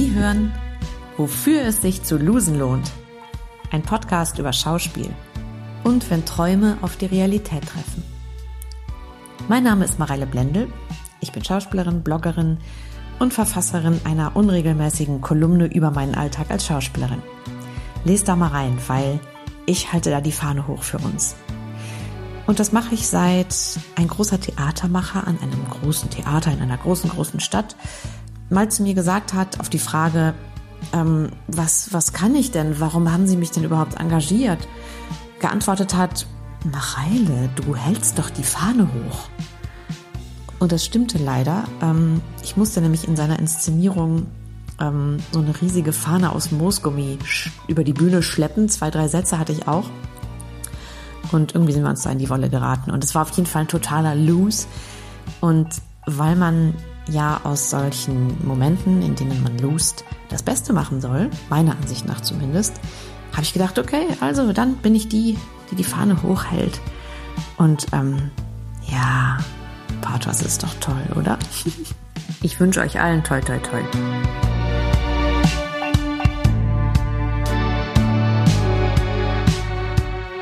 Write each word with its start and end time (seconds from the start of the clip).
Sie 0.00 0.14
hören 0.14 0.50
Wofür 1.18 1.60
es 1.60 1.82
sich 1.82 2.02
zu 2.02 2.16
losen 2.16 2.58
lohnt. 2.58 2.90
Ein 3.70 3.82
Podcast 3.82 4.38
über 4.38 4.54
Schauspiel 4.54 5.10
und 5.84 6.08
wenn 6.08 6.24
Träume 6.24 6.78
auf 6.80 6.96
die 6.96 7.04
Realität 7.04 7.66
treffen. 7.66 8.02
Mein 9.46 9.62
Name 9.62 9.84
ist 9.84 9.98
Mareile 9.98 10.24
Blendel. 10.24 10.72
Ich 11.20 11.32
bin 11.32 11.44
Schauspielerin, 11.44 12.02
Bloggerin 12.02 12.56
und 13.18 13.34
Verfasserin 13.34 14.00
einer 14.04 14.36
unregelmäßigen 14.36 15.20
Kolumne 15.20 15.66
über 15.66 15.90
meinen 15.90 16.14
Alltag 16.14 16.50
als 16.50 16.64
Schauspielerin. 16.64 17.20
Lest 18.06 18.26
da 18.26 18.36
mal 18.36 18.48
rein, 18.48 18.78
weil 18.86 19.20
ich 19.66 19.92
halte 19.92 20.08
da 20.08 20.22
die 20.22 20.32
Fahne 20.32 20.66
hoch 20.66 20.82
für 20.82 20.96
uns. 20.96 21.36
Und 22.46 22.58
das 22.58 22.72
mache 22.72 22.94
ich 22.94 23.06
seit 23.06 23.54
ein 23.96 24.08
großer 24.08 24.40
Theatermacher 24.40 25.26
an 25.26 25.38
einem 25.42 25.68
großen 25.68 26.08
Theater 26.08 26.50
in 26.50 26.62
einer 26.62 26.78
großen, 26.78 27.10
großen 27.10 27.40
Stadt 27.40 27.76
mal 28.50 28.70
zu 28.70 28.82
mir 28.82 28.94
gesagt 28.94 29.32
hat, 29.32 29.60
auf 29.60 29.68
die 29.68 29.78
Frage, 29.78 30.34
ähm, 30.92 31.30
was, 31.46 31.92
was 31.92 32.12
kann 32.12 32.34
ich 32.34 32.50
denn? 32.50 32.80
Warum 32.80 33.10
haben 33.12 33.26
Sie 33.26 33.36
mich 33.36 33.50
denn 33.50 33.64
überhaupt 33.64 33.98
engagiert? 33.98 34.66
Geantwortet 35.38 35.94
hat, 35.94 36.26
Mareile, 36.70 37.48
du 37.56 37.74
hältst 37.74 38.18
doch 38.18 38.30
die 38.30 38.42
Fahne 38.42 38.88
hoch. 38.88 39.28
Und 40.58 40.72
das 40.72 40.84
stimmte 40.84 41.18
leider. 41.18 41.64
Ähm, 41.80 42.20
ich 42.42 42.56
musste 42.56 42.80
nämlich 42.82 43.08
in 43.08 43.16
seiner 43.16 43.38
Inszenierung 43.38 44.26
ähm, 44.78 45.18
so 45.32 45.40
eine 45.40 45.58
riesige 45.60 45.92
Fahne 45.92 46.32
aus 46.32 46.50
Moosgummi 46.50 47.18
über 47.68 47.84
die 47.84 47.94
Bühne 47.94 48.22
schleppen. 48.22 48.68
Zwei, 48.68 48.90
drei 48.90 49.08
Sätze 49.08 49.38
hatte 49.38 49.52
ich 49.52 49.68
auch. 49.68 49.88
Und 51.32 51.54
irgendwie 51.54 51.72
sind 51.72 51.84
wir 51.84 51.90
uns 51.90 52.02
da 52.02 52.10
in 52.10 52.18
die 52.18 52.28
Wolle 52.28 52.50
geraten. 52.50 52.90
Und 52.90 53.04
es 53.04 53.14
war 53.14 53.22
auf 53.22 53.30
jeden 53.30 53.46
Fall 53.46 53.62
ein 53.62 53.68
totaler 53.68 54.14
Lose. 54.14 54.66
Und 55.40 55.68
weil 56.06 56.36
man 56.36 56.74
ja 57.08 57.40
aus 57.44 57.70
solchen 57.70 58.36
Momenten, 58.46 59.02
in 59.02 59.14
denen 59.14 59.42
man 59.42 59.58
lost, 59.58 60.04
das 60.28 60.42
Beste 60.42 60.72
machen 60.72 61.00
soll, 61.00 61.30
meiner 61.48 61.72
Ansicht 61.72 62.06
nach 62.06 62.20
zumindest, 62.20 62.80
habe 63.32 63.42
ich 63.42 63.52
gedacht, 63.52 63.78
okay, 63.78 64.06
also 64.20 64.52
dann 64.52 64.76
bin 64.76 64.94
ich 64.94 65.08
die, 65.08 65.38
die 65.70 65.76
die 65.76 65.84
Fahne 65.84 66.22
hochhält. 66.22 66.80
Und 67.56 67.86
ähm, 67.92 68.30
ja, 68.90 69.38
Pathos 70.00 70.42
ist 70.42 70.62
doch 70.62 70.74
toll, 70.80 71.02
oder? 71.16 71.38
Ich 72.42 72.58
wünsche 72.58 72.80
euch 72.80 72.98
allen 72.98 73.22
toi 73.22 73.40
toi 73.40 73.58
toi. 73.58 74.49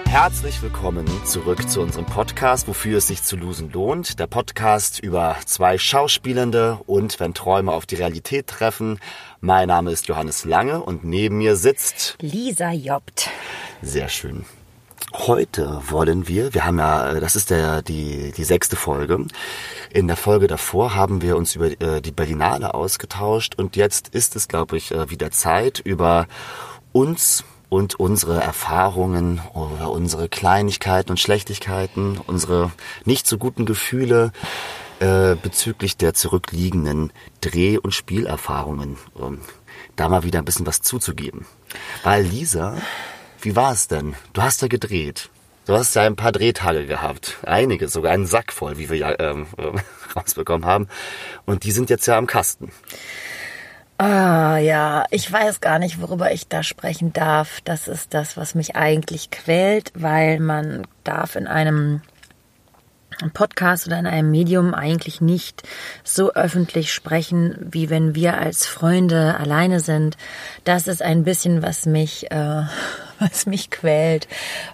Herzlich 0.09 0.62
willkommen 0.62 1.06
zurück 1.27 1.69
zu 1.69 1.83
unserem 1.83 2.06
Podcast, 2.06 2.67
wofür 2.67 2.97
es 2.97 3.09
sich 3.09 3.23
zu 3.23 3.37
losen 3.37 3.70
lohnt. 3.70 4.19
Der 4.19 4.27
Podcast 4.27 5.00
über 5.00 5.37
zwei 5.45 5.77
Schauspielende 5.77 6.78
und 6.87 7.20
wenn 7.20 7.34
Träume 7.34 7.73
auf 7.73 7.84
die 7.84 7.97
Realität 7.97 8.47
treffen. 8.47 9.00
Mein 9.42 9.69
Name 9.69 9.92
ist 9.92 10.09
Johannes 10.09 10.47
Lange 10.47 10.81
und 10.81 11.05
neben 11.05 11.37
mir 11.37 11.56
sitzt 11.56 12.17
Lisa 12.23 12.73
Jobt. 12.73 13.28
Sehr 13.83 14.09
schön. 14.09 14.47
Heute 15.12 15.83
wollen 15.91 16.27
wir, 16.27 16.55
wir 16.55 16.65
haben 16.65 16.78
ja, 16.78 17.20
das 17.20 17.37
ist 17.37 17.50
der, 17.50 17.83
die, 17.83 18.33
die 18.34 18.45
sechste 18.45 18.77
Folge. 18.77 19.27
In 19.91 20.06
der 20.06 20.17
Folge 20.17 20.47
davor 20.47 20.95
haben 20.95 21.20
wir 21.20 21.37
uns 21.37 21.55
über 21.55 21.67
äh, 21.83 22.00
die 22.00 22.12
Berlinale 22.12 22.72
ausgetauscht 22.72 23.56
und 23.56 23.77
jetzt 23.77 24.09
ist 24.09 24.37
es, 24.37 24.48
glaube 24.48 24.78
ich, 24.78 24.91
äh, 24.91 25.11
wieder 25.11 25.31
Zeit, 25.31 25.81
über 25.81 26.27
uns 26.93 27.45
und 27.69 27.99
unsere 28.01 28.41
Erfahrungen 28.41 29.41
oder 29.55 29.91
unsere 29.91 30.29
Kleinigkeiten 30.29 31.11
und 31.11 31.21
Schlechtigkeiten, 31.21 32.19
unsere 32.27 32.71
nicht 33.05 33.27
so 33.27 33.39
guten 33.39 33.67
Gefühle 33.67 34.33
äh, 35.01 35.37
bezüglich 35.37 35.97
der 35.97 36.15
zurückliegenden 36.15 37.13
Dreh- 37.41 37.79
und 37.79 37.95
Spielerfahrungen, 37.95 38.97
ähm, 39.21 39.41
da 39.97 40.09
mal 40.09 40.25
wieder 40.25 40.39
ein 40.39 40.45
bisschen 40.45 40.67
was 40.67 40.81
zuzugeben. 40.81 41.47
Weil 42.03 42.25
Lisa, 42.25 42.77
wie 43.41 43.55
war 43.55 43.73
es 43.73 43.89
denn? 43.89 44.15
Du 44.33 44.43
hast 44.43 44.62
ja 44.62 44.69
gedreht. 44.69 45.31
Du 45.67 45.75
hast 45.75 45.95
ja 45.95 46.03
ein 46.03 46.17
paar 46.17 46.33
Drehtage 46.33 46.87
gehabt. 46.87 47.37
Einige, 47.43 47.89
sogar 47.89 48.12
einen 48.12 48.27
Sack 48.27 48.55
voll, 48.55 48.78
wie 48.78 48.89
wir 48.89 48.97
ja 48.97 49.15
ähm, 49.19 49.47
rausbekommen 50.17 50.67
haben. 50.67 50.89
Und 51.45 51.65
die 51.65 51.73
sind 51.73 51.91
jetzt 51.91 52.07
ja 52.07 52.17
am 52.17 52.27
Kasten. 52.27 52.73
Ah 54.00 54.59
ja, 54.59 55.06
ich 55.10 55.31
weiß 55.31 55.60
gar 55.60 55.81
nicht, 55.81 56.00
worüber 56.00 56.31
ich 56.31 56.47
da 56.47 56.62
sprechen 56.62 57.12
darf. 57.12 57.60
Das 57.64 57.88
ist 57.88 58.14
das, 58.14 58.36
was 58.36 58.54
mich 58.54 58.76
eigentlich 58.76 59.31
quält, 59.32 59.91
weil 59.97 60.38
man 60.38 60.86
darf 61.03 61.34
in 61.34 61.48
einem 61.48 62.03
Podcast 63.34 63.88
oder 63.88 63.98
in 63.98 64.06
einem 64.06 64.31
Medium 64.31 64.72
eigentlich 64.72 65.20
nicht 65.20 65.64
so 66.04 66.32
öffentlich 66.34 66.92
sprechen, 66.92 67.56
wie 67.72 67.91
wenn 67.91 68.14
wir 68.14 68.38
als 68.38 68.66
Freunde 68.66 69.36
alleine 69.36 69.81
sind. 69.81 70.16
Das 70.62 70.86
ist 70.86 71.03
ein 71.03 71.25
bisschen, 71.25 71.62
was 71.65 71.84
mich 71.84 72.30
äh, 72.30 72.62
was 73.19 73.47
mich 73.47 73.71
quält, 73.71 74.29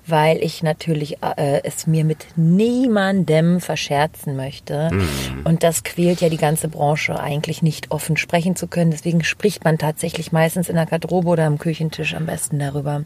weil 0.07 0.39
ich 0.43 0.63
natürlich 0.63 1.19
äh, 1.23 1.63
es 1.65 1.87
mir 1.87 2.05
mit 2.05 2.27
niemandem 2.37 3.61
verscherzen 3.61 4.37
möchte. 4.37 4.91
Mhm. 4.93 5.43
Und 5.45 5.63
das 5.63 5.85
quält 5.85 6.21
ja 6.21 6.29
die 6.29 6.37
ganze 6.37 6.69
Branche, 6.69 7.19
eigentlich 7.19 7.63
nicht 7.63 7.91
offen 7.91 8.17
sprechen 8.17 8.57
zu 8.57 8.67
können. 8.67 8.91
Deswegen 8.91 9.25
spricht 9.25 9.65
man 9.65 9.79
tatsächlich 9.79 10.33
meistens 10.33 10.69
in 10.69 10.77
der 10.77 10.87
Garderobe 10.87 11.29
oder 11.29 11.45
am 11.45 11.59
Küchentisch 11.59 12.15
am 12.15 12.27
besten 12.27 12.59
darüber. 12.59 13.05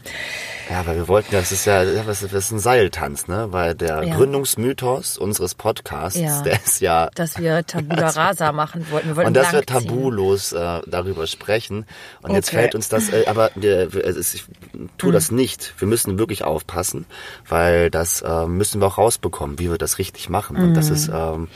Ja, 0.71 0.87
weil 0.87 0.97
wir 0.97 1.09
wollten, 1.09 1.33
das 1.33 1.53
ist 1.53 1.65
ja, 1.65 1.85
das 1.85 2.23
ist 2.23 2.51
ein 2.51 2.59
Seiltanz, 2.59 3.29
ne? 3.29 3.49
Weil 3.51 3.75
der 3.75 4.03
ja. 4.05 4.17
Gründungsmythos 4.17 5.19
unseres 5.19 5.55
Podcasts, 5.55 6.19
ja. 6.19 6.43
der 6.43 6.63
ist 6.65 6.81
ja... 6.81 7.11
Dass 7.15 7.39
wir 7.39 7.65
Tabula 7.67 8.09
Rasa 8.09 8.53
machen 8.53 8.87
wollten. 8.91 9.09
Wir 9.09 9.17
wollten 9.17 9.29
und 9.29 9.37
dass 9.37 9.53
wir 9.53 9.65
tabulos 9.65 10.53
äh, 10.53 10.81
darüber 10.87 11.27
sprechen. 11.27 11.87
Und 12.23 12.31
okay. 12.31 12.35
jetzt 12.35 12.51
fällt 12.51 12.75
uns 12.75 12.89
das, 12.89 13.11
äh, 13.11 13.25
aber 13.27 13.57
äh, 13.57 13.87
ich 14.19 14.45
tue 14.97 15.13
das 15.13 15.28
nicht. 15.31 15.75
Wir 15.79 15.89
müssen 15.89 16.19
wirklich 16.19 16.45
aufpassen, 16.45 17.07
weil 17.49 17.91
das 17.91 18.23
äh, 18.23 18.47
müssen 18.47 18.81
wir 18.81 18.87
auch 18.87 18.99
rausbekommen, 18.99 19.59
wie 19.59 19.71
wir 19.71 19.79
das 19.79 19.99
richtig 19.99 20.29
machen. 20.29 20.57
Und 20.57 20.75
das 20.75 20.91
ist 20.91 21.11
ähm, 21.13 21.49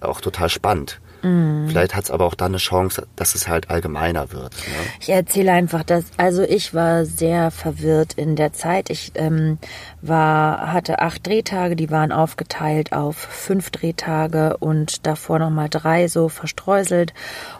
auch 0.00 0.20
total 0.20 0.48
spannend. 0.48 1.00
Mm. 1.22 1.66
Vielleicht 1.66 1.94
hat 1.94 2.04
es 2.04 2.10
aber 2.10 2.24
auch 2.24 2.34
dann 2.34 2.52
eine 2.52 2.58
Chance, 2.58 3.06
dass 3.16 3.34
es 3.34 3.48
halt 3.48 3.70
allgemeiner 3.70 4.32
wird. 4.32 4.52
Ne? 4.52 4.74
Ich 5.00 5.08
erzähle 5.08 5.52
einfach, 5.52 5.82
dass 5.82 6.04
also 6.16 6.42
ich 6.42 6.74
war 6.74 7.04
sehr 7.04 7.50
verwirrt 7.50 8.14
in 8.14 8.36
der 8.36 8.52
Zeit. 8.52 8.90
Ich 8.90 9.12
ähm, 9.14 9.58
war 10.00 10.72
hatte 10.72 11.00
acht 11.00 11.26
Drehtage, 11.26 11.76
die 11.76 11.90
waren 11.90 12.12
aufgeteilt 12.12 12.92
auf 12.92 13.16
fünf 13.16 13.70
Drehtage 13.70 14.56
und 14.58 15.06
davor 15.06 15.38
noch 15.40 15.50
mal 15.50 15.68
drei 15.68 16.08
so 16.08 16.28
verstreuselt 16.28 17.12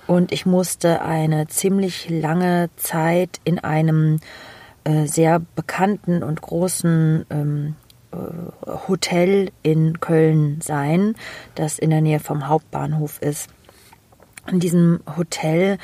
und 0.06 0.32
ich 0.32 0.46
musste 0.46 1.02
eine 1.02 1.48
ziemlich 1.48 2.08
lange 2.08 2.70
Zeit 2.76 3.40
in 3.44 3.58
einem 3.58 4.20
äh, 4.88 5.06
sehr 5.06 5.40
bekannten 5.54 6.22
und 6.22 6.40
großen 6.40 7.26
ähm, 7.28 7.76
äh, 8.10 8.16
Hotel 8.88 9.50
in 9.62 10.00
Köln 10.00 10.62
sein, 10.62 11.14
das 11.56 11.78
in 11.78 11.90
der 11.90 12.00
Nähe 12.00 12.20
vom 12.20 12.48
Hauptbahnhof 12.48 13.20
ist. 13.20 13.50
In 14.46 14.60
diesem 14.60 15.00
Hotel 15.14 15.76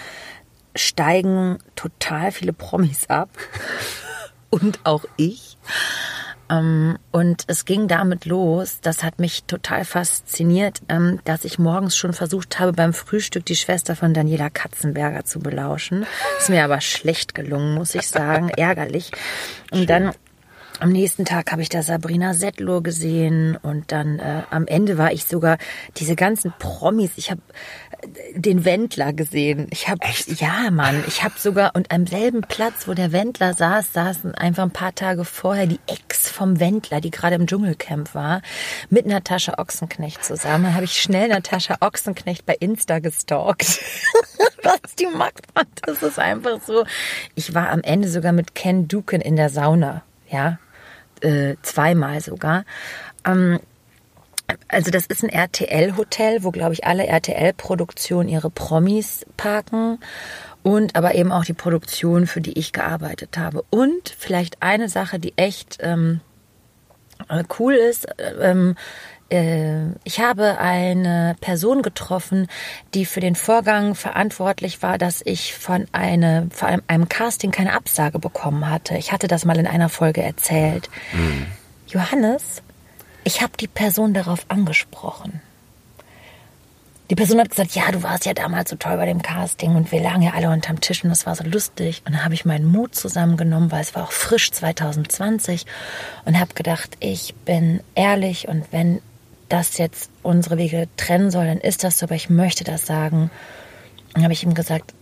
steigen 0.75 1.59
total 1.77 2.33
viele 2.33 2.55
Promis 2.55 3.11
ab 3.11 3.29
und 4.51 4.81
auch 4.85 5.05
ich. 5.19 5.59
Ähm, 6.51 6.99
und 7.11 7.45
es 7.47 7.65
ging 7.65 7.89
damit 7.89 8.25
los, 8.27 8.79
das 8.83 9.03
hat 9.03 9.19
mich 9.19 9.45
total 9.45 9.85
fasziniert, 9.85 10.81
ähm, 10.89 11.21
dass 11.25 11.45
ich 11.45 11.59
morgens 11.59 11.97
schon 11.97 12.13
versucht 12.13 12.59
habe, 12.61 12.73
beim 12.73 12.93
Frühstück 12.93 13.47
die 13.47 13.57
Schwester 13.57 13.97
von 13.97 14.15
Daniela 14.15 14.51
Katzenberger 14.51 15.25
zu 15.25 15.41
belauschen. 15.41 16.07
Ist 16.39 16.51
mir 16.51 16.65
aber 16.65 16.81
schlecht 16.81 17.35
gelungen, 17.35 17.75
muss 17.75 17.95
ich 17.95 18.09
sagen, 18.09 18.49
ärgerlich. 18.57 19.11
Und 19.71 19.89
dann 19.89 20.13
am 20.81 20.91
nächsten 20.91 21.25
Tag 21.25 21.53
habe 21.53 21.63
ich 21.63 21.69
da 21.69 21.83
Sabrina 21.83 22.35
Settler 22.35 22.83
gesehen 22.83 23.57
und 23.63 23.93
dann 23.93 24.19
äh, 24.19 24.43
am 24.51 24.67
Ende 24.67 24.99
war 24.99 25.13
ich 25.13 25.25
sogar 25.25 25.59
diese 25.97 26.17
ganzen 26.17 26.53
Promis. 26.59 27.13
Ich 27.17 27.31
habe 27.31 27.41
den 28.35 28.65
Wendler 28.65 29.13
gesehen. 29.13 29.67
Ich 29.71 29.89
habe 29.89 30.01
ja, 30.27 30.71
Mann, 30.71 31.05
ich 31.07 31.23
habe 31.23 31.35
sogar 31.39 31.73
und 31.75 31.91
am 31.91 32.07
selben 32.07 32.43
Platz, 32.43 32.87
wo 32.87 32.95
der 32.95 33.13
Wendler 33.13 33.55
saß, 33.55 33.93
saßen 33.93 34.35
einfach 34.35 34.65
ein 34.65 34.71
paar 34.71 34.95
Tage 34.95 35.25
vorher 35.25 35.67
die 35.67 35.81
Ex 35.87 36.29
vom 36.29 36.61
Wendler, 36.61 37.01
die 37.01 37.11
gerade 37.11 37.37
im 37.37 37.47
Dschungelcamp 37.47 38.15
war, 38.15 38.43
mit 38.91 39.07
Natascha 39.07 39.55
Ochsenknecht 39.59 40.25
zusammen. 40.25 40.75
Habe 40.75 40.85
ich 40.85 41.01
schnell 41.01 41.29
Natascha 41.29 41.77
Ochsenknecht 41.81 42.47
bei 42.47 42.55
Insta 42.59 42.99
gestalkt. 42.99 43.81
Was 44.63 44.95
die 44.99 45.07
macht, 45.07 45.47
das 45.83 46.03
ist 46.03 46.19
einfach 46.19 46.61
so. 46.67 46.85
Ich 47.35 47.55
war 47.55 47.71
am 47.71 47.83
Ende 47.83 48.09
sogar 48.09 48.33
mit 48.33 48.55
Ken 48.55 48.89
Duken 48.89 49.21
in 49.21 49.37
der 49.37 49.51
Sauna. 49.51 50.03
Ja, 50.31 50.59
äh, 51.21 51.57
zweimal 51.63 52.21
sogar. 52.21 52.65
Ähm, 53.27 53.61
also 54.69 54.91
das 54.91 55.07
ist 55.07 55.23
ein 55.23 55.31
RTL-Hotel, 55.31 56.45
wo, 56.45 56.51
glaube 56.51 56.75
ich, 56.75 56.85
alle 56.85 57.07
RTL-Produktionen 57.07 58.29
ihre 58.29 58.51
Promis 58.51 59.25
parken 59.37 59.99
und 60.63 60.97
aber 60.97 61.15
eben 61.15 61.33
auch 61.33 61.45
die 61.45 61.53
Produktion, 61.53 62.27
für 62.27 62.41
die 62.41 62.59
ich 62.59 62.73
gearbeitet 62.73 63.39
habe. 63.39 63.65
Und 63.71 64.15
vielleicht 64.19 64.63
eine 64.63 64.89
Sache, 64.89 65.19
die 65.19 65.35
echt 65.37 65.79
ähm, 65.81 66.21
äh, 67.29 67.45
cool 67.59 67.75
ist, 67.75 68.07
ähm, 68.41 68.77
äh, 69.31 69.89
ich 70.05 70.21
habe 70.21 70.59
eine 70.59 71.37
Person 71.41 71.83
getroffen, 71.83 72.49
die 72.95 73.05
für 73.05 73.21
den 73.21 73.35
Vorgang 73.35 73.95
verantwortlich 73.95 74.83
war, 74.83 74.99
dass 74.99 75.23
ich 75.25 75.55
von 75.55 75.87
eine, 75.93 76.49
allem 76.61 76.83
einem 76.87 77.09
Casting 77.09 77.51
keine 77.51 77.75
Absage 77.75 78.19
bekommen 78.19 78.69
hatte. 78.69 78.97
Ich 78.97 79.13
hatte 79.13 79.29
das 79.29 79.45
mal 79.45 79.59
in 79.59 79.67
einer 79.67 79.89
Folge 79.89 80.23
erzählt. 80.23 80.89
Mhm. 81.13 81.47
Johannes, 81.89 82.63
ich 83.25 83.43
habe 83.43 83.57
die 83.59 83.69
Person 83.69 84.15
darauf 84.15 84.45
angesprochen. 84.49 85.41
Die 87.11 87.15
Person 87.15 87.39
hat 87.39 87.51
gesagt, 87.51 87.75
ja, 87.75 87.91
du 87.93 88.03
warst 88.03 88.25
ja 88.25 88.33
damals 88.33 88.71
so 88.71 88.77
toll 88.77 88.97
bei 88.97 89.05
dem 89.05 89.21
Casting 89.21 89.77
und 89.77 89.93
wir 89.93 90.01
lagen 90.01 90.23
ja 90.23 90.33
alle 90.33 90.49
unterm 90.49 90.81
Tisch 90.81 91.05
und 91.05 91.11
das 91.11 91.27
war 91.27 91.37
so 91.37 91.45
lustig. 91.45 92.03
Und 92.07 92.15
dann 92.15 92.25
habe 92.25 92.33
ich 92.33 92.47
meinen 92.47 92.65
Mut 92.65 92.95
zusammengenommen, 92.95 93.71
weil 93.71 93.83
es 93.83 93.95
war 93.95 94.05
auch 94.05 94.13
frisch 94.13 94.51
2020 94.53 95.67
und 96.25 96.39
habe 96.39 96.55
gedacht, 96.55 96.97
ich 97.01 97.35
bin 97.45 97.81
ehrlich 97.95 98.49
und 98.49 98.65
wenn 98.71 99.03
das 99.51 99.77
jetzt 99.77 100.11
unsere 100.23 100.57
Wege 100.57 100.89
trennen 100.97 101.31
soll, 101.31 101.47
dann 101.47 101.59
ist 101.59 101.85
das 101.85 101.99
so, 101.99 102.07
aber 102.07 102.15
ich 102.15 102.31
möchte 102.31 102.65
das 102.65 102.87
sagen. 102.87 103.31
Dann 104.15 104.23
habe 104.23 104.33
ich 104.33 104.43
ihm 104.43 104.55
gesagt, 104.55 104.95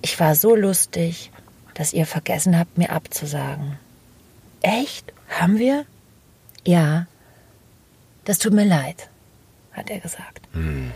ich 0.00 0.18
war 0.18 0.34
so 0.34 0.56
lustig, 0.56 1.30
dass 1.74 1.92
ihr 1.92 2.06
vergessen 2.06 2.58
habt, 2.58 2.78
mir 2.78 2.90
abzusagen. 2.90 3.78
Echt? 4.62 5.12
Haben 5.28 5.58
wir? 5.58 5.84
Ja. 6.64 7.06
Das 8.24 8.38
tut 8.38 8.52
mir 8.52 8.64
leid, 8.64 9.08
hat 9.72 9.90
er 9.90 10.00
gesagt. 10.00 10.48
Mhm. 10.54 10.92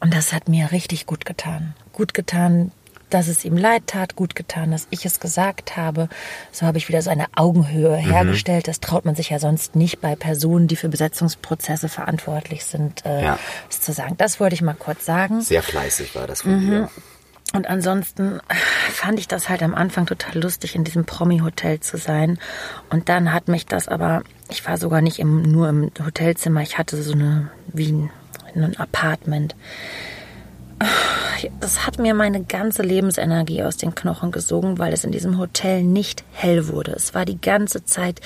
Und 0.00 0.14
das 0.14 0.32
hat 0.32 0.48
mir 0.48 0.72
richtig 0.72 1.06
gut 1.06 1.24
getan. 1.24 1.74
Gut 1.92 2.14
getan, 2.14 2.72
dass 3.10 3.28
es 3.28 3.44
ihm 3.44 3.56
leid 3.56 3.84
tat, 3.86 4.16
gut 4.16 4.34
getan, 4.34 4.72
dass 4.72 4.88
ich 4.90 5.06
es 5.06 5.20
gesagt 5.20 5.76
habe. 5.76 6.08
So 6.50 6.66
habe 6.66 6.78
ich 6.78 6.88
wieder 6.88 7.00
so 7.00 7.10
eine 7.10 7.26
Augenhöhe 7.36 7.96
mhm. 7.96 8.10
hergestellt. 8.10 8.66
Das 8.66 8.80
traut 8.80 9.04
man 9.04 9.14
sich 9.14 9.30
ja 9.30 9.38
sonst 9.38 9.76
nicht 9.76 10.00
bei 10.00 10.16
Personen, 10.16 10.66
die 10.66 10.76
für 10.76 10.88
Besetzungsprozesse 10.88 11.88
verantwortlich 11.88 12.64
sind, 12.64 13.04
äh, 13.06 13.22
ja. 13.22 13.38
zu 13.70 13.92
sagen. 13.92 14.16
Das 14.18 14.40
wollte 14.40 14.54
ich 14.54 14.62
mal 14.62 14.74
kurz 14.74 15.04
sagen. 15.04 15.42
Sehr 15.42 15.62
fleißig 15.62 16.14
war 16.14 16.26
das 16.26 16.42
von 16.42 16.64
mhm. 16.64 16.70
dir. 16.70 16.90
Und 17.54 17.70
ansonsten 17.70 18.40
fand 18.90 19.18
ich 19.18 19.28
das 19.28 19.48
halt 19.48 19.62
am 19.62 19.74
Anfang 19.74 20.04
total 20.04 20.42
lustig, 20.42 20.74
in 20.74 20.84
diesem 20.84 21.06
Promi-Hotel 21.06 21.80
zu 21.80 21.96
sein. 21.96 22.38
Und 22.90 23.08
dann 23.08 23.32
hat 23.32 23.48
mich 23.48 23.64
das 23.64 23.88
aber, 23.88 24.22
ich 24.50 24.66
war 24.66 24.76
sogar 24.76 25.00
nicht 25.00 25.18
im, 25.20 25.42
nur 25.42 25.70
im 25.70 25.90
Hotelzimmer, 26.04 26.60
ich 26.60 26.76
hatte 26.76 27.02
so 27.02 27.12
eine, 27.12 27.50
wie 27.72 27.92
ein 27.92 28.10
in 28.54 28.64
ein 28.64 28.76
Apartment. 28.76 29.54
Das 31.60 31.86
hat 31.86 31.98
mir 31.98 32.14
meine 32.14 32.42
ganze 32.42 32.82
Lebensenergie 32.82 33.62
aus 33.62 33.76
den 33.76 33.94
Knochen 33.94 34.32
gesogen, 34.32 34.78
weil 34.78 34.92
es 34.92 35.04
in 35.04 35.12
diesem 35.12 35.38
Hotel 35.38 35.82
nicht 35.82 36.24
hell 36.32 36.68
wurde. 36.68 36.92
Es 36.92 37.14
war 37.14 37.24
die 37.24 37.40
ganze 37.40 37.84
Zeit 37.84 38.20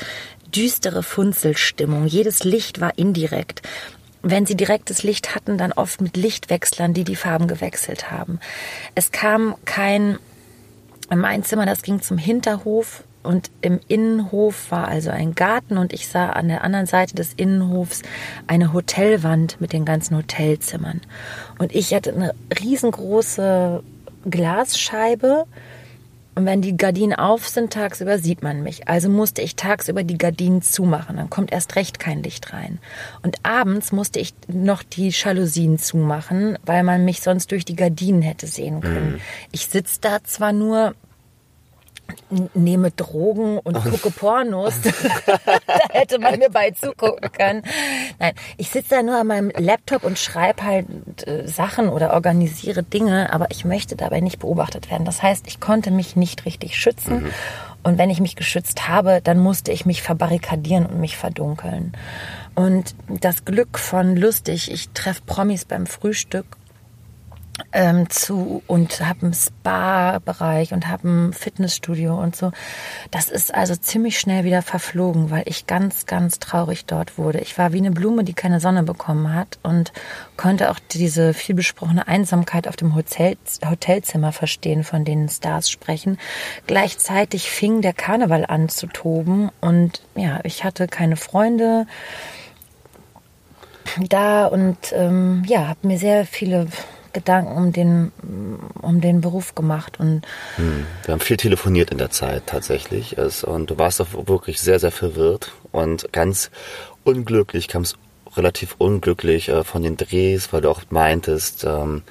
düstere 0.55 1.03
Funzelstimmung. 1.03 2.07
Jedes 2.07 2.45
Licht 2.45 2.81
war 2.81 2.97
indirekt. 2.97 3.63
Wenn 4.31 4.45
sie 4.45 4.57
direktes 4.57 5.05
Licht 5.05 5.35
hatten, 5.35 5.57
dann 5.57 5.73
oft 5.73 6.03
mit 6.03 6.19
Lichtwechslern, 6.19 6.93
die 6.93 7.05
die 7.05 7.17
Farben 7.17 7.49
gewechselt 7.49 8.11
haben. 8.11 8.41
Es 8.95 9.11
kam 9.11 9.55
kein, 9.65 10.19
mein 11.09 11.45
Zimmer, 11.45 11.65
das 11.65 11.81
ging 11.81 12.03
zum 12.03 12.19
Hinterhof 12.19 13.05
und 13.23 13.51
im 13.63 13.81
Innenhof 13.89 14.71
war 14.71 14.87
also 14.87 15.09
ein 15.09 15.35
Garten 15.35 15.79
und 15.79 15.95
ich 15.95 16.09
sah 16.09 16.29
an 16.29 16.49
der 16.49 16.63
anderen 16.63 16.85
Seite 16.85 17.15
des 17.15 17.33
Innenhofs 17.33 18.03
eine 18.47 18.75
Hotelwand 18.75 19.63
mit 19.63 19.73
den 19.73 19.87
ganzen 19.87 20.15
Hotelzimmern. 20.15 21.01
Und 21.59 21.75
ich 21.75 21.95
hatte 21.95 22.13
eine 22.13 22.35
riesengroße 22.61 23.83
Glasscheibe. 24.29 25.47
Und 26.39 26.47
wenn 26.47 26.63
die 26.63 26.77
Gardinen 26.77 27.15
auf 27.15 27.49
sind 27.49 27.73
tagsüber, 27.73 28.17
sieht 28.21 28.45
man 28.45 28.63
mich. 28.63 28.87
Also 28.87 29.09
musste 29.09 29.43
ich 29.43 29.57
tagsüber 29.57 30.05
die 30.05 30.19
Gardinen 30.19 30.63
zumachen. 30.63 31.17
Dann 31.17 31.31
kommt 31.31 31.51
erst 31.51 31.75
recht 31.75 31.99
kein 31.99 32.23
Licht 32.23 32.53
rein. 32.53 32.79
Und 33.25 33.39
abends 33.43 33.91
musste 33.91 34.21
ich 34.21 34.35
noch 34.47 34.85
die 34.85 35.09
Jalousien 35.09 35.81
zumachen, 35.81 36.57
weil 36.65 36.85
man 36.85 37.05
mich 37.05 37.23
sonst 37.23 37.51
durch 37.51 37.65
die 37.65 37.75
Gardinen 37.75 38.23
hätte 38.23 38.47
sehen 38.47 38.81
können. 38.83 39.15
Mhm. 39.15 39.21
Ich 39.51 39.67
sitze 39.67 39.99
da 40.01 40.23
zwar 40.23 40.53
nur 40.53 40.95
nehme 42.55 42.91
Drogen 42.91 43.59
und 43.59 43.83
gucke 43.83 44.11
Pornos. 44.11 44.75
da 45.27 45.39
hätte 45.91 46.19
man 46.19 46.39
mir 46.39 46.51
bei 46.51 46.71
zugucken 46.71 47.31
können. 47.33 47.63
Nein, 48.19 48.35
ich 48.57 48.71
sitze 48.71 48.97
da 48.97 49.03
nur 49.03 49.17
an 49.17 49.27
meinem 49.27 49.51
Laptop 49.57 50.05
und 50.05 50.19
schreibe 50.19 50.63
halt 50.63 50.87
äh, 51.27 51.47
Sachen 51.47 51.89
oder 51.89 52.13
organisiere 52.13 52.83
Dinge, 52.83 53.33
aber 53.33 53.47
ich 53.51 53.65
möchte 53.65 53.97
dabei 53.97 54.21
nicht 54.21 54.39
beobachtet 54.39 54.91
werden. 54.91 55.05
Das 55.05 55.23
heißt, 55.23 55.47
ich 55.47 55.61
konnte 55.61 55.91
mich 55.91 56.17
nicht 56.17 56.45
richtig 56.45 56.77
schützen. 56.77 57.25
Mhm. 57.25 57.31
Und 57.83 57.97
wenn 57.97 58.11
ich 58.11 58.21
mich 58.21 58.37
geschützt 58.37 58.89
habe, 58.89 59.21
dann 59.23 59.39
musste 59.39 59.73
ich 59.73 59.87
mich 59.87 60.03
verbarrikadieren 60.03 60.87
und 60.87 61.01
mich 61.01 61.17
verdunkeln. 61.17 61.93
Und 62.55 62.95
das 63.09 63.45
Glück 63.45 63.79
von 63.79 64.17
lustig, 64.17 64.71
ich 64.71 64.91
treffe 64.91 65.23
Promis 65.25 65.65
beim 65.65 65.87
Frühstück 65.87 66.59
ähm, 67.73 68.09
zu 68.09 68.63
und 68.67 69.01
habe 69.01 69.23
einen 69.23 69.35
Spa-Bereich 69.35 70.73
und 70.73 70.89
habe 70.89 71.09
ein 71.09 71.33
Fitnessstudio 71.33 72.19
und 72.21 72.37
so. 72.37 72.53
Das 73.11 73.29
ist 73.29 73.55
also 73.55 73.75
ziemlich 73.77 74.19
schnell 74.19 74.45
wieder 74.45 74.63
verflogen, 74.63 75.31
weil 75.31 75.43
ich 75.47 75.67
ganz, 75.67 76.07
ganz 76.07 76.39
traurig 76.39 76.87
dort 76.87 77.19
wurde. 77.19 77.41
Ich 77.41 77.59
war 77.59 77.73
wie 77.73 77.79
eine 77.79 77.91
Blume, 77.91 78.25
die 78.25 78.35
keine 78.35 78.61
Sonne 78.61 78.83
bekommen 78.83 79.35
hat 79.35 79.59
und 79.63 79.93
konnte 80.37 80.71
auch 80.71 80.79
diese 80.93 81.35
viel 81.35 81.55
besprochene 81.55 82.09
Einsamkeit 82.09 82.69
auf 82.69 82.77
dem 82.77 82.95
Hotel, 82.95 83.37
Hotelzimmer 83.65 84.33
verstehen, 84.33 84.85
von 84.85 85.05
denen 85.05 85.29
Stars 85.29 85.71
sprechen. 85.71 86.19
Gleichzeitig 86.67 87.51
fing 87.51 87.83
der 87.83 87.93
Karneval 87.93 88.47
an 88.47 88.69
zu 88.69 88.87
toben 88.87 89.51
und 89.61 90.03
ja, 90.15 90.41
ich 90.45 90.65
hatte 90.65 90.87
keine 90.87 91.17
Freunde 91.17 91.87
da 94.09 94.47
und 94.47 94.77
ähm, 94.93 95.43
ja, 95.47 95.69
habe 95.69 95.87
mir 95.87 95.99
sehr 95.99 96.27
viele 96.27 96.69
Gedanken 97.13 97.57
um 97.57 97.73
den, 97.73 98.13
um 98.81 99.01
den 99.01 99.21
Beruf 99.21 99.55
gemacht. 99.55 99.99
Und 100.01 100.23
hm. 100.57 100.87
Wir 101.05 101.13
haben 101.13 101.21
viel 101.21 101.37
telefoniert 101.37 101.91
in 101.91 101.99
der 101.99 102.11
Zeit 102.11 102.45
tatsächlich. 102.47 103.17
Und 103.19 103.71
du 103.71 103.79
warst 103.79 104.01
auch 104.01 104.09
wirklich 104.27 104.61
sehr, 104.61 104.79
sehr 104.79 104.93
verwirrt 104.93 105.53
und 105.73 106.13
ganz 106.13 106.51
unglücklich, 107.05 107.69
kamst 107.69 107.97
relativ 108.37 108.77
unglücklich 108.79 109.49
äh, 109.49 109.65
von 109.65 109.83
den 109.83 109.97
Drehs, 109.97 110.53
weil 110.53 110.61
du 110.61 110.71
auch 110.71 110.83
meintest, 110.91 111.65
ähm, 111.65 112.03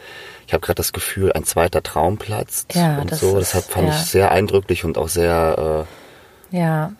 ich 0.45 0.53
habe 0.53 0.61
gerade 0.61 0.75
das 0.75 0.93
Gefühl, 0.93 1.31
ein 1.33 1.43
zweiter 1.43 1.83
Traum 1.83 2.17
platzt 2.17 2.73
ja, 2.75 2.99
und 2.99 3.11
das 3.11 3.19
so. 3.19 3.37
Deshalb 3.37 3.65
fand 3.65 3.87
ja. 3.87 3.93
ich 3.93 4.01
sehr 4.05 4.31
eindrücklich 4.31 4.83
und 4.83 4.97
auch 4.97 5.09
sehr 5.09 5.85
äh, 6.51 6.57
ja. 6.57 6.91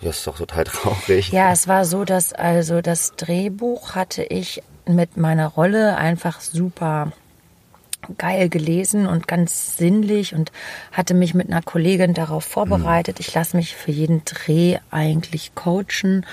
Das 0.00 0.18
ist 0.18 0.26
doch 0.26 0.36
total 0.36 0.64
traurig. 0.64 1.30
Ja, 1.30 1.52
es 1.52 1.68
war 1.68 1.84
so, 1.84 2.04
dass 2.04 2.32
also 2.32 2.80
das 2.80 3.12
Drehbuch 3.16 3.94
hatte 3.94 4.22
ich 4.22 4.62
mit 4.86 5.16
meiner 5.16 5.48
Rolle 5.48 5.96
einfach 5.96 6.40
super 6.40 7.12
geil 8.18 8.48
gelesen 8.48 9.06
und 9.06 9.28
ganz 9.28 9.76
sinnlich 9.76 10.34
und 10.34 10.52
hatte 10.92 11.14
mich 11.14 11.34
mit 11.34 11.48
einer 11.48 11.62
Kollegin 11.62 12.14
darauf 12.14 12.44
vorbereitet. 12.44 13.20
Ich 13.20 13.32
lasse 13.34 13.56
mich 13.56 13.74
für 13.74 13.90
jeden 13.90 14.24
Dreh 14.24 14.78
eigentlich 14.90 15.54
coachen 15.54 16.26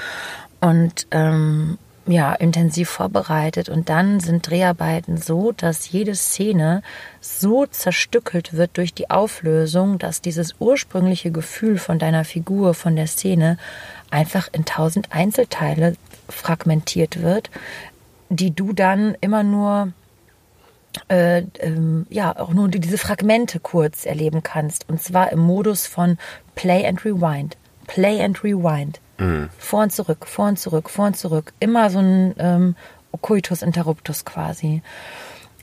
und 0.59 1.07
ähm, 1.11 1.77
ja, 2.07 2.33
intensiv 2.33 2.89
vorbereitet. 2.89 3.69
Und 3.69 3.89
dann 3.89 4.19
sind 4.19 4.49
Dreharbeiten 4.49 5.17
so, 5.17 5.51
dass 5.51 5.91
jede 5.91 6.15
Szene 6.15 6.81
so 7.19 7.65
zerstückelt 7.65 8.53
wird 8.53 8.77
durch 8.77 8.93
die 8.93 9.09
Auflösung, 9.09 9.99
dass 9.99 10.21
dieses 10.21 10.55
ursprüngliche 10.59 11.31
Gefühl 11.31 11.77
von 11.77 11.99
deiner 11.99 12.25
Figur, 12.25 12.73
von 12.73 12.95
der 12.95 13.07
Szene, 13.07 13.57
einfach 14.09 14.49
in 14.51 14.65
tausend 14.65 15.11
Einzelteile 15.11 15.95
fragmentiert 16.27 17.21
wird, 17.21 17.49
die 18.29 18.53
du 18.53 18.73
dann 18.73 19.15
immer 19.21 19.43
nur 19.43 19.93
äh, 21.07 21.43
ähm, 21.59 22.05
ja 22.09 22.37
auch 22.37 22.53
nur 22.53 22.67
diese 22.67 22.97
Fragmente 22.97 23.59
kurz 23.59 24.05
erleben 24.05 24.43
kannst. 24.43 24.87
Und 24.89 25.01
zwar 25.01 25.31
im 25.31 25.39
Modus 25.39 25.87
von 25.87 26.17
Play 26.55 26.85
and 26.85 27.05
Rewind. 27.05 27.57
Play 27.87 28.21
and 28.21 28.43
Rewind. 28.43 28.99
Mhm. 29.17 29.49
Vor 29.57 29.83
und 29.83 29.91
zurück, 29.91 30.25
vor 30.27 30.47
und 30.47 30.59
zurück, 30.59 30.89
vor 30.89 31.07
und 31.07 31.17
zurück. 31.17 31.53
Immer 31.59 31.89
so 31.89 31.99
ein 31.99 32.35
ähm, 32.37 32.75
Coitus 33.21 33.61
Interruptus 33.61 34.25
quasi. 34.25 34.81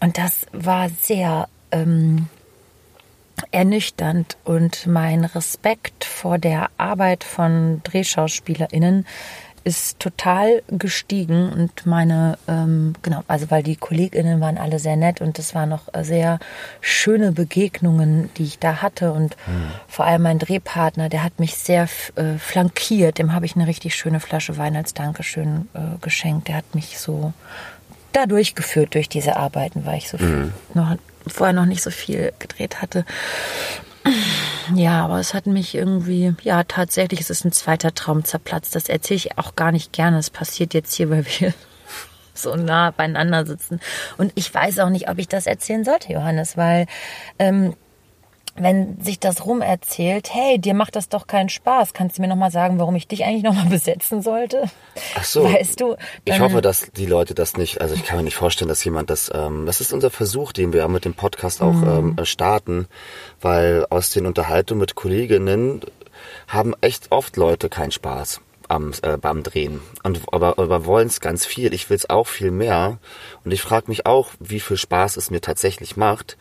Und 0.00 0.18
das 0.18 0.46
war 0.52 0.88
sehr 0.88 1.48
ähm, 1.72 2.28
ernüchternd 3.50 4.36
und 4.44 4.86
mein 4.86 5.24
Respekt 5.24 6.04
vor 6.04 6.38
der 6.38 6.70
Arbeit 6.76 7.24
von 7.24 7.80
DrehschauspielerInnen 7.84 9.06
ist 9.64 9.98
total 9.98 10.62
gestiegen 10.68 11.52
und 11.52 11.86
meine, 11.86 12.38
ähm, 12.48 12.94
genau, 13.02 13.22
also 13.28 13.50
weil 13.50 13.62
die 13.62 13.76
KollegInnen 13.76 14.40
waren 14.40 14.58
alle 14.58 14.78
sehr 14.78 14.96
nett 14.96 15.20
und 15.20 15.38
es 15.38 15.54
waren 15.54 15.68
noch 15.68 15.88
sehr 16.02 16.38
schöne 16.80 17.32
Begegnungen, 17.32 18.30
die 18.36 18.44
ich 18.44 18.58
da 18.58 18.82
hatte 18.82 19.12
und 19.12 19.36
mhm. 19.46 19.70
vor 19.86 20.06
allem 20.06 20.22
mein 20.22 20.38
Drehpartner, 20.38 21.08
der 21.08 21.22
hat 21.22 21.38
mich 21.38 21.56
sehr 21.56 21.88
äh, 22.16 22.38
flankiert, 22.38 23.18
dem 23.18 23.32
habe 23.32 23.46
ich 23.46 23.56
eine 23.56 23.66
richtig 23.66 23.94
schöne 23.94 24.20
Flasche 24.20 24.56
Wein 24.56 24.76
als 24.76 24.94
Dankeschön 24.94 25.68
äh, 25.74 25.98
geschenkt, 26.00 26.48
der 26.48 26.56
hat 26.56 26.74
mich 26.74 26.98
so 26.98 27.32
da 28.12 28.26
durchgeführt 28.26 28.94
durch 28.94 29.08
diese 29.08 29.36
Arbeiten, 29.36 29.84
weil 29.86 29.98
ich 29.98 30.08
so 30.08 30.18
mhm. 30.18 30.52
noch, 30.74 30.96
vorher 31.26 31.54
noch 31.54 31.66
nicht 31.66 31.82
so 31.82 31.90
viel 31.90 32.32
gedreht 32.38 32.80
hatte. 32.80 33.04
Ja, 34.74 35.04
aber 35.04 35.18
es 35.18 35.34
hat 35.34 35.46
mich 35.46 35.74
irgendwie, 35.74 36.34
ja, 36.42 36.64
tatsächlich, 36.64 37.20
es 37.20 37.30
ist 37.30 37.44
ein 37.44 37.52
zweiter 37.52 37.94
Traum 37.94 38.24
zerplatzt. 38.24 38.74
Das 38.74 38.88
erzähle 38.88 39.16
ich 39.16 39.38
auch 39.38 39.56
gar 39.56 39.72
nicht 39.72 39.92
gerne. 39.92 40.18
Es 40.18 40.30
passiert 40.30 40.74
jetzt 40.74 40.94
hier, 40.94 41.10
weil 41.10 41.24
wir 41.26 41.54
so 42.34 42.54
nah 42.54 42.90
beieinander 42.90 43.46
sitzen. 43.46 43.80
Und 44.16 44.32
ich 44.34 44.52
weiß 44.52 44.78
auch 44.80 44.90
nicht, 44.90 45.08
ob 45.08 45.18
ich 45.18 45.28
das 45.28 45.46
erzählen 45.46 45.84
sollte, 45.84 46.12
Johannes, 46.12 46.56
weil 46.56 46.86
ähm, 47.38 47.74
wenn 48.60 49.00
sich 49.00 49.18
das 49.18 49.44
rum 49.46 49.60
erzählt, 49.62 50.32
hey, 50.32 50.58
dir 50.58 50.74
macht 50.74 50.96
das 50.96 51.08
doch 51.08 51.26
keinen 51.26 51.48
Spaß, 51.48 51.92
kannst 51.92 52.18
du 52.18 52.22
mir 52.22 52.28
nochmal 52.28 52.50
sagen, 52.50 52.78
warum 52.78 52.96
ich 52.96 53.06
dich 53.08 53.24
eigentlich 53.24 53.42
nochmal 53.42 53.66
besetzen 53.70 54.22
sollte? 54.22 54.64
Ach 55.16 55.24
so. 55.24 55.44
Weißt 55.44 55.80
du? 55.80 55.96
Ich 56.24 56.40
hoffe, 56.40 56.60
dass 56.60 56.90
die 56.92 57.06
Leute 57.06 57.34
das 57.34 57.56
nicht, 57.56 57.80
also 57.80 57.94
ich 57.94 58.04
kann 58.04 58.18
mir 58.18 58.24
nicht 58.24 58.36
vorstellen, 58.36 58.68
dass 58.68 58.84
jemand 58.84 59.10
das, 59.10 59.30
ähm, 59.34 59.66
das 59.66 59.80
ist 59.80 59.92
unser 59.92 60.10
Versuch, 60.10 60.52
den 60.52 60.72
wir 60.72 60.86
mit 60.88 61.04
dem 61.04 61.14
Podcast 61.14 61.62
auch 61.62 61.72
Mhm. 61.74 62.16
ähm, 62.18 62.24
starten, 62.24 62.86
weil 63.40 63.86
aus 63.90 64.10
den 64.10 64.26
Unterhaltungen 64.26 64.80
mit 64.80 64.94
Kolleginnen 64.94 65.82
haben 66.48 66.74
echt 66.80 67.12
oft 67.12 67.36
Leute 67.36 67.68
keinen 67.68 67.92
Spaß 67.92 68.40
am, 68.68 68.92
äh, 69.02 69.16
beim 69.16 69.42
Drehen. 69.42 69.80
Und, 70.02 70.20
aber, 70.32 70.58
aber 70.58 70.84
wollen 70.84 71.08
es 71.08 71.20
ganz 71.20 71.46
viel. 71.46 71.72
Ich 71.72 71.88
will 71.90 71.96
es 71.96 72.10
auch 72.10 72.26
viel 72.26 72.50
mehr. 72.50 72.98
Und 73.44 73.52
ich 73.52 73.62
frage 73.62 73.86
mich 73.88 74.04
auch, 74.06 74.30
wie 74.40 74.60
viel 74.60 74.76
Spaß 74.76 75.16
es 75.16 75.30
mir 75.30 75.40
tatsächlich 75.40 75.96
macht. 75.96 76.36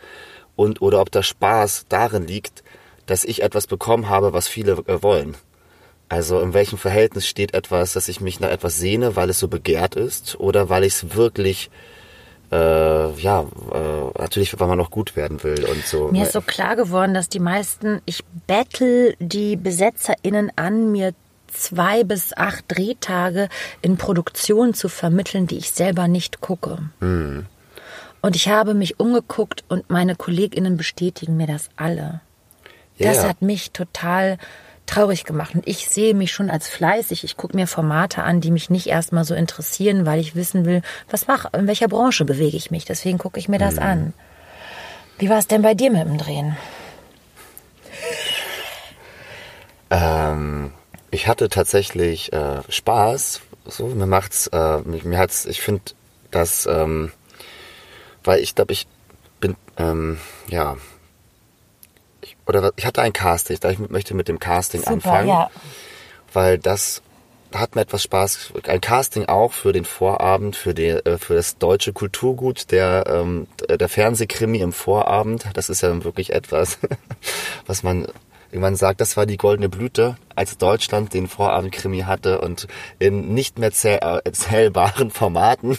Und 0.58 0.82
oder 0.82 1.00
ob 1.00 1.12
der 1.12 1.22
Spaß 1.22 1.86
darin 1.88 2.26
liegt, 2.26 2.64
dass 3.06 3.22
ich 3.22 3.42
etwas 3.42 3.68
bekommen 3.68 4.08
habe, 4.08 4.32
was 4.32 4.48
viele 4.48 4.72
äh, 4.72 5.04
wollen. 5.04 5.36
Also 6.08 6.40
in 6.40 6.52
welchem 6.52 6.78
Verhältnis 6.78 7.28
steht 7.28 7.54
etwas, 7.54 7.92
dass 7.92 8.08
ich 8.08 8.20
mich 8.20 8.40
nach 8.40 8.50
etwas 8.50 8.76
sehne, 8.76 9.14
weil 9.14 9.30
es 9.30 9.38
so 9.38 9.46
begehrt 9.46 9.94
ist, 9.94 10.40
oder 10.40 10.68
weil 10.68 10.82
ich 10.82 10.94
es 10.94 11.14
wirklich, 11.14 11.70
äh, 12.50 12.56
ja, 12.56 13.42
äh, 13.72 14.20
natürlich, 14.20 14.58
weil 14.58 14.66
man 14.66 14.80
auch 14.80 14.90
gut 14.90 15.14
werden 15.14 15.44
will 15.44 15.64
und 15.64 15.86
so. 15.86 16.08
Mir 16.08 16.24
ist 16.24 16.32
so 16.32 16.40
klar 16.40 16.74
geworden, 16.74 17.14
dass 17.14 17.28
die 17.28 17.38
meisten, 17.38 18.02
ich 18.04 18.24
bettel 18.48 19.14
die 19.20 19.54
BesetzerInnen 19.54 20.50
an, 20.56 20.90
mir 20.90 21.14
zwei 21.46 22.02
bis 22.02 22.36
acht 22.36 22.64
Drehtage 22.66 23.48
in 23.80 23.96
Produktion 23.96 24.74
zu 24.74 24.88
vermitteln, 24.88 25.46
die 25.46 25.58
ich 25.58 25.70
selber 25.70 26.08
nicht 26.08 26.40
gucke. 26.40 26.78
Und 28.20 28.36
ich 28.36 28.48
habe 28.48 28.74
mich 28.74 28.98
umgeguckt 28.98 29.64
und 29.68 29.90
meine 29.90 30.16
KollegInnen 30.16 30.76
bestätigen 30.76 31.36
mir 31.36 31.46
das 31.46 31.70
alle. 31.76 32.20
Ja, 32.96 33.12
Das 33.12 33.24
hat 33.24 33.42
mich 33.42 33.70
total 33.70 34.38
traurig 34.86 35.24
gemacht. 35.24 35.54
Und 35.54 35.68
ich 35.68 35.88
sehe 35.88 36.14
mich 36.14 36.32
schon 36.32 36.50
als 36.50 36.66
fleißig. 36.68 37.22
Ich 37.22 37.36
gucke 37.36 37.54
mir 37.54 37.66
Formate 37.66 38.22
an, 38.24 38.40
die 38.40 38.50
mich 38.50 38.70
nicht 38.70 38.86
erstmal 38.88 39.24
so 39.24 39.34
interessieren, 39.34 40.04
weil 40.06 40.18
ich 40.18 40.34
wissen 40.34 40.64
will, 40.64 40.82
was 41.10 41.26
mache, 41.28 41.48
in 41.56 41.66
welcher 41.66 41.88
Branche 41.88 42.24
bewege 42.24 42.56
ich 42.56 42.70
mich. 42.70 42.84
Deswegen 42.86 43.18
gucke 43.18 43.38
ich 43.38 43.48
mir 43.48 43.58
Mhm. 43.58 43.62
das 43.62 43.78
an. 43.78 44.14
Wie 45.18 45.28
war 45.28 45.38
es 45.38 45.46
denn 45.46 45.62
bei 45.62 45.74
dir 45.74 45.90
mit 45.90 46.04
dem 46.06 46.16
Drehen? 46.18 46.56
Ähm, 49.90 50.72
ich 51.10 51.26
hatte 51.28 51.48
tatsächlich 51.48 52.32
äh, 52.32 52.60
Spaß. 52.68 53.40
So, 53.66 53.86
mir 53.86 54.06
macht's, 54.06 54.46
äh, 54.48 54.78
mir, 54.78 55.18
hat's, 55.18 55.44
ich 55.46 55.60
finde 55.60 55.82
das, 56.30 56.66
ähm, 56.66 57.12
weil 58.24 58.40
ich 58.40 58.54
glaube, 58.54 58.72
ich 58.72 58.86
bin, 59.40 59.56
ähm, 59.76 60.18
ja, 60.48 60.76
ich, 62.20 62.36
oder 62.46 62.72
ich 62.76 62.86
hatte 62.86 63.02
ein 63.02 63.12
Casting. 63.12 63.54
Ich, 63.54 63.60
dachte, 63.60 63.74
ich 63.74 63.90
möchte 63.90 64.14
mit 64.14 64.28
dem 64.28 64.38
Casting 64.38 64.84
anfangen, 64.84 65.28
ja. 65.28 65.50
weil 66.32 66.58
das 66.58 67.02
hat 67.54 67.74
mir 67.74 67.82
etwas 67.82 68.02
Spaß. 68.02 68.52
Ein 68.66 68.80
Casting 68.80 69.26
auch 69.26 69.52
für 69.52 69.72
den 69.72 69.84
Vorabend, 69.84 70.56
für, 70.56 70.74
die, 70.74 70.88
äh, 70.88 71.18
für 71.18 71.34
das 71.34 71.58
deutsche 71.58 71.92
Kulturgut, 71.92 72.70
der, 72.70 73.04
ähm, 73.06 73.46
der 73.68 73.88
Fernsehkrimi 73.88 74.58
im 74.58 74.72
Vorabend. 74.72 75.46
Das 75.54 75.68
ist 75.68 75.80
ja 75.80 76.04
wirklich 76.04 76.32
etwas, 76.32 76.78
was 77.66 77.82
man 77.82 78.06
irgendwann 78.50 78.76
sagt, 78.76 79.00
das 79.00 79.16
war 79.16 79.26
die 79.26 79.36
goldene 79.36 79.68
Blüte, 79.68 80.16
als 80.34 80.58
Deutschland 80.58 81.14
den 81.14 81.28
Vorabendkrimi 81.28 82.00
hatte 82.00 82.40
und 82.40 82.66
in 82.98 83.34
nicht 83.34 83.58
mehr 83.58 83.72
zäh- 83.72 84.00
äh, 84.00 84.20
erzählbaren 84.24 85.10
Formaten 85.10 85.78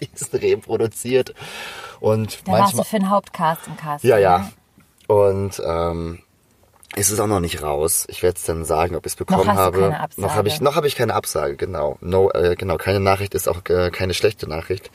diesen 0.00 0.38
reproduziert. 0.38 1.34
Und 2.00 2.38
Da 2.46 2.52
warst 2.52 2.72
du 2.72 2.76
manchmal, 2.76 2.84
für 2.84 2.96
einen 2.96 3.10
Hauptcast 3.10 3.66
im 3.66 3.76
Cast. 3.76 4.04
ja, 4.04 4.18
ja. 4.18 4.50
Und 5.08 5.62
ähm, 5.64 6.20
es 6.94 7.10
ist 7.10 7.20
auch 7.20 7.26
noch 7.26 7.40
nicht 7.40 7.62
raus. 7.62 8.06
Ich 8.08 8.22
werde 8.22 8.36
es 8.36 8.44
dann 8.44 8.64
sagen, 8.64 8.96
ob 8.96 9.06
ich 9.06 9.12
es 9.12 9.16
bekommen 9.16 9.44
du 9.44 9.52
habe. 9.52 9.94
Noch 10.16 10.34
habe 10.34 10.48
ich, 10.48 10.60
noch 10.60 10.76
habe 10.76 10.86
ich 10.86 10.96
keine 10.96 11.14
Absage. 11.14 11.56
Genau, 11.56 11.98
no, 12.00 12.30
äh, 12.30 12.56
genau. 12.56 12.76
Keine 12.76 13.00
Nachricht 13.00 13.34
ist 13.34 13.48
auch 13.48 13.64
äh, 13.68 13.90
keine 13.90 14.14
schlechte 14.14 14.48
Nachricht. 14.48 14.90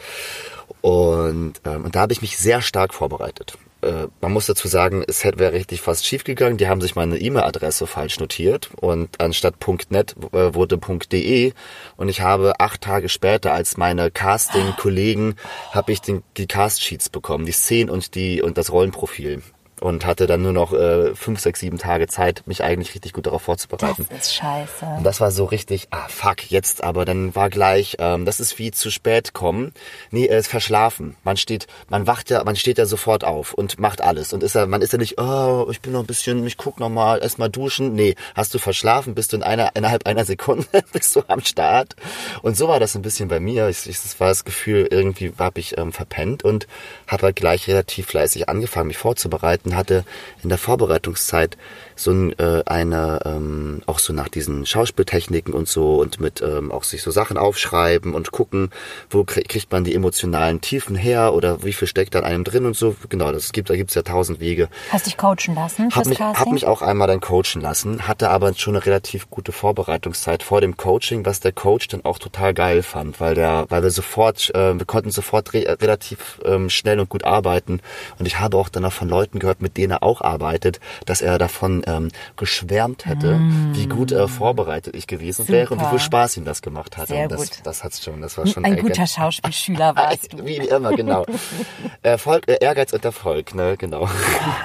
Und, 0.81 1.61
ähm, 1.65 1.85
und 1.85 1.95
da 1.95 2.01
habe 2.01 2.13
ich 2.13 2.21
mich 2.21 2.37
sehr 2.37 2.61
stark 2.61 2.93
vorbereitet. 2.93 3.57
Äh, 3.81 4.07
man 4.21 4.31
muss 4.31 4.45
dazu 4.45 4.67
sagen, 4.67 5.03
es 5.07 5.23
hätte 5.23 5.39
wäre 5.39 5.53
richtig 5.53 5.81
fast 5.81 6.05
schief 6.05 6.23
gegangen. 6.23 6.57
Die 6.57 6.67
haben 6.67 6.81
sich 6.81 6.95
meine 6.95 7.17
E-Mail-Adresse 7.17 7.87
falsch 7.87 8.19
notiert 8.19 8.69
und 8.79 9.19
anstatt 9.19 9.55
.net 9.89 10.15
äh, 10.33 10.53
wurde 10.53 10.77
.de 10.77 11.53
und 11.97 12.09
ich 12.09 12.21
habe 12.21 12.59
acht 12.59 12.81
Tage 12.81 13.09
später 13.09 13.53
als 13.53 13.77
meine 13.77 14.11
Casting-Kollegen 14.11 15.35
habe 15.71 15.91
ich 15.91 16.01
den, 16.01 16.23
die 16.37 16.47
Cast-Sheets 16.47 17.09
bekommen, 17.09 17.45
die 17.45 17.51
Szenen 17.51 17.89
und 17.89 18.15
die 18.15 18.41
und 18.41 18.57
das 18.57 18.71
Rollenprofil 18.71 19.41
und 19.81 20.05
hatte 20.05 20.27
dann 20.27 20.43
nur 20.43 20.53
noch 20.53 20.73
äh, 20.73 21.15
fünf, 21.15 21.39
sechs, 21.39 21.59
sieben 21.59 21.79
Tage 21.79 22.07
Zeit, 22.07 22.43
mich 22.45 22.63
eigentlich 22.63 22.93
richtig 22.93 23.13
gut 23.13 23.25
darauf 23.25 23.41
vorzubereiten. 23.41 24.05
Das 24.09 24.27
ist 24.27 24.35
scheiße. 24.35 24.85
Und 24.97 25.03
das 25.03 25.19
war 25.19 25.31
so 25.31 25.45
richtig, 25.45 25.87
ah 25.89 26.07
fuck, 26.07 26.49
jetzt 26.51 26.83
aber, 26.83 27.03
dann 27.03 27.35
war 27.35 27.49
gleich, 27.49 27.97
ähm, 27.99 28.25
das 28.25 28.39
ist 28.39 28.59
wie 28.59 28.71
zu 28.71 28.91
spät 28.91 29.33
kommen. 29.33 29.73
Nee, 30.11 30.27
es 30.27 30.45
ist 30.45 30.47
verschlafen. 30.47 31.15
Man 31.23 31.35
steht, 31.35 31.65
man 31.89 32.05
wacht 32.05 32.29
ja, 32.29 32.43
man 32.43 32.55
steht 32.55 32.77
ja 32.77 32.85
sofort 32.85 33.23
auf 33.23 33.53
und 33.53 33.79
macht 33.79 34.01
alles. 34.01 34.33
Und 34.33 34.43
ist 34.43 34.53
ja, 34.53 34.67
man 34.67 34.83
ist 34.83 34.93
ja 34.93 34.99
nicht, 34.99 35.19
oh, 35.19 35.67
ich 35.71 35.81
bin 35.81 35.93
noch 35.93 36.01
ein 36.01 36.05
bisschen, 36.05 36.45
ich 36.45 36.57
guck 36.57 36.79
noch 36.79 36.89
mal, 36.89 37.19
erst 37.19 37.39
mal 37.39 37.49
duschen. 37.49 37.93
Nee, 37.95 38.15
hast 38.35 38.53
du 38.53 38.59
verschlafen, 38.59 39.15
bist 39.15 39.33
du 39.33 39.37
in 39.37 39.43
einer, 39.43 39.75
innerhalb 39.75 40.05
einer 40.05 40.25
Sekunde, 40.25 40.67
bist 40.93 41.15
du 41.15 41.23
am 41.27 41.41
Start. 41.41 41.95
Und 42.43 42.55
so 42.55 42.67
war 42.67 42.79
das 42.79 42.95
ein 42.95 43.01
bisschen 43.01 43.29
bei 43.29 43.39
mir. 43.39 43.67
Ich, 43.69 43.87
ich, 43.89 43.99
das 43.99 44.19
war 44.19 44.27
das 44.27 44.45
Gefühl, 44.45 44.87
irgendwie 44.91 45.33
habe 45.39 45.59
ich 45.59 45.75
ähm, 45.79 45.91
verpennt 45.91 46.43
und 46.43 46.67
habe 47.07 47.23
halt 47.23 47.35
gleich 47.35 47.67
relativ 47.67 48.05
fleißig 48.05 48.47
angefangen, 48.47 48.87
mich 48.87 48.99
vorzubereiten, 48.99 49.70
hatte 49.75 50.03
in 50.43 50.49
der 50.49 50.57
Vorbereitungszeit 50.57 51.57
so 51.95 52.11
ein, 52.11 52.37
äh, 52.39 52.63
eine, 52.65 53.19
ähm, 53.25 53.81
auch 53.85 53.99
so 53.99 54.11
nach 54.13 54.27
diesen 54.29 54.65
Schauspieltechniken 54.65 55.53
und 55.53 55.67
so 55.67 55.99
und 56.01 56.19
mit 56.19 56.41
ähm, 56.41 56.71
auch 56.71 56.83
sich 56.83 57.03
so 57.03 57.11
Sachen 57.11 57.37
aufschreiben 57.37 58.13
und 58.15 58.31
gucken, 58.31 58.71
wo 59.09 59.21
krie- 59.21 59.47
kriegt 59.47 59.71
man 59.71 59.83
die 59.83 59.93
emotionalen 59.93 60.61
Tiefen 60.61 60.95
her 60.95 61.33
oder 61.33 61.63
wie 61.63 61.73
viel 61.73 61.87
steckt 61.87 62.15
da 62.15 62.19
in 62.19 62.25
einem 62.25 62.43
drin 62.43 62.65
und 62.65 62.75
so. 62.75 62.95
Genau, 63.09 63.31
das 63.31 63.51
gibt, 63.51 63.69
da 63.69 63.75
gibt's 63.75 63.93
ja 63.93 64.01
tausend 64.01 64.39
Wege. 64.39 64.69
Hast 64.89 65.05
dich 65.05 65.17
coachen 65.17 65.53
lassen 65.55 65.89
Hab 65.91 66.05
mich, 66.07 66.17
Casting? 66.17 66.39
hab 66.45 66.51
mich 66.51 66.65
auch 66.65 66.81
einmal 66.81 67.07
dann 67.07 67.21
coachen 67.21 67.61
lassen, 67.61 68.07
hatte 68.07 68.29
aber 68.29 68.53
schon 68.55 68.75
eine 68.75 68.85
relativ 68.85 69.29
gute 69.29 69.51
Vorbereitungszeit 69.51 70.43
vor 70.43 70.61
dem 70.61 70.77
Coaching, 70.77 71.25
was 71.25 71.39
der 71.39 71.51
Coach 71.51 71.87
dann 71.89 72.03
auch 72.05 72.17
total 72.19 72.53
geil 72.53 72.81
fand, 72.83 73.19
weil 73.19 73.35
der, 73.35 73.65
weil 73.69 73.83
wir 73.83 73.91
sofort, 73.91 74.49
äh, 74.55 74.77
wir 74.77 74.85
konnten 74.85 75.11
sofort 75.11 75.53
re 75.53 75.77
relativ 75.81 76.39
ähm, 76.45 76.69
schnell 76.69 76.99
und 76.99 77.09
gut 77.09 77.23
arbeiten 77.23 77.79
und 78.17 78.25
ich 78.25 78.39
habe 78.39 78.57
auch 78.57 78.69
dann 78.69 78.85
auch 78.85 78.93
von 78.93 79.07
Leuten 79.09 79.39
gehört, 79.39 79.60
mit 79.61 79.77
denen 79.77 79.91
er 79.91 80.03
auch 80.03 80.21
arbeitet, 80.21 80.79
dass 81.05 81.21
er 81.21 81.37
davon 81.37 81.83
ähm, 81.87 82.09
geschwärmt 82.37 83.05
hätte, 83.05 83.39
wie 83.73 83.87
gut 83.87 84.11
äh, 84.11 84.27
vorbereitet 84.27 84.95
ich 84.95 85.07
gewesen 85.07 85.47
wäre 85.47 85.73
und 85.73 85.79
wie 85.79 85.83
Super. 85.83 85.97
viel 85.97 85.99
Spaß 85.99 86.37
ihm 86.37 86.45
das 86.45 86.61
gemacht 86.61 86.97
hat. 86.97 87.07
Sehr 87.07 87.23
und 87.23 87.31
das, 87.31 87.39
gut. 87.41 87.59
das 87.63 87.83
hat's 87.83 88.03
schon, 88.03 88.21
das 88.21 88.37
war 88.37 88.47
schon 88.47 88.65
Ein 88.65 88.77
guter 88.77 89.07
Schauspielschüler 89.07 89.95
warst 89.95 90.33
du. 90.33 90.45
Wie 90.45 90.57
immer, 90.57 90.95
genau. 90.95 91.25
Erfolg, 92.03 92.47
äh, 92.47 92.57
Ehrgeiz 92.61 92.93
und 92.93 93.05
Erfolg, 93.05 93.55
ne, 93.55 93.75
genau. 93.77 94.09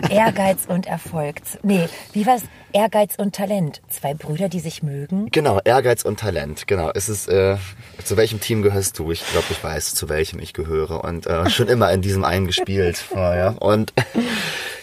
Ehrgeiz 0.09 0.67
und 0.67 0.87
Erfolg. 0.87 1.37
Nee, 1.63 1.89
wie 2.13 2.27
war's? 2.27 2.43
Ehrgeiz 2.73 3.15
und 3.17 3.35
Talent. 3.35 3.81
Zwei 3.89 4.13
Brüder, 4.13 4.51
die 4.51 4.61
sich 4.61 4.83
mögen. 4.83 5.31
Genau, 5.31 5.61
Ehrgeiz 5.65 6.03
und 6.03 6.21
Talent. 6.21 6.67
Genau. 6.67 6.91
Es 6.95 7.09
ist, 7.09 7.27
äh, 7.27 7.57
zu 8.05 8.19
welchem 8.19 8.39
Team 8.39 8.61
gehörst 8.61 8.99
du? 8.99 9.13
Ich 9.13 9.27
glaube, 9.31 9.47
ich 9.51 9.65
weiß, 9.65 9.95
zu 9.95 10.11
welchem 10.11 10.41
ich 10.41 10.53
gehöre. 10.53 11.03
Und 11.03 11.27
äh, 11.27 11.49
schon 11.49 11.69
immer 11.69 11.91
in 11.91 12.03
diesem 12.03 12.23
einen 12.23 12.47
gespielt. 12.47 13.07
Ja, 13.15 13.55
Und 13.61 13.95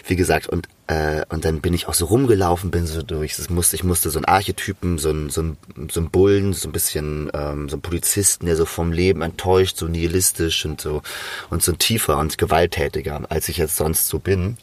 wie 0.06 0.16
gesagt, 0.16 0.48
und, 0.48 0.68
äh, 0.86 1.22
und 1.30 1.44
dann 1.44 1.60
bin 1.60 1.72
ich 1.72 1.88
auch 1.88 1.94
so 1.94 2.06
rumgelaufen, 2.06 2.70
bin 2.70 2.86
so 2.86 3.02
durch. 3.02 3.38
Es 3.38 3.48
musste, 3.48 3.76
ich 3.76 3.84
musste 3.84 4.10
so 4.10 4.18
einen 4.18 4.26
Archetypen, 4.26 4.98
so 4.98 5.10
einen, 5.10 5.30
so 5.30 5.40
einen, 5.40 5.56
so 5.90 6.00
einen 6.00 6.10
Bullen, 6.10 6.52
so 6.52 6.68
ein 6.68 6.72
bisschen 6.72 7.30
ähm, 7.32 7.68
so 7.68 7.76
einen 7.76 7.82
Polizisten, 7.82 8.46
der 8.46 8.56
so 8.56 8.66
vom 8.66 8.92
Leben 8.92 9.22
enttäuscht, 9.22 9.78
so 9.78 9.86
nihilistisch 9.86 10.64
und 10.66 10.80
so 10.80 11.02
und 11.50 11.62
so 11.62 11.72
ein 11.72 11.78
tiefer 11.78 12.18
und 12.18 12.36
gewalttätiger, 12.36 13.22
als 13.30 13.48
ich 13.48 13.56
jetzt 13.56 13.76
sonst 13.76 14.08
so 14.08 14.18
bin 14.18 14.58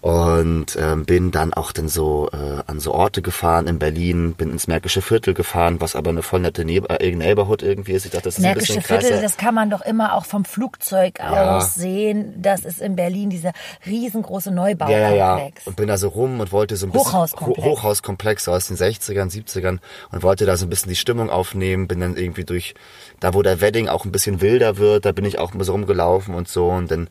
und 0.00 0.76
ähm, 0.78 1.04
bin 1.06 1.30
dann 1.30 1.54
auch 1.54 1.72
dann 1.72 1.88
so 1.88 2.28
äh, 2.32 2.62
an 2.66 2.78
so 2.80 2.92
Orte 2.92 3.22
gefahren 3.22 3.66
in 3.66 3.78
Berlin, 3.78 4.34
bin 4.34 4.50
ins 4.50 4.66
Märkische 4.66 5.00
Viertel 5.02 5.32
gefahren, 5.34 5.80
was 5.80 5.96
aber 5.96 6.10
eine 6.10 6.22
voll 6.22 6.40
nette 6.40 6.64
ne 6.64 6.76
äh, 6.76 7.14
Neighborhood 7.14 7.62
irgendwie 7.62 7.92
ist. 7.92 8.04
Ich 8.04 8.10
dachte, 8.12 8.24
das 8.24 8.34
ist 8.34 8.40
ein 8.40 8.42
Märkische 8.50 8.74
bisschen 8.74 8.82
Viertel, 8.82 9.08
krasser. 9.10 9.22
das 9.22 9.36
kann 9.36 9.54
man 9.54 9.70
doch 9.70 9.80
immer 9.80 10.14
auch 10.14 10.24
vom 10.26 10.44
Flugzeug 10.44 11.18
Ja. 11.18 11.56
aus 11.56 11.74
sehen. 11.74 12.34
Das 12.36 12.64
ist 12.64 12.80
in 12.80 12.96
Berlin 12.96 13.30
dieser 13.30 13.52
riesengroße 13.86 14.50
ja, 14.50 14.54
Neubaukomplex. 14.54 15.16
ja, 15.16 15.38
ja. 15.38 15.50
Und 15.64 15.76
bin 15.76 15.88
da 15.88 15.96
so 15.96 16.08
rum 16.08 16.40
und 16.40 16.52
wollte 16.52 16.76
so 16.76 16.86
ein 16.86 16.92
bisschen 16.92 17.06
Hochhauskomplex. 17.06 17.66
Ho 17.66 17.70
Hochhauskomplex 17.72 18.48
aus 18.48 18.68
den 18.68 18.76
60ern, 18.76 19.30
70ern 19.32 19.78
und 20.12 20.22
wollte 20.22 20.44
da 20.46 20.56
so 20.56 20.66
ein 20.66 20.70
bisschen 20.70 20.90
die 20.90 20.96
Stimmung 20.96 21.30
aufnehmen. 21.30 21.88
Bin 21.88 22.00
dann 22.00 22.16
irgendwie 22.16 22.44
durch, 22.44 22.74
da 23.20 23.32
wo 23.34 23.42
der 23.42 23.60
Wedding 23.60 23.88
auch 23.88 24.04
ein 24.04 24.12
bisschen 24.12 24.40
wilder 24.40 24.76
wird, 24.76 25.06
da 25.06 25.12
bin 25.12 25.24
ich 25.24 25.38
auch 25.38 25.54
mal 25.54 25.64
so 25.64 25.72
rumgelaufen 25.72 26.34
und 26.34 26.48
so. 26.48 26.68
Und 26.68 26.90
dann 26.90 27.08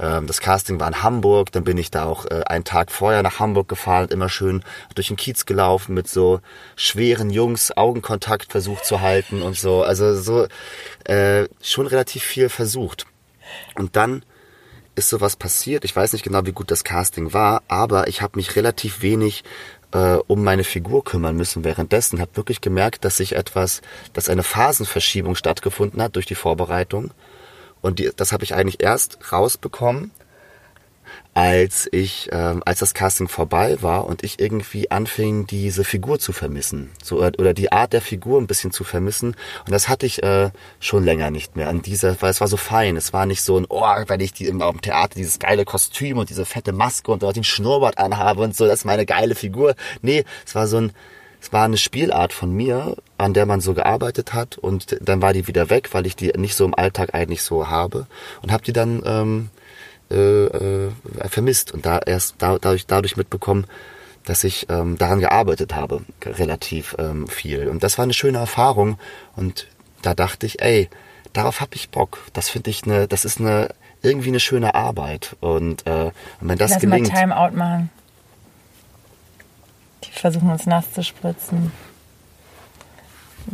das 0.00 0.40
Casting 0.40 0.80
war 0.80 0.88
in 0.88 1.02
Hamburg, 1.02 1.52
dann 1.52 1.64
bin 1.64 1.76
ich 1.76 1.90
da 1.90 2.04
auch 2.04 2.20
auch 2.20 2.26
äh, 2.26 2.42
einen 2.46 2.64
Tag 2.64 2.90
vorher 2.90 3.22
nach 3.22 3.38
Hamburg 3.38 3.68
gefahren, 3.68 4.08
immer 4.10 4.28
schön 4.28 4.62
durch 4.94 5.08
den 5.08 5.16
Kiez 5.16 5.46
gelaufen, 5.46 5.94
mit 5.94 6.08
so 6.08 6.40
schweren 6.76 7.30
Jungs 7.30 7.76
Augenkontakt 7.76 8.52
versucht 8.52 8.84
zu 8.84 9.00
halten 9.00 9.42
und 9.42 9.56
so. 9.56 9.82
Also 9.82 10.14
so 10.20 10.46
äh, 11.04 11.48
schon 11.62 11.86
relativ 11.86 12.22
viel 12.22 12.48
versucht. 12.48 13.06
Und 13.76 13.96
dann 13.96 14.24
ist 14.94 15.08
sowas 15.08 15.36
passiert. 15.36 15.84
Ich 15.84 15.94
weiß 15.94 16.12
nicht 16.12 16.24
genau, 16.24 16.44
wie 16.46 16.52
gut 16.52 16.70
das 16.70 16.84
Casting 16.84 17.32
war, 17.32 17.62
aber 17.68 18.08
ich 18.08 18.22
habe 18.22 18.36
mich 18.36 18.56
relativ 18.56 19.02
wenig 19.02 19.44
äh, 19.92 20.18
um 20.26 20.44
meine 20.44 20.64
Figur 20.64 21.04
kümmern 21.04 21.36
müssen 21.36 21.64
währenddessen. 21.64 22.20
Habe 22.20 22.36
wirklich 22.36 22.60
gemerkt, 22.60 23.04
dass 23.04 23.16
sich 23.16 23.34
etwas, 23.34 23.82
dass 24.12 24.28
eine 24.28 24.42
Phasenverschiebung 24.42 25.36
stattgefunden 25.36 26.02
hat 26.02 26.16
durch 26.16 26.26
die 26.26 26.34
Vorbereitung. 26.34 27.12
Und 27.80 27.98
die, 27.98 28.10
das 28.14 28.32
habe 28.32 28.44
ich 28.44 28.54
eigentlich 28.54 28.82
erst 28.82 29.32
rausbekommen, 29.32 30.10
als 31.34 31.88
ich, 31.92 32.28
ähm, 32.32 32.62
als 32.66 32.80
das 32.80 32.92
Casting 32.92 33.28
vorbei 33.28 33.80
war 33.80 34.06
und 34.06 34.24
ich 34.24 34.40
irgendwie 34.40 34.90
anfing, 34.90 35.46
diese 35.46 35.84
Figur 35.84 36.18
zu 36.18 36.32
vermissen, 36.32 36.90
so 37.02 37.22
oder 37.22 37.54
die 37.54 37.72
Art 37.72 37.92
der 37.92 38.00
Figur 38.00 38.40
ein 38.40 38.46
bisschen 38.46 38.72
zu 38.72 38.84
vermissen. 38.84 39.36
Und 39.64 39.70
das 39.70 39.88
hatte 39.88 40.06
ich 40.06 40.22
äh, 40.22 40.50
schon 40.80 41.04
länger 41.04 41.30
nicht 41.30 41.56
mehr. 41.56 41.68
An 41.68 41.82
dieser, 41.82 42.20
weil 42.20 42.30
es 42.30 42.40
war 42.40 42.48
so 42.48 42.56
fein. 42.56 42.96
Es 42.96 43.12
war 43.12 43.26
nicht 43.26 43.42
so 43.42 43.58
ein, 43.58 43.66
oh, 43.68 43.84
wenn 44.06 44.20
ich 44.20 44.32
die 44.32 44.46
im, 44.46 44.60
im 44.60 44.80
Theater 44.80 45.14
dieses 45.14 45.38
geile 45.38 45.64
Kostüm 45.64 46.18
und 46.18 46.30
diese 46.30 46.44
fette 46.44 46.72
Maske 46.72 47.12
und 47.12 47.22
dort 47.22 47.36
den 47.36 47.44
Schnurrbart 47.44 47.98
anhabe 47.98 48.42
und 48.42 48.56
so, 48.56 48.66
das 48.66 48.80
ist 48.80 48.84
meine 48.84 49.06
geile 49.06 49.34
Figur. 49.34 49.74
Nee, 50.02 50.24
es 50.44 50.54
war 50.54 50.66
so 50.66 50.78
ein, 50.78 50.92
es 51.40 51.52
war 51.52 51.64
eine 51.64 51.78
Spielart 51.78 52.32
von 52.32 52.52
mir, 52.52 52.96
an 53.20 53.34
der 53.34 53.46
man 53.46 53.60
so 53.60 53.74
gearbeitet 53.74 54.32
hat 54.32 54.56
und 54.56 54.96
dann 55.00 55.20
war 55.20 55.32
die 55.32 55.46
wieder 55.46 55.70
weg, 55.70 55.90
weil 55.92 56.06
ich 56.06 56.16
die 56.16 56.32
nicht 56.36 56.54
so 56.54 56.64
im 56.64 56.74
Alltag 56.74 57.14
eigentlich 57.14 57.42
so 57.42 57.68
habe 57.68 58.06
und 58.42 58.50
habe 58.50 58.64
die 58.64 58.72
dann 58.72 59.02
ähm, 59.04 59.50
äh, 60.10 60.44
äh, 60.46 60.90
vermisst 61.28 61.72
und 61.72 61.84
da 61.84 61.98
erst 61.98 62.36
da, 62.38 62.58
dadurch, 62.58 62.86
dadurch 62.86 63.16
mitbekommen, 63.16 63.66
dass 64.24 64.42
ich 64.44 64.68
ähm, 64.70 64.96
daran 64.96 65.20
gearbeitet 65.20 65.74
habe, 65.74 66.02
relativ 66.24 66.96
ähm, 66.98 67.28
viel. 67.28 67.68
Und 67.68 67.82
das 67.82 67.98
war 67.98 68.04
eine 68.04 68.14
schöne 68.14 68.38
Erfahrung 68.38 68.98
und 69.36 69.66
da 70.02 70.14
dachte 70.14 70.46
ich, 70.46 70.62
ey, 70.62 70.88
darauf 71.32 71.60
habe 71.60 71.74
ich 71.74 71.90
Bock. 71.90 72.18
Das 72.32 72.48
finde 72.48 72.70
ich 72.70 72.84
eine, 72.84 73.06
das 73.06 73.24
ist 73.24 73.38
eine 73.38 73.68
irgendwie 74.02 74.28
eine 74.28 74.40
schöne 74.40 74.74
Arbeit 74.74 75.36
und, 75.40 75.86
äh, 75.86 76.10
und 76.40 76.48
wenn 76.48 76.58
das 76.58 76.70
Lass 76.70 76.80
gelingt. 76.80 77.12
mal 77.12 77.20
Timeout 77.20 77.56
machen. 77.56 77.90
Die 80.04 80.10
versuchen 80.10 80.50
uns 80.50 80.64
nass 80.64 80.90
zu 80.94 81.02
spritzen. 81.02 81.70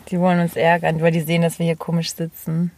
Die 0.09 0.21
wollen 0.21 0.41
uns 0.41 0.57
ärgern, 0.57 1.01
weil 1.01 1.13
die 1.13 1.21
sehen, 1.21 1.43
dass 1.43 1.59
wir 1.59 1.67
hier 1.67 1.77
komisch 1.77 2.15
sitzen. 2.15 2.71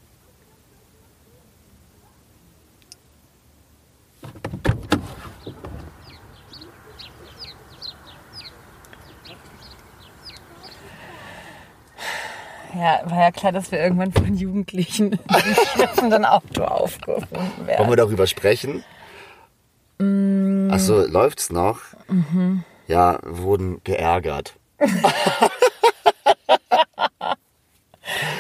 Ja, 12.75 13.01
war 13.07 13.21
ja 13.23 13.31
klar, 13.33 13.51
dass 13.51 13.73
wir 13.73 13.81
irgendwann 13.81 14.13
von 14.13 14.35
Jugendlichen 14.35 15.13
im 15.29 15.55
schlafenden 15.75 16.25
Auto 16.25 16.63
aufgefunden 16.63 17.67
werden. 17.67 17.79
Wollen 17.79 17.91
wir 17.91 17.97
darüber 17.97 18.27
sprechen? 18.29 18.85
Mm. 19.99 20.71
Achso, 20.71 21.05
läuft's 21.07 21.51
noch? 21.51 21.81
Mhm. 22.09 22.63
Ja, 22.87 23.19
wurden 23.25 23.83
geärgert. 23.83 24.55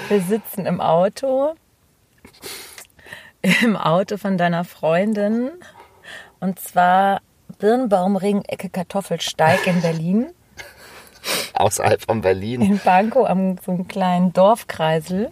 Wir 0.08 0.22
sitzen 0.22 0.64
im 0.64 0.80
Auto, 0.80 1.54
im 3.62 3.76
Auto 3.76 4.16
von 4.16 4.38
deiner 4.38 4.64
Freundin, 4.64 5.50
und 6.40 6.58
zwar 6.58 7.20
Birnbaumring, 7.58 8.42
Ecke 8.46 8.70
Kartoffelsteig 8.70 9.66
in 9.66 9.82
Berlin. 9.82 10.26
Außerhalb 11.52 12.00
von 12.00 12.22
Berlin. 12.22 12.62
In 12.62 12.78
Pankow 12.78 13.28
am 13.28 13.58
so 13.58 13.72
einem 13.72 13.86
kleinen 13.86 14.32
Dorfkreisel. 14.32 15.30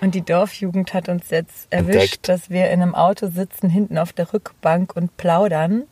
Und 0.00 0.14
die 0.14 0.22
Dorfjugend 0.22 0.94
hat 0.94 1.08
uns 1.08 1.28
jetzt 1.30 1.66
erwischt, 1.70 1.94
Entdeckt. 1.94 2.28
dass 2.28 2.50
wir 2.50 2.70
in 2.70 2.80
einem 2.80 2.94
Auto 2.94 3.28
sitzen, 3.28 3.68
hinten 3.68 3.98
auf 3.98 4.12
der 4.12 4.32
Rückbank 4.32 4.96
und 4.96 5.16
plaudern. 5.16 5.84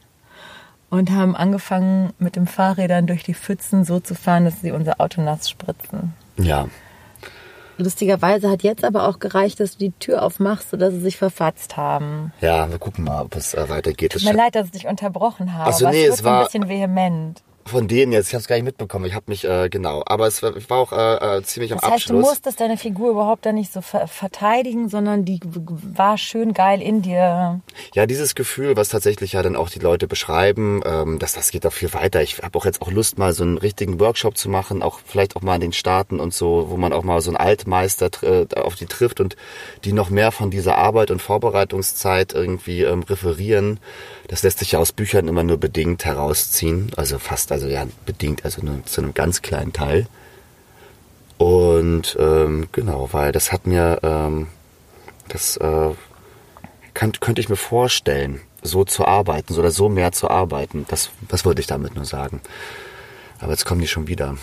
Und 0.89 1.11
haben 1.11 1.37
angefangen, 1.37 2.13
mit 2.19 2.35
den 2.35 2.47
Fahrrädern 2.47 3.07
durch 3.07 3.23
die 3.23 3.35
Pfützen 3.35 3.85
so 3.85 4.01
zu 4.01 4.15
fahren, 4.15 4.47
dass 4.47 4.61
sie 4.61 4.73
unser 4.73 5.01
Auto 5.01 5.21
nass 5.21 5.51
spritzen. 5.51 6.15
Ja. 6.37 6.67
Lustigerweise 7.81 8.51
hat 8.51 8.63
jetzt 8.63 8.85
aber 8.85 9.09
auch 9.09 9.19
gereicht, 9.19 9.59
dass 9.61 9.73
du 9.73 9.79
die 9.79 9.93
Tür 9.93 10.23
aufmachst, 10.23 10.71
sodass 10.71 10.93
sie 10.93 11.01
sich 11.01 11.17
verfatzt 11.17 11.77
haben. 11.77 12.33
Ja, 12.41 12.71
wir 12.71 12.79
gucken 12.79 13.05
mal, 13.05 13.23
ob 13.23 13.35
es 13.37 13.55
äh, 13.55 13.69
weitergeht. 13.69 14.15
Es 14.15 14.23
Tut 14.23 14.31
mir 14.33 14.37
leid, 14.37 14.55
dass 14.55 14.67
ich 14.67 14.73
dich 14.73 14.87
unterbrochen 14.87 15.55
habe. 15.55 15.71
Ach 15.71 15.73
so, 15.75 15.87
aber 15.87 15.95
nee, 15.95 16.05
es 16.05 16.15
es 16.15 16.23
wird 16.23 16.25
so 16.25 16.29
ein 16.29 16.35
war- 16.35 16.45
bisschen 16.45 16.69
vehement. 16.69 17.43
Von 17.71 17.89
denen 17.89 18.13
jetzt, 18.13 18.29
ich 18.29 18.35
habe 18.35 18.41
es 18.41 18.49
gar 18.49 18.57
nicht 18.57 18.65
mitbekommen. 18.65 19.05
Ich 19.07 19.15
habe 19.15 19.27
mich, 19.29 19.45
äh, 19.45 19.69
genau. 19.69 20.03
Aber 20.07 20.27
es 20.27 20.43
war, 20.43 20.57
ich 20.57 20.69
war 20.69 20.79
auch 20.79 20.93
äh, 20.93 21.39
äh, 21.39 21.43
ziemlich 21.43 21.73
am 21.73 21.79
Das 21.81 21.91
heißt, 21.91 22.09
du 22.11 22.15
Abschluss. 22.15 22.31
musstest 22.31 22.61
deine 22.61 22.77
Figur 22.77 23.11
überhaupt 23.11 23.47
da 23.47 23.53
nicht 23.53 23.73
so 23.73 23.81
ver 23.81 24.09
verteidigen, 24.09 24.89
sondern 24.89 25.25
die 25.25 25.41
war 25.45 26.19
schön 26.19 26.53
geil 26.53 26.83
in 26.83 27.03
dir. 27.03 27.61
Ja, 27.95 28.07
dieses 28.07 28.35
Gefühl, 28.35 28.77
was 28.77 28.89
tatsächlich 28.89 29.33
ja 29.33 29.43
dann 29.43 29.57
auch 29.57 29.71
die 29.71 29.79
Leute 29.79 30.07
beschreiben, 30.09 30.83
ähm, 30.85 31.19
dass 31.19 31.35
das 31.35 31.51
geht 31.51 31.65
auch 31.67 31.73
viel 31.73 31.93
weiter. 31.95 32.23
Ich 32.23 32.39
habe 32.43 32.59
auch 32.59 32.65
jetzt 32.65 32.83
auch 32.83 32.91
Lust, 32.91 33.19
mal 33.19 33.33
so 33.33 33.45
einen 33.45 33.59
richtigen 33.59 34.01
Workshop 34.01 34.37
zu 34.37 34.49
machen, 34.49 34.83
auch 34.83 35.01
vielleicht 35.05 35.37
auch 35.37 35.43
mal 35.43 35.55
in 35.55 35.61
den 35.61 35.73
Staaten 35.73 36.21
und 36.21 36.35
so, 36.35 36.67
wo 36.71 36.77
man 36.77 36.93
auch 36.93 37.05
mal 37.05 37.21
so 37.21 37.31
einen 37.31 37.37
Altmeister 37.37 38.11
äh, 38.23 38.47
auf 38.59 38.75
die 38.75 38.87
trifft 38.87 39.21
und 39.21 39.37
die 39.85 39.93
noch 39.93 40.11
mehr 40.11 40.33
von 40.33 40.51
dieser 40.51 40.77
Arbeit 40.77 41.11
und 41.11 41.23
Vorbereitungszeit 41.23 42.33
irgendwie 42.35 42.83
ähm, 42.83 43.03
referieren. 43.03 43.79
Das 44.29 44.43
lässt 44.43 44.61
sich 44.61 44.73
ja 44.73 44.79
aus 44.79 44.93
Büchern 44.93 45.29
immer 45.29 45.43
nur 45.43 45.59
bedingt 45.59 46.05
herausziehen, 46.05 46.93
also 46.97 47.19
fast, 47.19 47.53
also 47.53 47.60
ja 47.69 47.85
bedingt, 48.07 48.45
also 48.45 48.65
nur 48.65 48.85
zu 48.85 49.01
einem 49.01 49.15
ganz 49.15 49.43
kleinen 49.43 49.73
Teil. 49.73 50.07
Und 51.39 52.17
ähm, 52.21 52.69
genau, 52.73 53.09
weil 53.13 53.33
das 53.33 53.51
hat 53.53 53.67
mir, 53.67 53.99
ähm, 54.03 54.49
das 55.29 55.57
äh, 55.57 55.91
könnt, 56.93 57.21
könnte 57.21 57.41
ich 57.41 57.49
mir 57.49 57.57
vorstellen, 57.57 58.41
so 58.63 58.85
zu 58.85 59.07
arbeiten 59.07 59.55
so 59.55 59.61
oder 59.61 59.71
so 59.71 59.89
mehr 59.89 60.13
zu 60.13 60.29
arbeiten. 60.29 60.85
Das, 60.89 61.11
das 61.29 61.45
wollte 61.45 61.61
ich 61.61 61.67
damit 61.67 61.95
nur 61.95 62.05
sagen. 62.05 62.41
Aber 63.41 63.53
jetzt 63.53 63.65
kommen 63.65 63.81
die 63.81 63.89
schon 63.89 64.07
wieder. 64.07 64.37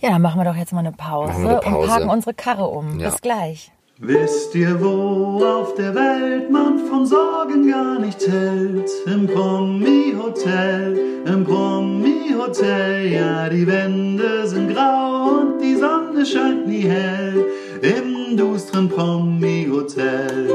Ja, 0.00 0.10
dann 0.10 0.22
machen 0.22 0.40
wir 0.40 0.44
doch 0.44 0.56
jetzt 0.56 0.72
mal 0.72 0.80
eine 0.80 0.92
Pause, 0.92 1.34
eine 1.34 1.54
und 1.56 1.64
Pause. 1.64 1.88
parken 1.88 2.08
unsere 2.08 2.34
Karre 2.34 2.66
um. 2.66 3.00
Ja. 3.00 3.10
Bis 3.10 3.20
gleich. 3.20 3.70
Wisst 4.06 4.54
ihr, 4.54 4.78
wo 4.82 5.42
auf 5.42 5.76
der 5.76 5.94
Welt 5.94 6.50
man 6.50 6.78
von 6.90 7.06
Sorgen 7.06 7.70
gar 7.70 7.98
nichts 7.98 8.28
hält? 8.28 8.90
Im 9.06 9.26
Promi-Hotel, 9.26 11.22
im 11.24 11.42
Promi-Hotel. 11.42 13.06
Ja, 13.10 13.48
die 13.48 13.66
Wände 13.66 14.46
sind 14.46 14.74
grau 14.74 15.40
und 15.40 15.58
die 15.58 15.76
Sonne 15.76 16.26
scheint 16.26 16.66
nie 16.66 16.82
hell. 16.82 17.46
Im 17.80 18.36
dustren 18.36 18.90
Promi-Hotel. 18.90 20.48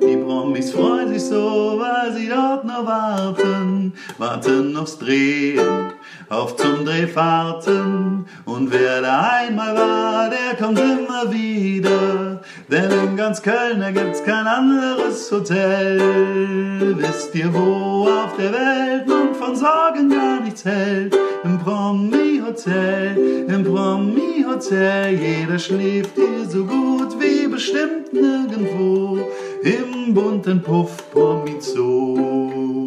Die 0.00 0.16
Promis 0.16 0.70
freuen 0.70 1.08
sich 1.08 1.24
so, 1.24 1.80
weil 1.80 2.12
sie 2.12 2.28
dort 2.28 2.64
nur 2.64 2.86
warten, 2.86 3.92
warten 4.16 4.76
aufs 4.76 4.98
Drehen, 4.98 5.92
auf 6.28 6.54
zum 6.56 6.84
Drehfahrten. 6.84 8.24
Und 8.44 8.72
wer 8.72 9.02
da 9.02 9.30
einmal 9.40 9.74
war, 9.74 10.30
der 10.30 10.56
kommt 10.56 10.78
immer 10.78 11.32
wieder, 11.32 12.27
denn 12.70 12.90
in 12.90 13.16
ganz 13.16 13.42
Köln, 13.42 13.80
da 13.80 13.90
gibt's 13.90 14.22
kein 14.24 14.46
anderes 14.46 15.30
Hotel. 15.30 16.96
Wisst 16.98 17.34
ihr, 17.34 17.52
wo 17.52 18.08
auf 18.08 18.36
der 18.36 18.52
Welt 18.52 19.06
man 19.06 19.34
von 19.34 19.56
Sorgen 19.56 20.10
gar 20.10 20.40
nichts 20.40 20.64
hält? 20.64 21.16
Im 21.44 21.58
Promi-Hotel, 21.58 23.46
im 23.48 23.64
Promi-Hotel, 23.64 25.14
jeder 25.14 25.58
schläft 25.58 26.14
hier 26.14 26.48
so 26.48 26.64
gut 26.64 27.20
wie 27.20 27.46
bestimmt 27.46 28.12
nirgendwo. 28.12 29.18
Im 29.62 30.14
bunten 30.14 30.62
Puff 30.62 31.10
Promi 31.10 31.56
Zoo, 31.60 32.86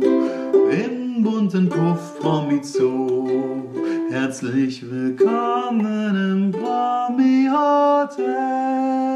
im 0.71 1.23
bunten 1.23 1.69
Puff 1.69 2.19
Promi 2.19 2.61
Zoo. 2.63 3.61
Herzlich 4.11 4.83
willkommen 4.89 6.15
im 6.15 6.51
Promi 6.51 7.49
Hotel. 7.49 9.10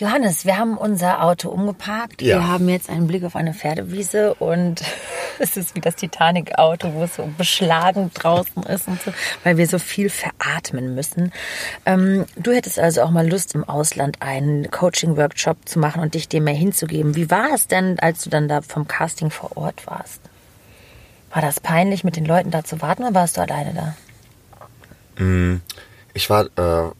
Johannes, 0.00 0.46
wir 0.46 0.56
haben 0.56 0.78
unser 0.78 1.22
Auto 1.22 1.50
umgeparkt. 1.50 2.22
Ja. 2.22 2.38
Wir 2.38 2.48
haben 2.48 2.70
jetzt 2.70 2.88
einen 2.88 3.06
Blick 3.06 3.22
auf 3.22 3.36
eine 3.36 3.52
Pferdewiese 3.52 4.32
und 4.32 4.80
es 5.38 5.58
ist 5.58 5.76
wie 5.76 5.80
das 5.80 5.96
Titanic-Auto, 5.96 6.94
wo 6.94 7.02
es 7.02 7.16
so 7.16 7.28
beschlagen 7.36 8.10
draußen 8.14 8.62
ist 8.62 8.88
und 8.88 9.02
so, 9.02 9.12
weil 9.44 9.58
wir 9.58 9.66
so 9.66 9.78
viel 9.78 10.08
veratmen 10.08 10.94
müssen. 10.94 11.32
Ähm, 11.84 12.24
du 12.36 12.50
hättest 12.50 12.78
also 12.78 13.02
auch 13.02 13.10
mal 13.10 13.28
Lust, 13.28 13.54
im 13.54 13.62
Ausland 13.62 14.22
einen 14.22 14.70
Coaching-Workshop 14.70 15.68
zu 15.68 15.78
machen 15.78 16.00
und 16.00 16.14
dich 16.14 16.30
dem 16.30 16.44
mehr 16.44 16.54
hinzugeben. 16.54 17.14
Wie 17.14 17.30
war 17.30 17.50
es 17.52 17.66
denn, 17.66 17.98
als 18.00 18.24
du 18.24 18.30
dann 18.30 18.48
da 18.48 18.62
vom 18.62 18.88
Casting 18.88 19.30
vor 19.30 19.54
Ort 19.58 19.86
warst? 19.86 20.22
War 21.30 21.42
das 21.42 21.60
peinlich, 21.60 22.04
mit 22.04 22.16
den 22.16 22.24
Leuten 22.24 22.50
da 22.50 22.64
zu 22.64 22.80
warten 22.80 23.02
oder 23.02 23.14
warst 23.14 23.36
du 23.36 23.42
alleine 23.42 23.74
da? 23.74 23.94
Ich 26.14 26.28
war 26.30 26.46
äh, 26.56 26.90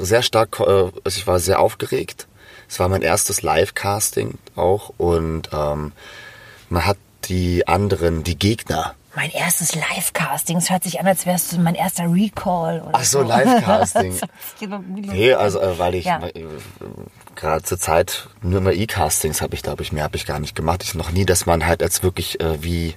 sehr 0.00 0.22
stark, 0.22 0.60
äh, 0.60 0.62
also 0.62 0.92
ich 1.06 1.26
war 1.26 1.38
sehr 1.38 1.60
aufgeregt. 1.60 2.26
Es 2.68 2.78
war 2.78 2.88
mein 2.88 3.02
erstes 3.02 3.42
Live-Casting 3.42 4.38
auch 4.56 4.92
und 4.96 5.50
ähm, 5.52 5.92
man 6.68 6.86
hat 6.86 6.98
die 7.24 7.66
anderen, 7.66 8.22
die 8.22 8.38
Gegner? 8.38 8.94
Mein 9.16 9.30
erstes 9.32 9.74
Live-Casting. 9.74 10.56
Es 10.58 10.70
hört 10.70 10.84
sich 10.84 11.00
an, 11.00 11.06
als 11.06 11.26
wärst 11.26 11.52
du 11.52 11.58
mein 11.58 11.74
erster 11.74 12.04
Recall. 12.04 12.80
Oder 12.80 12.90
Ach 12.92 13.04
so, 13.04 13.22
Live-Casting. 13.22 14.14
nee, 14.88 15.32
also 15.32 15.60
äh, 15.60 15.78
weil 15.78 15.96
ich 15.96 16.04
Ja. 16.04 16.20
äh, 16.24 16.46
gerade 17.34 17.62
zur 17.64 17.80
Zeit 17.80 18.28
nur 18.40 18.58
immer 18.58 18.72
E-Castings 18.72 19.42
habe 19.42 19.54
ich, 19.54 19.62
glaube 19.64 19.82
ich, 19.82 19.90
mehr 19.92 20.04
habe 20.04 20.16
ich 20.16 20.26
gar 20.26 20.38
nicht 20.38 20.54
gemacht. 20.54 20.84
Ich 20.84 20.94
noch 20.94 21.10
nie, 21.10 21.26
dass 21.26 21.44
man 21.44 21.66
halt 21.66 21.82
als 21.82 22.04
wirklich 22.04 22.40
äh, 22.40 22.62
wie 22.62 22.94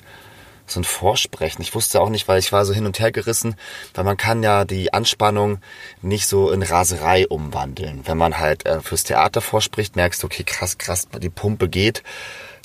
so 0.73 0.79
ein 0.79 0.83
Vorsprechen. 0.83 1.62
Ich 1.62 1.75
wusste 1.75 2.01
auch 2.01 2.09
nicht, 2.09 2.27
weil 2.27 2.39
ich 2.39 2.51
war 2.51 2.65
so 2.65 2.73
hin 2.73 2.86
und 2.86 2.99
her 2.99 3.12
gerissen, 3.12 3.55
weil 3.93 4.03
man 4.03 4.17
kann 4.17 4.43
ja 4.43 4.65
die 4.65 4.93
Anspannung 4.93 5.59
nicht 6.01 6.27
so 6.27 6.51
in 6.51 6.63
Raserei 6.63 7.27
umwandeln. 7.27 8.01
Wenn 8.05 8.17
man 8.17 8.38
halt 8.39 8.65
äh, 8.65 8.81
fürs 8.81 9.03
Theater 9.03 9.41
vorspricht, 9.41 9.95
merkst 9.95 10.23
du, 10.23 10.27
okay, 10.27 10.43
krass, 10.43 10.77
krass, 10.77 11.07
die 11.21 11.29
Pumpe 11.29 11.69
geht. 11.69 12.03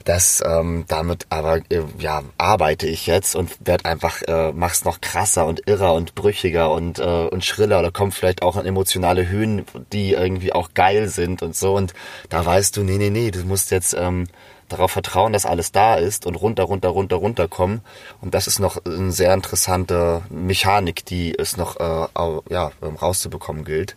Das 0.05 0.42
ähm, 0.47 0.85
damit 0.88 1.27
aber 1.29 1.59
äh, 1.71 1.83
ja 1.99 2.23
arbeite 2.38 2.87
ich 2.87 3.07
jetzt 3.07 3.35
und 3.35 3.51
werd 3.61 3.85
einfach 3.85 4.23
äh, 4.23 4.53
mach's 4.53 4.85
noch 4.85 5.01
krasser 5.01 5.44
und 5.44 5.66
irrer 5.66 5.92
und 5.92 6.14
brüchiger 6.14 6.71
und 6.71 6.99
äh, 6.99 7.03
und 7.03 7.44
schriller 7.44 7.81
oder 7.81 7.90
kommt 7.90 8.14
vielleicht 8.14 8.42
auch 8.42 8.57
an 8.57 8.64
emotionale 8.64 9.29
Höhen, 9.29 9.66
die 9.92 10.12
irgendwie 10.12 10.53
auch 10.53 10.71
geil 10.73 11.09
sind 11.09 11.42
und 11.42 11.57
so 11.57 11.75
und 11.75 11.94
da 12.29 12.47
weißt 12.47 12.77
du 12.77 12.85
nee 12.85 12.97
nee 12.97 13.11
nee 13.11 13.31
du 13.31 13.40
musst 13.44 13.71
jetzt 13.71 13.94
ähm, 13.99 14.29
darauf 14.69 14.93
vertrauen, 14.93 15.33
dass 15.33 15.47
alles 15.47 15.73
da 15.73 15.95
ist 15.95 16.27
und 16.27 16.35
runter 16.35 16.65
runter 16.65 16.89
runter 16.91 17.17
runter 17.17 17.49
kommen 17.49 17.81
und 18.21 18.35
das 18.35 18.47
ist 18.47 18.59
noch 18.59 18.85
eine 18.85 19.13
sehr 19.13 19.35
interessante 19.35 20.23
Mechanik, 20.31 21.05
die 21.05 21.37
es 21.39 21.57
noch 21.57 21.77
äh, 21.77 22.53
ja 22.53 22.71
ähm, 22.83 22.97
rauszubekommen 22.97 23.65
gilt, 23.65 23.97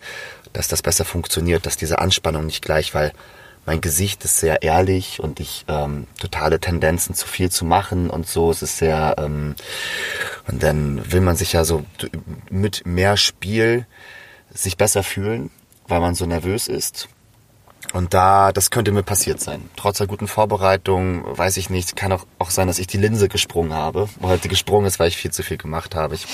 dass 0.53 0.67
das 0.67 0.81
besser 0.81 1.05
funktioniert, 1.05 1.65
dass 1.65 1.77
diese 1.77 1.99
Anspannung 1.99 2.45
nicht 2.45 2.63
gleich, 2.63 2.93
weil 2.93 3.13
mein 3.65 3.81
Gesicht 3.81 4.25
ist 4.25 4.39
sehr 4.39 4.63
ehrlich 4.63 5.19
und 5.19 5.39
ich 5.39 5.65
ähm, 5.67 6.07
totale 6.19 6.59
Tendenzen 6.59 7.13
zu 7.13 7.27
viel 7.27 7.51
zu 7.51 7.63
machen 7.63 8.09
und 8.09 8.27
so. 8.27 8.49
Es 8.49 8.63
ist 8.63 8.77
sehr 8.77 9.15
ähm, 9.19 9.55
und 10.47 10.63
dann 10.63 11.11
will 11.11 11.21
man 11.21 11.35
sich 11.35 11.53
ja 11.53 11.63
so 11.63 11.85
mit 12.49 12.85
mehr 12.85 13.17
Spiel 13.17 13.85
sich 14.51 14.77
besser 14.77 15.03
fühlen, 15.03 15.51
weil 15.87 15.99
man 15.99 16.15
so 16.15 16.25
nervös 16.25 16.67
ist. 16.67 17.07
Und 17.93 18.13
da, 18.13 18.51
das 18.53 18.71
könnte 18.71 18.91
mir 18.91 19.03
passiert 19.03 19.39
sein. 19.41 19.69
Trotz 19.75 19.97
der 19.97 20.07
guten 20.07 20.27
Vorbereitung, 20.27 21.23
weiß 21.37 21.57
ich 21.57 21.69
nicht, 21.69 21.95
kann 21.95 22.11
auch, 22.11 22.25
auch 22.39 22.49
sein, 22.49 22.67
dass 22.67 22.79
ich 22.79 22.87
die 22.87 22.97
Linse 22.97 23.27
gesprungen 23.27 23.73
habe. 23.73 24.07
Oder 24.21 24.37
die 24.37 24.47
gesprungen 24.47 24.85
ist, 24.87 24.99
weil 24.99 25.09
ich 25.09 25.17
viel 25.17 25.31
zu 25.31 25.43
viel 25.43 25.57
gemacht 25.57 25.93
habe. 25.95 26.15
Ich 26.15 26.25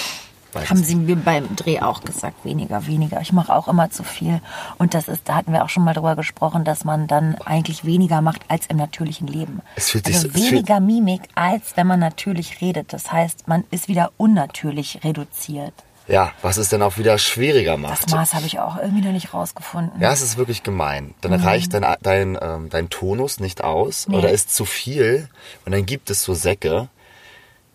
weiß 0.53 0.69
Haben 0.69 0.83
sie 0.83 0.95
mir 0.95 1.15
beim 1.15 1.55
Dreh 1.55 1.79
auch 1.81 2.01
gesagt, 2.03 2.45
weniger, 2.45 2.85
weniger. 2.85 3.21
Ich 3.21 3.33
mache 3.33 3.53
auch 3.55 3.67
immer 3.67 3.89
zu 3.89 4.03
viel. 4.03 4.39
Und 4.77 4.93
das 4.93 5.07
ist, 5.07 5.21
da 5.25 5.35
hatten 5.35 5.51
wir 5.51 5.63
auch 5.65 5.69
schon 5.69 5.83
mal 5.83 5.93
drüber 5.93 6.15
gesprochen, 6.15 6.63
dass 6.63 6.85
man 6.85 7.07
dann 7.07 7.35
eigentlich 7.43 7.83
weniger 7.85 8.21
macht 8.21 8.41
als 8.49 8.67
im 8.67 8.77
natürlichen 8.77 9.27
Leben. 9.27 9.61
Es 9.75 9.89
fühlt 9.89 10.05
sich 10.05 10.15
also 10.15 10.27
so- 10.29 10.33
es 10.35 10.41
fühlt- 10.41 10.51
weniger 10.53 10.79
Mimik, 10.79 11.21
als 11.35 11.75
wenn 11.75 11.87
man 11.87 11.99
natürlich 11.99 12.61
redet. 12.61 12.93
Das 12.93 13.11
heißt, 13.11 13.47
man 13.47 13.63
ist 13.71 13.87
wieder 13.87 14.11
unnatürlich 14.17 14.99
reduziert. 15.03 15.73
Ja, 16.07 16.31
was 16.41 16.57
es 16.57 16.69
dann 16.69 16.81
auch 16.81 16.97
wieder 16.97 17.17
schwieriger 17.17 17.75
macht. 17.75 18.05
Das 18.05 18.13
Maß 18.13 18.33
habe 18.33 18.45
ich 18.45 18.59
auch 18.59 18.77
irgendwie 18.77 19.03
noch 19.05 19.11
nicht 19.11 19.33
rausgefunden. 19.33 19.99
Ja, 20.01 20.11
es 20.13 20.21
ist 20.21 20.37
wirklich 20.37 20.63
gemein. 20.63 21.13
Dann 21.21 21.33
reicht 21.33 21.73
dein, 21.73 21.85
dein, 22.01 22.37
ähm, 22.41 22.69
dein 22.69 22.89
Tonus 22.89 23.39
nicht 23.41 23.63
aus 23.63 24.07
Nee. 24.07 24.17
oder 24.17 24.29
ist 24.31 24.55
zu 24.55 24.63
viel 24.65 25.27
und 25.65 25.73
dann 25.73 25.85
gibt 25.85 26.09
es 26.09 26.23
so 26.23 26.33
Säcke, 26.33 26.87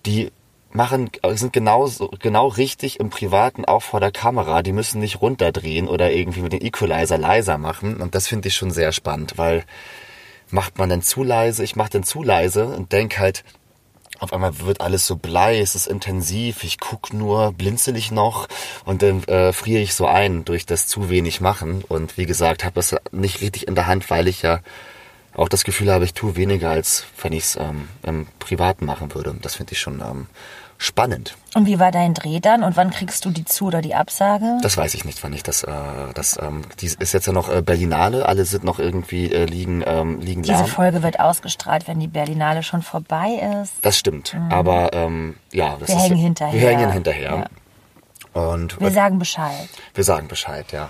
die 0.07 0.33
machen, 0.71 1.11
sind 1.35 1.53
genauso, 1.53 2.09
genau 2.19 2.47
richtig 2.49 2.99
im 2.99 3.11
Privaten 3.11 3.67
auch 3.67 3.83
vor 3.83 4.01
der 4.01 4.11
Kamera. 4.13 4.63
Die 4.63 4.73
müssen 4.73 5.01
nicht 5.01 5.21
runterdrehen 5.21 5.87
oder 5.87 6.11
irgendwie 6.11 6.41
mit 6.41 6.55
dem 6.55 6.63
Equalizer 6.63 7.19
leiser 7.19 7.59
machen 7.59 7.97
und 8.01 8.15
das 8.15 8.27
finde 8.29 8.49
ich 8.49 8.57
schon 8.57 8.71
sehr 8.71 8.93
spannend, 8.93 9.37
weil 9.37 9.65
macht 10.49 10.79
man 10.79 10.89
dann 10.89 11.03
zu 11.03 11.23
leise, 11.23 11.63
ich 11.65 11.77
mache 11.77 11.91
dann 11.91 12.05
zu 12.05 12.23
leise 12.23 12.67
und 12.67 12.93
denk 12.93 13.19
halt, 13.19 13.45
auf 14.23 14.33
einmal 14.33 14.61
wird 14.61 14.81
alles 14.81 15.07
so 15.07 15.17
blei, 15.17 15.59
es 15.59 15.75
ist 15.75 15.89
intensiv, 15.89 16.63
ich 16.63 16.79
guck 16.79 17.13
nur, 17.13 17.53
blinzel 17.53 17.97
ich 17.97 18.13
noch 18.13 18.47
und 18.85 19.03
dann 19.03 19.25
äh, 19.25 19.53
friere 19.53 19.83
ich 19.83 19.95
so 19.95 20.07
ein 20.07 20.45
durch 20.45 20.65
das 20.65 20.87
zu 20.87 21.11
wenig 21.11 21.41
machen. 21.41 21.83
Und 21.89 22.17
wie 22.17 22.27
gesagt, 22.27 22.65
habe 22.65 22.77
das 22.77 22.95
nicht 23.11 23.41
richtig 23.41 23.67
in 23.67 23.75
der 23.75 23.89
Hand, 23.89 24.11
weil 24.11 24.29
ich 24.29 24.43
ja 24.43 24.61
auch 25.35 25.49
das 25.49 25.65
Gefühl 25.65 25.91
habe, 25.91 26.05
ich 26.05 26.15
tue 26.15 26.37
weniger, 26.37 26.71
als 26.71 27.05
wenn 27.21 27.33
ich 27.33 27.45
es 27.45 27.57
ähm, 27.57 27.89
im 28.05 28.29
Privaten 28.39 28.85
machen 28.85 29.13
würde. 29.13 29.35
Das 29.43 29.57
finde 29.57 29.73
ich 29.73 29.81
schon 29.81 30.01
ähm, 30.01 30.29
spannend. 30.83 31.37
Und 31.55 31.67
wie 31.67 31.79
war 31.79 31.93
dein 31.93 32.15
Dreh 32.15 32.41
dann? 32.41 32.63
Und 32.63 32.77
wann 32.77 32.91
kriegst 32.91 33.25
du 33.25 33.31
die 33.31 33.45
Zu- 33.45 33.67
oder 33.67 33.83
die 33.83 33.95
Absage? 33.95 34.59
Das 34.63 34.77
weiß 34.77 34.95
ich 34.95 35.05
nicht, 35.05 35.23
wann 35.23 35.33
ich 35.33 35.43
das, 35.43 35.63
äh, 35.63 35.71
das 36.15 36.39
ähm, 36.41 36.63
die 36.81 36.87
ist 36.87 37.13
jetzt 37.13 37.27
ja 37.27 37.33
noch 37.33 37.49
äh, 37.49 37.63
Berlinale, 37.63 38.27
alle 38.27 38.45
sind 38.45 38.65
noch 38.65 38.79
irgendwie 38.79 39.31
äh, 39.33 39.45
liegen, 39.45 39.83
ähm, 39.87 40.21
liegen 40.21 40.43
Diese 40.43 40.55
lahm. 40.55 40.67
Folge 40.67 41.03
wird 41.03 41.21
ausgestrahlt, 41.21 41.87
wenn 41.89 42.01
die 42.01 42.09
Berlinale 42.09 42.63
schon 42.63 42.83
vorbei 42.83 43.63
ist. 43.63 43.75
Das 43.83 43.97
stimmt, 43.99 44.37
aber 44.51 44.93
ähm, 44.93 45.37
ja, 45.53 45.77
das 45.79 45.89
Wir 45.89 45.97
ist 45.97 46.03
hängen 46.03 46.17
ja, 46.17 46.23
hinterher. 46.23 46.61
Wir 46.61 46.69
hängen 46.69 46.93
hinterher. 46.93 47.49
Und 48.33 48.81
Wir 48.81 48.91
sagen 48.91 49.19
Bescheid. 49.19 49.69
Wir 49.95 50.05
sagen 50.05 50.27
Bescheid, 50.27 50.73
ja. 50.73 50.89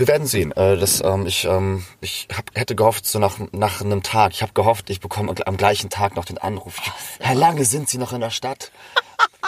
Wir 0.00 0.08
werden 0.08 0.26
sehen. 0.26 0.50
Äh, 0.52 0.78
das, 0.78 1.02
ähm, 1.04 1.26
ich 1.26 1.44
ähm, 1.44 1.84
ich 2.00 2.26
hab, 2.34 2.50
hätte 2.54 2.74
gehofft, 2.74 3.04
so 3.04 3.18
nach, 3.18 3.36
nach 3.52 3.82
einem 3.82 4.02
Tag, 4.02 4.32
ich 4.32 4.40
habe 4.40 4.54
gehofft, 4.54 4.88
ich 4.88 4.98
bekomme 4.98 5.34
am 5.44 5.56
gleichen 5.58 5.90
Tag 5.90 6.16
noch 6.16 6.24
den 6.24 6.38
Anruf. 6.38 6.80
Herr 7.20 7.34
Lange, 7.34 7.66
sind 7.66 7.90
Sie 7.90 7.98
noch 7.98 8.14
in 8.14 8.22
der 8.22 8.30
Stadt? 8.30 8.72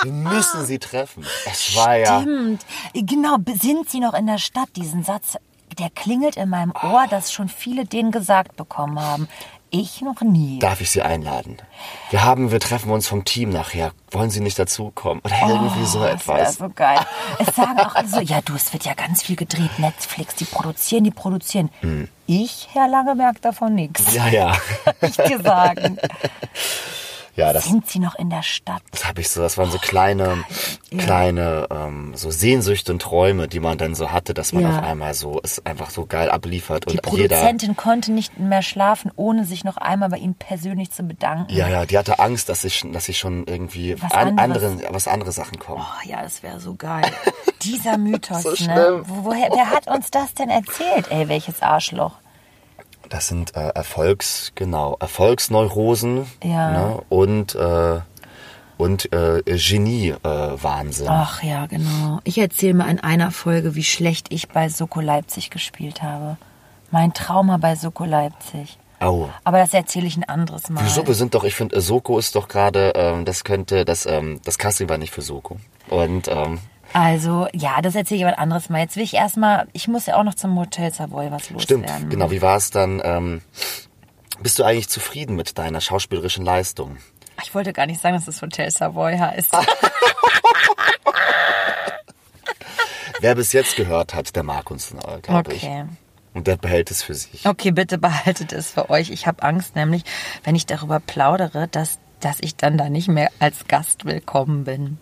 Wir 0.02 0.12
müssen 0.12 0.66
Sie 0.66 0.78
treffen. 0.78 1.24
Es 1.50 1.74
war 1.74 1.96
ja... 1.96 2.20
Stimmt. 2.20 2.66
Genau, 2.92 3.38
sind 3.58 3.88
Sie 3.88 3.98
noch 3.98 4.12
in 4.12 4.26
der 4.26 4.36
Stadt? 4.36 4.68
Diesen 4.76 5.04
Satz, 5.04 5.38
der 5.78 5.88
klingelt 5.88 6.36
in 6.36 6.50
meinem 6.50 6.72
Ohr, 6.82 7.06
dass 7.08 7.32
schon 7.32 7.48
viele 7.48 7.86
den 7.86 8.10
gesagt 8.10 8.54
bekommen 8.56 9.00
haben. 9.00 9.28
Ich 9.74 10.02
noch 10.02 10.20
nie. 10.20 10.58
Darf 10.58 10.82
ich 10.82 10.90
Sie 10.90 11.00
einladen? 11.00 11.56
Wir 12.10 12.24
haben, 12.24 12.50
wir 12.52 12.60
treffen 12.60 12.90
uns 12.90 13.08
vom 13.08 13.24
Team 13.24 13.48
nachher. 13.48 13.92
Wollen 14.10 14.28
Sie 14.28 14.40
nicht 14.40 14.58
dazukommen? 14.58 15.22
Oder 15.24 15.34
irgendwie 15.48 15.86
so 15.86 16.00
Oh, 16.00 16.02
Das 16.02 16.12
etwas. 16.20 16.54
so 16.56 16.68
geil. 16.68 16.98
Es 17.38 17.56
sagen 17.56 17.78
auch 17.80 17.94
alle 17.94 18.06
so, 18.06 18.20
ja 18.20 18.42
du, 18.42 18.54
es 18.54 18.70
wird 18.74 18.84
ja 18.84 18.92
ganz 18.92 19.22
viel 19.22 19.34
gedreht. 19.36 19.78
Netflix, 19.78 20.34
die 20.34 20.44
produzieren, 20.44 21.04
die 21.04 21.10
produzieren. 21.10 21.70
Ich, 22.26 22.68
Herr 22.72 22.86
Lange, 22.86 23.14
merke 23.14 23.40
davon 23.40 23.74
nichts. 23.74 24.08
Hm. 24.10 24.14
Ja, 24.14 24.28
ja. 24.28 24.56
Ich 25.00 25.16
dir 25.16 25.40
sagen. 25.42 25.96
Ja, 27.34 27.52
das, 27.54 27.64
Sind 27.64 27.88
Sie 27.88 27.98
noch 27.98 28.14
in 28.16 28.28
der 28.28 28.42
Stadt? 28.42 28.82
das 28.90 29.06
habe 29.06 29.22
ich 29.22 29.30
so. 29.30 29.40
Das 29.40 29.56
waren 29.56 29.70
so 29.70 29.78
kleine, 29.78 30.44
kleine 30.98 31.66
ähm, 31.70 32.12
so 32.14 32.30
Sehnsüchte 32.30 32.92
und 32.92 33.00
Träume, 33.00 33.48
die 33.48 33.60
man 33.60 33.78
dann 33.78 33.94
so 33.94 34.10
hatte, 34.12 34.34
dass 34.34 34.52
man 34.52 34.62
Ja. 34.64 34.70
auf 34.78 34.84
einmal 34.84 35.14
so 35.14 35.40
es 35.42 35.64
einfach 35.64 35.90
so 35.90 36.04
geil 36.06 36.30
abliefert 36.30 36.84
Die 36.84 36.98
und 36.98 37.12
jeder. 37.16 37.36
Produzentin 37.36 37.76
konnte 37.76 38.12
nicht 38.12 38.38
mehr 38.38 38.62
schlafen, 38.62 39.10
ohne 39.16 39.44
sich 39.46 39.64
noch 39.64 39.76
einmal 39.78 40.10
bei 40.10 40.18
Ihnen 40.18 40.34
persönlich 40.34 40.90
zu 40.90 41.02
bedanken. 41.04 41.52
Ja, 41.52 41.68
ja, 41.68 41.86
die 41.86 41.96
hatte 41.96 42.18
Angst, 42.18 42.48
dass 42.48 42.64
ich, 42.64 42.84
dass 42.92 43.08
ich 43.08 43.18
schon 43.18 43.46
irgendwie 43.46 44.00
Was 44.02 44.12
an, 44.12 44.38
anderes. 44.38 44.64
andere, 44.72 44.94
was 44.94 45.08
andere 45.08 45.32
Sachen 45.32 45.58
kommen. 45.58 45.82
Oh, 45.82 46.08
ja, 46.08 46.22
das 46.22 46.42
wäre 46.42 46.60
so 46.60 46.74
geil. 46.74 47.02
Dieser 47.62 47.96
Mythos, 47.96 48.42
So 48.42 48.64
ne? 48.66 49.02
Wo, 49.04 49.24
woher, 49.30 49.48
wer 49.54 49.70
hat 49.70 49.86
uns 49.88 50.10
das 50.10 50.34
denn 50.34 50.50
erzählt? 50.50 51.06
Ey, 51.10 51.28
welches 51.28 51.62
Arschloch. 51.62 52.12
Das 53.12 53.28
sind 53.28 53.54
äh, 53.54 53.68
Erfolgs, 53.68 54.52
genau, 54.54 54.96
Erfolgsneurosen 54.98 56.24
Ja. 56.42 56.70
ne? 56.70 57.02
und 57.10 57.54
äh, 57.54 58.00
und 58.78 59.12
äh, 59.12 59.42
Genie 59.44 60.08
äh, 60.08 60.16
Wahnsinn. 60.24 61.08
Ach 61.10 61.42
ja, 61.42 61.66
genau. 61.66 62.20
Ich 62.24 62.38
erzähle 62.38 62.72
mal 62.72 62.88
in 62.88 63.00
einer 63.00 63.30
Folge, 63.30 63.74
wie 63.74 63.84
schlecht 63.84 64.28
ich 64.32 64.48
bei 64.48 64.70
Soko 64.70 65.02
Leipzig 65.02 65.50
gespielt 65.50 66.02
habe. 66.02 66.38
Mein 66.90 67.12
Trauma 67.12 67.58
bei 67.58 67.76
Soko 67.76 68.06
Leipzig. 68.06 68.78
Au. 68.98 69.28
Aber 69.44 69.58
das 69.58 69.74
erzähle 69.74 70.06
ich 70.06 70.16
ein 70.16 70.24
anderes 70.24 70.70
Mal. 70.70 70.82
Wieso? 70.82 71.06
Wir 71.06 71.14
sind 71.14 71.34
doch, 71.34 71.44
ich 71.44 71.54
finde, 71.54 71.82
Soko 71.82 72.18
ist 72.18 72.34
doch 72.34 72.48
gerade, 72.48 72.92
ähm, 72.96 73.26
das 73.26 73.44
könnte, 73.44 73.84
das, 73.84 74.06
ähm, 74.06 74.40
das 74.44 74.56
Casting 74.56 74.88
war 74.88 74.96
nicht 74.96 75.12
für 75.12 75.22
Soko. 75.22 75.58
Und 75.90 76.28
ähm, 76.28 76.60
Also, 76.92 77.48
ja, 77.52 77.80
das 77.80 77.94
erzähle 77.94 78.20
ich 78.20 78.26
aber 78.26 78.38
anderes 78.38 78.68
Mal. 78.68 78.80
Jetzt 78.80 78.96
will 78.96 79.02
ich 79.02 79.14
erstmal, 79.14 79.66
ich 79.72 79.88
muss 79.88 80.06
ja 80.06 80.16
auch 80.16 80.24
noch 80.24 80.34
zum 80.34 80.58
Hotel 80.58 80.92
Savoy 80.92 81.30
was 81.30 81.50
loswerden. 81.50 81.86
stimmt, 81.88 82.10
genau. 82.10 82.30
Wie 82.30 82.42
war 82.42 82.56
es 82.56 82.70
dann? 82.70 83.00
Ähm, 83.04 83.40
bist 84.40 84.58
du 84.58 84.64
eigentlich 84.64 84.88
zufrieden 84.88 85.36
mit 85.36 85.56
deiner 85.58 85.80
schauspielerischen 85.80 86.44
Leistung? 86.44 86.98
Ich 87.42 87.54
wollte 87.54 87.72
gar 87.72 87.86
nicht 87.86 88.00
sagen, 88.00 88.16
dass 88.16 88.26
das 88.26 88.42
Hotel 88.42 88.70
Savoy 88.70 89.16
heißt. 89.16 89.56
Wer 93.20 93.34
bis 93.36 93.52
jetzt 93.52 93.76
gehört 93.76 94.14
hat, 94.14 94.34
der 94.34 94.42
mag 94.42 94.70
uns, 94.70 94.94
glaube 95.22 95.54
ich. 95.54 95.62
Okay. 95.62 95.84
Und 96.34 96.46
der 96.46 96.56
behält 96.56 96.90
es 96.90 97.02
für 97.02 97.14
sich. 97.14 97.46
Okay, 97.46 97.70
bitte 97.70 97.98
behaltet 97.98 98.52
es 98.52 98.70
für 98.70 98.90
euch. 98.90 99.10
Ich 99.10 99.26
habe 99.26 99.42
Angst 99.42 99.76
nämlich, 99.76 100.02
wenn 100.44 100.54
ich 100.54 100.66
darüber 100.66 100.98
plaudere, 100.98 101.68
dass, 101.68 101.98
dass 102.24 102.38
ich 102.40 102.56
dann 102.56 102.78
da 102.78 102.88
nicht 102.88 103.08
mehr 103.08 103.30
als 103.38 103.66
Gast 103.68 104.04
willkommen 104.04 104.64
bin. 104.64 104.98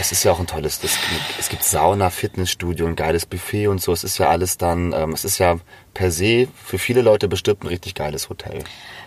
Es 0.00 0.12
ist 0.12 0.24
ja 0.24 0.32
auch 0.32 0.40
ein 0.40 0.46
tolles, 0.46 0.80
das, 0.80 0.98
es 1.38 1.48
gibt 1.48 1.64
Sauna, 1.64 2.10
Fitnessstudio, 2.10 2.86
ein 2.86 2.96
geiles 2.96 3.26
Buffet 3.26 3.66
und 3.68 3.80
so. 3.80 3.92
Es 3.92 4.04
ist 4.04 4.18
ja 4.18 4.28
alles 4.28 4.58
dann, 4.58 4.92
ähm, 4.92 5.12
es 5.12 5.24
ist 5.24 5.38
ja 5.38 5.58
per 5.94 6.10
se 6.10 6.48
für 6.64 6.78
viele 6.78 7.02
Leute 7.02 7.28
bestimmt 7.28 7.64
ein 7.64 7.68
richtig 7.68 7.94
geiles 7.94 8.28
Hotel. 8.28 8.64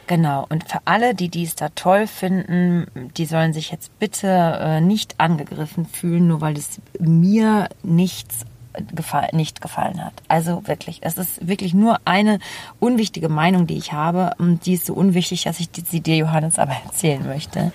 Genau. 0.08 0.46
Und 0.50 0.70
für 0.70 0.80
alle, 0.86 1.16
die 1.16 1.30
dies 1.30 1.56
da 1.56 1.70
toll 1.70 2.08
finden, 2.08 2.86
die 3.18 3.26
sollen 3.26 3.54
sich 3.54 3.72
jetzt 3.72 3.98
bitte 4.00 4.28
äh, 4.28 4.82
nicht 4.82 5.20
angegriffen 5.20 5.86
fühlen, 5.86 6.28
nur 6.28 6.42
weil 6.42 6.58
es 6.58 6.80
mir 7.00 7.70
nichts 7.82 8.46
gefall, 8.94 9.30
nicht 9.34 9.62
gefallen 9.62 10.04
hat. 10.04 10.14
Also 10.28 10.68
wirklich, 10.68 11.00
es 11.02 11.18
ist 11.18 11.48
wirklich 11.48 11.74
nur 11.74 12.00
eine 12.06 12.40
unwichtige 12.80 13.30
Meinung, 13.30 13.68
die 13.68 13.78
ich 13.78 13.94
habe. 13.94 14.32
Und 14.38 14.66
die 14.66 14.74
ist 14.74 14.86
so 14.86 14.94
unwichtig, 14.94 15.44
dass 15.44 15.60
ich 15.60 15.70
sie 15.90 16.02
dir, 16.02 16.18
Johannes, 16.18 16.60
aber 16.60 16.74
erzählen 16.86 17.26
möchte. 17.26 17.72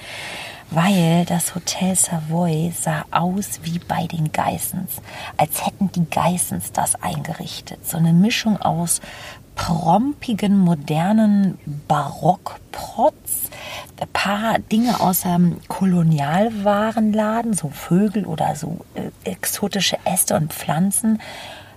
Weil 0.72 1.24
das 1.24 1.56
Hotel 1.56 1.96
Savoy 1.96 2.72
sah 2.72 3.04
aus 3.10 3.60
wie 3.64 3.80
bei 3.80 4.06
den 4.06 4.30
Geissens. 4.30 5.02
Als 5.36 5.66
hätten 5.66 5.90
die 5.90 6.08
Geissens 6.08 6.70
das 6.70 6.94
eingerichtet. 7.02 7.84
So 7.88 7.96
eine 7.96 8.12
Mischung 8.12 8.56
aus 8.56 9.00
prompigen, 9.56 10.58
modernen 10.58 11.58
Barockprotz, 11.88 13.39
paar 14.06 14.58
Dinge 14.58 15.00
aus 15.00 15.24
einem 15.24 15.56
Kolonialwarenladen, 15.68 17.54
so 17.54 17.68
Vögel 17.68 18.26
oder 18.26 18.54
so 18.56 18.78
äh, 18.94 19.10
exotische 19.24 19.98
Äste 20.04 20.36
und 20.36 20.52
Pflanzen, 20.52 21.20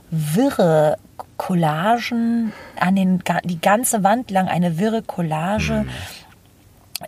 wirre 0.09 0.97
Collagen 1.37 2.53
an 2.79 2.95
den 2.95 3.23
die 3.43 3.59
ganze 3.59 4.03
Wand 4.03 4.31
lang 4.31 4.47
eine 4.47 4.77
wirre 4.77 5.01
Collage. 5.01 5.85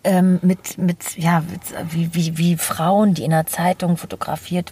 Ähm, 0.03 0.39
mit, 0.41 0.77
mit, 0.77 1.17
ja, 1.17 1.41
wie, 1.89 2.13
wie, 2.13 2.37
wie 2.37 2.57
Frauen, 2.57 3.13
die 3.13 3.23
in 3.23 3.31
der 3.31 3.45
Zeitung 3.45 3.95
fotografiert 3.95 4.71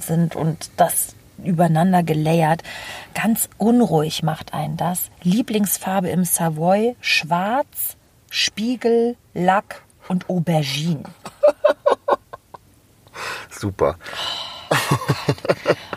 sind 0.00 0.34
und 0.34 0.68
das 0.76 1.14
übereinander 1.44 2.02
gelayert. 2.02 2.62
Ganz 3.14 3.48
unruhig 3.56 4.24
macht 4.24 4.52
einen 4.52 4.76
das. 4.76 5.10
Lieblingsfarbe 5.22 6.08
im 6.08 6.24
Savoy, 6.24 6.96
schwarz, 7.00 7.96
Spiegel, 8.30 9.16
Lack 9.32 9.83
und 10.08 10.28
Aubergine. 10.28 11.02
Super. 13.50 13.96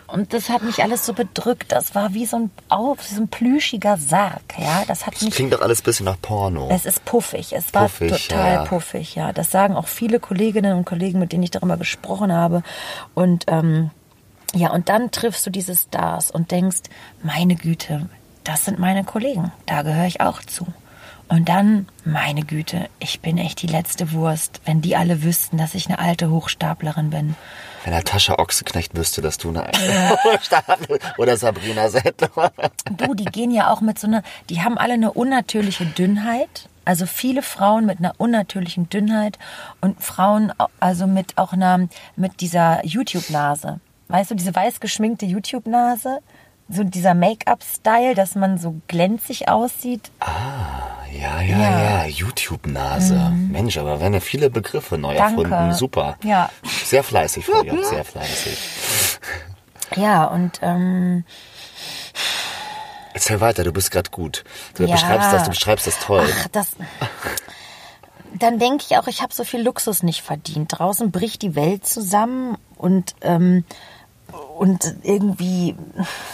Und 0.08 0.34
das 0.34 0.50
hat 0.50 0.64
mich 0.64 0.82
alles 0.82 1.06
so 1.06 1.14
bedrückt. 1.14 1.72
Das 1.72 1.94
war 1.94 2.14
wie 2.14 2.26
so 2.26 2.38
ein, 2.38 2.52
oh, 2.70 2.96
so 3.00 3.22
ein 3.22 3.28
plüschiger 3.28 3.98
Sarg. 3.98 4.42
Ja, 4.58 4.84
das 4.88 5.06
hat 5.06 5.16
Das 5.16 5.22
mich. 5.24 5.36
klingt 5.36 5.54
doch 5.54 5.62
alles 5.62 5.82
ein 5.82 5.84
bisschen 5.84 6.06
nach 6.06 6.20
Porno. 6.22 6.70
Es 6.72 6.86
ist 6.86 7.04
puffig. 7.06 7.54
Es 7.54 7.74
war 7.74 7.84
Puffig, 7.84 8.28
total 8.28 8.54
ja. 8.54 8.64
puffig, 8.66 9.16
ja. 9.16 9.34
Das 9.34 9.52
sagen 9.52 9.76
auch 9.76 9.88
viele 9.88 10.20
Kolleginnen 10.20 10.78
und 10.78 10.86
Kollegen, 10.86 11.20
mit 11.20 11.34
denen 11.34 11.44
ich 11.44 11.52
darüber 11.52 11.78
gesprochen 11.78 12.32
habe. 12.32 12.64
Und 13.14 13.46
ähm, 13.48 13.92
ja, 14.54 14.72
und 14.72 14.90
dann 14.90 15.12
triffst 15.12 15.46
du 15.46 15.50
diese 15.50 15.76
Stars 15.76 16.32
und 16.32 16.52
denkst, 16.52 16.84
meine 17.22 17.56
Güte, 17.56 18.10
das 18.44 18.66
sind 18.66 18.80
meine 18.80 19.04
Kollegen. 19.04 19.52
Da 19.66 19.82
gehöre 19.82 20.06
ich 20.08 20.22
auch 20.22 20.42
zu. 20.42 20.66
Und 21.30 21.50
dann, 21.50 21.88
meine 22.06 22.42
Güte, 22.44 22.90
ich 23.00 23.20
bin 23.20 23.38
echt 23.38 23.62
die 23.62 23.68
letzte 23.68 24.14
Wurst, 24.14 24.62
wenn 24.66 24.82
die 24.82 24.96
alle 24.96 25.24
wüssten, 25.24 25.58
dass 25.58 25.76
ich 25.76 25.88
eine 25.88 26.00
alte 26.00 26.30
Hochstaplerin 26.32 27.10
bin. 27.10 27.36
Wenn 27.84 27.94
Natascha 27.94 28.36
Ochsenknecht 28.40 28.96
wüsste, 28.98 29.22
dass 29.22 29.38
du 29.38 29.50
eine 29.50 29.70
Stapel 30.42 31.00
oder 31.18 31.36
Sabrina 31.36 31.90
Settler. 31.90 32.52
Du, 32.98 33.14
die 33.14 33.26
gehen 33.26 33.52
ja 33.52 33.72
auch 33.72 33.82
mit 33.82 34.00
so 34.00 34.08
einer, 34.08 34.24
die 34.50 34.62
haben 34.62 34.78
alle 34.78 34.94
eine 34.94 35.12
unnatürliche 35.12 35.86
Dünnheit. 35.86 36.70
Also 36.86 37.06
viele 37.06 37.42
Frauen 37.42 37.86
mit 37.86 38.00
einer 38.00 38.14
unnatürlichen 38.18 38.88
Dünnheit 38.90 39.38
und 39.82 40.02
Frauen 40.02 40.54
au- 40.58 40.68
also 40.80 41.08
mit 41.08 41.38
auch 41.38 41.52
einer, 41.52 41.90
mit 42.16 42.40
dieser 42.40 42.86
YouTube-Nase. 42.86 43.82
Weißt 44.08 44.32
du, 44.32 44.36
diese 44.36 44.56
weiß 44.56 44.80
geschminkte 44.80 45.26
YouTube-Nase? 45.26 46.20
So 46.70 46.84
dieser 46.86 47.14
Make-up-Style, 47.14 48.16
dass 48.16 48.36
man 48.36 48.58
so 48.58 48.76
glänzig 48.88 49.50
aussieht. 49.50 50.12
Ja, 51.12 51.42
ja, 51.42 51.58
ja, 51.58 51.82
Ja. 51.82 52.06
YouTube-Nase. 52.06 53.32
Mensch, 53.52 53.78
aber 53.78 54.00
werden 54.00 54.14
ja 54.16 54.20
viele 54.20 54.50
Begriffe 54.50 54.98
neu 54.98 55.16
Danke. 55.16 55.44
erfunden. 55.44 55.74
Super. 55.74 56.18
Ja. 56.24 56.50
Sehr 56.86 57.04
fleißig, 57.04 57.46
Florian, 57.46 57.84
sehr 57.90 58.04
fleißig. 58.06 58.58
Ja, 59.96 60.26
und 60.26 60.60
ähm, 60.62 61.24
Erzähl 63.14 63.42
weiter, 63.42 63.64
du 63.64 63.72
bist 63.72 63.90
gerade 63.92 64.12
gut. 64.12 64.44
Du 64.76 64.84
Ja. 64.84 64.92
beschreibst 64.92 65.34
das, 65.34 65.44
du 65.46 65.50
beschreibst 65.50 65.88
das 65.88 66.00
toll. 66.00 66.28
Ach, 66.40 66.48
das. 66.52 66.76
Dann 68.36 68.60
denke 68.60 68.84
ich 68.88 68.98
auch, 68.98 69.08
ich 69.08 69.22
habe 69.24 69.34
so 69.34 69.44
viel 69.44 69.62
Luxus 69.62 70.04
nicht 70.04 70.22
verdient. 70.22 70.78
Draußen 70.78 71.10
bricht 71.12 71.42
die 71.42 71.56
Welt 71.56 71.88
zusammen 71.88 72.58
und 72.76 73.16
ähm, 73.22 73.66
und 74.58 74.96
irgendwie 75.04 75.76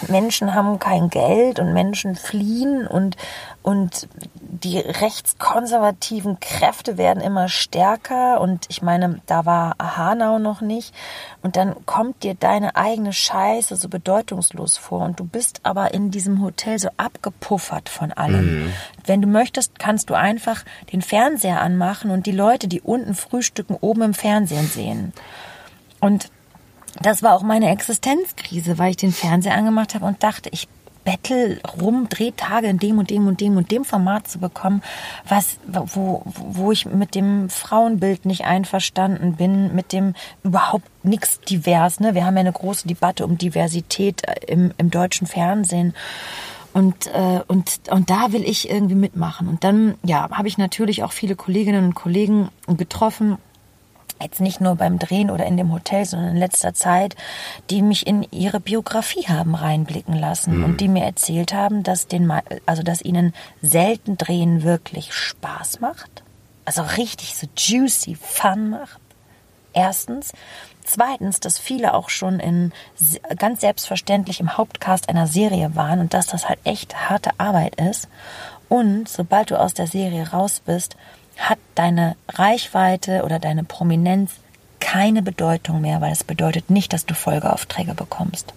Menschen 0.07 0.55
haben 0.55 0.79
kein 0.79 1.09
Geld 1.09 1.59
und 1.59 1.73
Menschen 1.73 2.15
fliehen 2.15 2.87
und 2.87 3.17
und 3.61 4.09
die 4.39 4.77
rechtskonservativen 4.77 6.39
Kräfte 6.39 6.97
werden 6.97 7.21
immer 7.21 7.47
stärker 7.47 8.41
und 8.41 8.65
ich 8.69 8.81
meine, 8.81 9.21
da 9.25 9.45
war 9.45 9.75
Hanau 9.79 10.39
noch 10.39 10.61
nicht 10.61 10.93
und 11.41 11.55
dann 11.55 11.85
kommt 11.85 12.23
dir 12.23 12.35
deine 12.35 12.75
eigene 12.75 13.13
Scheiße 13.13 13.75
so 13.75 13.89
bedeutungslos 13.89 14.77
vor 14.77 15.01
und 15.01 15.19
du 15.19 15.25
bist 15.25 15.61
aber 15.63 15.93
in 15.93 16.11
diesem 16.11 16.41
Hotel 16.41 16.77
so 16.79 16.89
abgepuffert 16.97 17.89
von 17.89 18.11
allem. 18.11 18.73
Wenn 19.05 19.21
du 19.21 19.27
möchtest, 19.27 19.79
kannst 19.79 20.09
du 20.09 20.13
einfach 20.13 20.63
den 20.91 21.01
Fernseher 21.01 21.61
anmachen 21.61 22.11
und 22.11 22.25
die 22.25 22.31
Leute, 22.31 22.67
die 22.67 22.81
unten 22.81 23.15
frühstücken, 23.15 23.77
oben 23.79 24.01
im 24.01 24.13
Fernsehen 24.13 24.67
sehen. 24.67 25.13
Und 25.99 26.29
das 27.05 27.23
war 27.23 27.35
auch 27.35 27.43
meine 27.43 27.69
Existenzkrise, 27.69 28.77
weil 28.77 28.91
ich 28.91 28.97
den 28.97 29.11
Fernseher 29.11 29.55
angemacht 29.55 29.95
habe 29.95 30.05
und 30.05 30.23
dachte, 30.23 30.49
ich 30.51 30.67
bettel 31.03 31.59
rum, 31.81 32.07
Drehtage 32.09 32.67
in 32.67 32.79
dem 32.79 32.97
und 32.97 33.09
dem 33.09 33.27
und 33.27 33.41
dem 33.41 33.57
und 33.57 33.71
dem 33.71 33.85
Format 33.85 34.27
zu 34.27 34.39
bekommen, 34.39 34.81
was, 35.27 35.57
wo, 35.67 36.23
wo 36.25 36.71
ich 36.71 36.85
mit 36.85 37.15
dem 37.15 37.49
Frauenbild 37.49 38.25
nicht 38.25 38.45
einverstanden 38.45 39.35
bin, 39.35 39.75
mit 39.75 39.91
dem 39.91 40.13
überhaupt 40.43 40.89
nichts 41.03 41.41
divers. 41.41 41.99
Ne? 41.99 42.15
Wir 42.15 42.25
haben 42.25 42.35
ja 42.35 42.41
eine 42.41 42.53
große 42.53 42.87
Debatte 42.87 43.25
um 43.25 43.37
Diversität 43.37 44.27
äh, 44.27 44.45
im, 44.47 44.71
im 44.77 44.89
deutschen 44.89 45.27
Fernsehen. 45.27 45.93
Und, 46.73 47.07
äh, 47.07 47.41
und, 47.47 47.81
und 47.91 48.09
da 48.09 48.31
will 48.31 48.43
ich 48.43 48.69
irgendwie 48.69 48.95
mitmachen. 48.95 49.47
Und 49.47 49.63
dann, 49.63 49.95
ja, 50.03 50.29
habe 50.31 50.47
ich 50.47 50.57
natürlich 50.57 51.03
auch 51.03 51.11
viele 51.11 51.35
Kolleginnen 51.35 51.85
und 51.85 51.93
Kollegen 51.93 52.49
getroffen, 52.67 53.37
jetzt 54.23 54.41
nicht 54.41 54.61
nur 54.61 54.75
beim 54.75 54.99
Drehen 54.99 55.29
oder 55.29 55.45
in 55.45 55.57
dem 55.57 55.71
Hotel, 55.71 56.05
sondern 56.05 56.31
in 56.31 56.37
letzter 56.37 56.73
Zeit, 56.73 57.15
die 57.69 57.81
mich 57.81 58.07
in 58.07 58.25
ihre 58.31 58.59
Biografie 58.59 59.27
haben 59.27 59.55
reinblicken 59.55 60.15
lassen 60.15 60.63
und 60.63 60.81
die 60.81 60.87
mir 60.87 61.03
erzählt 61.03 61.53
haben, 61.53 61.83
dass 61.83 62.07
den, 62.07 62.31
also 62.65 62.83
dass 62.83 63.01
ihnen 63.01 63.33
selten 63.61 64.17
Drehen 64.17 64.63
wirklich 64.63 65.13
Spaß 65.13 65.79
macht, 65.79 66.23
also 66.65 66.81
richtig 66.81 67.35
so 67.35 67.47
juicy 67.55 68.15
Fun 68.15 68.71
macht. 68.71 68.99
Erstens. 69.73 70.33
Zweitens, 70.85 71.39
dass 71.39 71.59
viele 71.59 71.93
auch 71.93 72.09
schon 72.09 72.39
in 72.39 72.73
ganz 73.37 73.61
selbstverständlich 73.61 74.41
im 74.41 74.57
Hauptcast 74.57 75.07
einer 75.07 75.27
Serie 75.27 75.75
waren 75.75 75.99
und 75.99 76.13
dass 76.13 76.27
das 76.27 76.49
halt 76.49 76.59
echt 76.65 77.09
harte 77.09 77.31
Arbeit 77.37 77.75
ist. 77.75 78.09
Und 78.67 79.07
sobald 79.07 79.51
du 79.51 79.59
aus 79.59 79.73
der 79.73 79.87
Serie 79.87 80.31
raus 80.31 80.61
bist, 80.65 80.97
hat 81.37 81.59
deine 81.75 82.15
Reichweite 82.29 83.23
oder 83.23 83.39
deine 83.39 83.63
Prominenz 83.63 84.31
keine 84.79 85.21
Bedeutung 85.21 85.81
mehr, 85.81 86.01
weil 86.01 86.11
es 86.11 86.23
bedeutet 86.23 86.69
nicht, 86.69 86.93
dass 86.93 87.05
du 87.05 87.13
Folgeaufträge 87.13 87.93
bekommst. 87.93 88.53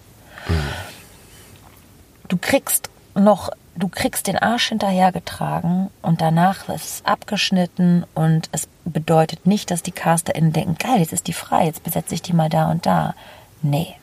Du 2.27 2.37
kriegst 2.37 2.89
noch, 3.15 3.49
du 3.75 3.87
kriegst 3.87 4.27
den 4.27 4.37
Arsch 4.37 4.69
hinterhergetragen 4.69 5.89
und 6.01 6.21
danach 6.21 6.69
ist 6.69 6.85
es 6.85 7.05
abgeschnitten 7.05 8.05
und 8.13 8.49
es 8.51 8.67
bedeutet 8.85 9.45
nicht, 9.45 9.71
dass 9.71 9.83
die 9.83 9.91
CasterInnen 9.91 10.53
denken, 10.53 10.75
geil, 10.77 10.99
jetzt 10.99 11.13
ist 11.13 11.27
die 11.27 11.33
frei, 11.33 11.65
jetzt 11.65 11.83
besetze 11.83 12.13
ich 12.13 12.21
die 12.21 12.33
mal 12.33 12.49
da 12.49 12.69
und 12.69 12.85
da. 12.85 13.15
Nee. 13.61 13.95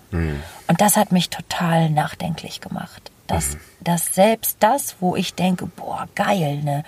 Und 0.69 0.81
das 0.81 0.97
hat 0.97 1.13
mich 1.13 1.31
total 1.31 1.91
nachdenklich 1.91 2.61
gemacht. 2.61 3.11
Dass, 3.27 3.57
dass 3.81 4.15
selbst 4.15 4.59
das, 4.61 4.97
wo 5.01 5.17
ich 5.17 5.35
denke, 5.35 5.67
boah, 5.67 6.07
geil, 6.15 6.61
ne, 6.63 6.85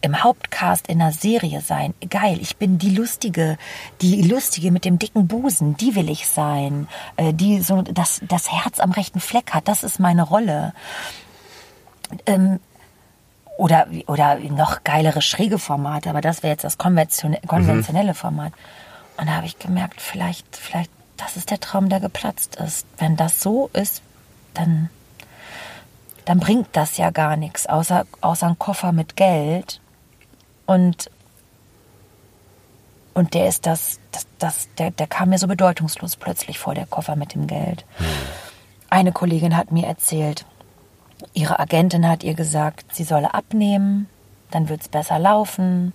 im 0.00 0.22
Hauptcast 0.22 0.86
in 0.88 1.02
einer 1.02 1.12
Serie 1.12 1.60
sein, 1.60 1.92
geil, 2.08 2.38
ich 2.40 2.56
bin 2.56 2.78
die 2.78 2.94
Lustige, 2.94 3.58
die 4.00 4.22
Lustige 4.22 4.70
mit 4.70 4.86
dem 4.86 4.98
dicken 4.98 5.28
Busen, 5.28 5.76
die 5.76 5.94
will 5.94 6.08
ich 6.08 6.26
sein, 6.26 6.88
äh, 7.16 7.34
die 7.34 7.60
so 7.60 7.82
das, 7.82 8.22
das 8.26 8.50
Herz 8.50 8.80
am 8.80 8.92
rechten 8.92 9.20
Fleck 9.20 9.52
hat, 9.52 9.68
das 9.68 9.84
ist 9.84 10.00
meine 10.00 10.22
Rolle. 10.22 10.72
Ähm, 12.26 12.60
oder, 13.56 13.86
oder 14.06 14.36
noch 14.36 14.84
geilere 14.84 15.22
schräge 15.22 15.58
Formate, 15.58 16.10
aber 16.10 16.20
das 16.20 16.42
wäre 16.42 16.52
jetzt 16.52 16.64
das 16.64 16.78
konventionelle, 16.78 17.46
konventionelle 17.46 18.14
Format. 18.14 18.52
Und 19.16 19.28
da 19.28 19.36
habe 19.36 19.46
ich 19.46 19.58
gemerkt, 19.58 20.00
vielleicht, 20.00 20.56
vielleicht, 20.56 20.90
das 21.16 21.36
ist 21.36 21.50
der 21.50 21.60
Traum, 21.60 21.88
der 21.88 22.00
geplatzt 22.00 22.56
ist. 22.56 22.86
Wenn 22.98 23.16
das 23.16 23.40
so 23.40 23.70
ist, 23.72 24.02
dann, 24.54 24.90
dann 26.24 26.40
bringt 26.40 26.68
das 26.72 26.96
ja 26.96 27.10
gar 27.10 27.36
nichts, 27.36 27.66
außer, 27.66 28.06
außer 28.20 28.46
ein 28.46 28.58
Koffer 28.58 28.92
mit 28.92 29.16
Geld. 29.16 29.80
Und, 30.66 31.10
und 33.12 33.34
der 33.34 33.48
ist 33.48 33.66
das, 33.66 34.00
das, 34.10 34.26
das 34.38 34.68
der, 34.78 34.90
der 34.90 35.06
kam 35.06 35.30
mir 35.30 35.38
so 35.38 35.46
bedeutungslos 35.46 36.16
plötzlich 36.16 36.58
vor, 36.58 36.74
der 36.74 36.86
Koffer 36.86 37.16
mit 37.16 37.34
dem 37.34 37.46
Geld. 37.46 37.84
Eine 38.88 39.12
Kollegin 39.12 39.56
hat 39.56 39.70
mir 39.70 39.86
erzählt, 39.86 40.46
ihre 41.34 41.58
Agentin 41.58 42.08
hat 42.08 42.24
ihr 42.24 42.34
gesagt, 42.34 42.94
sie 42.94 43.04
solle 43.04 43.34
abnehmen, 43.34 44.08
dann 44.50 44.68
wird 44.68 44.82
es 44.82 44.88
besser 44.88 45.18
laufen. 45.18 45.92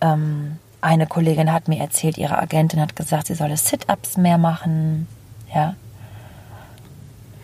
Ähm, 0.00 0.58
eine 0.80 1.06
Kollegin 1.06 1.50
hat 1.50 1.68
mir 1.68 1.80
erzählt, 1.80 2.18
ihre 2.18 2.38
Agentin 2.38 2.80
hat 2.80 2.94
gesagt, 2.96 3.28
sie 3.28 3.34
solle 3.34 3.56
Sit-ups 3.56 4.18
mehr 4.18 4.36
machen. 4.36 5.08
Ja. 5.54 5.76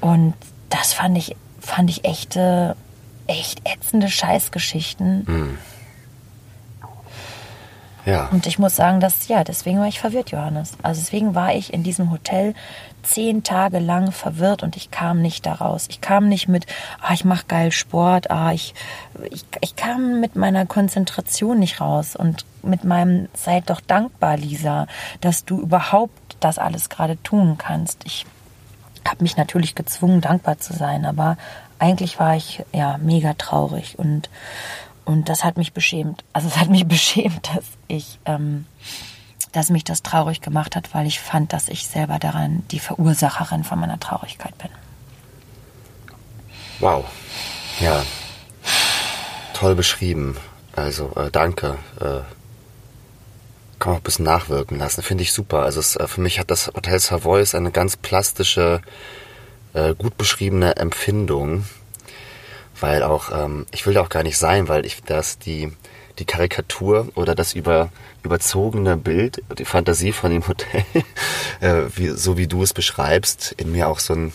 Und 0.00 0.34
das 0.68 0.92
fand 0.92 1.16
ich, 1.16 1.36
fand 1.60 1.90
ich 1.90 2.04
echte, 2.04 2.76
echt 3.26 3.60
ätzende 3.68 4.08
Scheißgeschichten. 4.08 5.26
Hm. 5.26 5.58
Ja. 8.06 8.28
Und 8.32 8.46
ich 8.46 8.58
muss 8.58 8.76
sagen, 8.76 9.00
dass, 9.00 9.28
ja, 9.28 9.44
deswegen 9.44 9.78
war 9.78 9.86
ich 9.86 10.00
verwirrt, 10.00 10.30
Johannes. 10.30 10.72
Also 10.82 11.00
deswegen 11.00 11.34
war 11.34 11.54
ich 11.54 11.72
in 11.72 11.82
diesem 11.82 12.10
Hotel 12.10 12.54
zehn 13.02 13.42
Tage 13.42 13.78
lang 13.78 14.12
verwirrt 14.12 14.62
und 14.62 14.76
ich 14.76 14.90
kam 14.90 15.20
nicht 15.20 15.46
daraus. 15.46 15.86
Ich 15.88 16.00
kam 16.00 16.28
nicht 16.28 16.48
mit, 16.48 16.66
ah, 17.00 17.12
ich 17.12 17.24
mache 17.24 17.44
geil 17.46 17.72
Sport, 17.72 18.30
ah, 18.30 18.52
ich, 18.52 18.74
ich, 19.30 19.44
ich 19.60 19.76
kam 19.76 20.20
mit 20.20 20.36
meiner 20.36 20.66
Konzentration 20.66 21.58
nicht 21.58 21.80
raus 21.80 22.16
und 22.16 22.44
mit 22.62 22.84
meinem, 22.84 23.28
seid 23.34 23.70
doch 23.70 23.80
dankbar, 23.80 24.36
Lisa, 24.36 24.86
dass 25.20 25.44
du 25.44 25.60
überhaupt 25.60 26.36
das 26.40 26.58
alles 26.58 26.88
gerade 26.88 27.22
tun 27.22 27.56
kannst. 27.58 28.02
Ich 28.04 28.26
habe 29.08 29.22
mich 29.22 29.36
natürlich 29.36 29.74
gezwungen, 29.74 30.20
dankbar 30.20 30.58
zu 30.58 30.72
sein, 30.72 31.04
aber 31.04 31.36
eigentlich 31.78 32.18
war 32.18 32.36
ich 32.36 32.62
ja 32.72 32.98
mega 32.98 33.34
traurig 33.34 33.98
und 33.98 34.28
und 35.10 35.28
das 35.28 35.42
hat 35.42 35.56
mich 35.56 35.72
beschämt. 35.72 36.22
Also 36.32 36.46
es 36.46 36.56
hat 36.56 36.68
mich 36.68 36.86
beschämt, 36.88 37.48
dass 37.48 37.64
ich, 37.88 38.20
ähm, 38.26 38.66
dass 39.50 39.70
mich 39.70 39.82
das 39.82 40.02
traurig 40.02 40.40
gemacht 40.40 40.76
hat, 40.76 40.94
weil 40.94 41.06
ich 41.06 41.18
fand, 41.18 41.52
dass 41.52 41.68
ich 41.68 41.88
selber 41.88 42.20
daran 42.20 42.62
die 42.70 42.78
Verursacherin 42.78 43.64
von 43.64 43.80
meiner 43.80 43.98
Traurigkeit 43.98 44.56
bin. 44.58 44.70
Wow. 46.78 47.06
Ja. 47.80 48.04
Toll 49.52 49.74
beschrieben. 49.74 50.36
Also 50.76 51.12
äh, 51.16 51.30
danke. 51.32 51.78
Äh, 52.00 52.20
kann 53.80 53.90
man 53.90 53.96
auch 53.96 54.02
ein 54.02 54.04
bisschen 54.04 54.24
nachwirken 54.24 54.78
lassen. 54.78 55.02
Finde 55.02 55.22
ich 55.22 55.32
super. 55.32 55.62
Also 55.62 55.80
es, 55.80 55.96
äh, 55.96 56.06
für 56.06 56.20
mich 56.20 56.38
hat 56.38 56.50
das 56.50 56.68
Hotel 56.68 57.00
Savoy 57.00 57.44
eine 57.54 57.72
ganz 57.72 57.96
plastische, 57.96 58.82
äh, 59.72 59.94
gut 59.94 60.16
beschriebene 60.16 60.76
Empfindung 60.76 61.64
weil 62.80 63.02
auch, 63.02 63.30
ähm, 63.32 63.66
ich 63.70 63.86
will 63.86 63.94
da 63.94 64.02
auch 64.02 64.08
gar 64.08 64.22
nicht 64.22 64.38
sein, 64.38 64.68
weil 64.68 64.86
ich 64.86 65.02
das 65.02 65.38
die, 65.38 65.72
die 66.18 66.24
Karikatur 66.24 67.08
oder 67.14 67.34
das 67.34 67.54
über, 67.54 67.90
überzogene 68.22 68.96
Bild, 68.96 69.42
die 69.58 69.64
Fantasie 69.64 70.12
von 70.12 70.30
dem 70.30 70.46
Hotel, 70.46 70.84
äh, 71.60 71.82
wie, 71.94 72.08
so 72.08 72.36
wie 72.36 72.46
du 72.46 72.62
es 72.62 72.72
beschreibst, 72.72 73.52
in 73.52 73.72
mir 73.72 73.88
auch 73.88 73.98
so 73.98 74.14
ein 74.14 74.32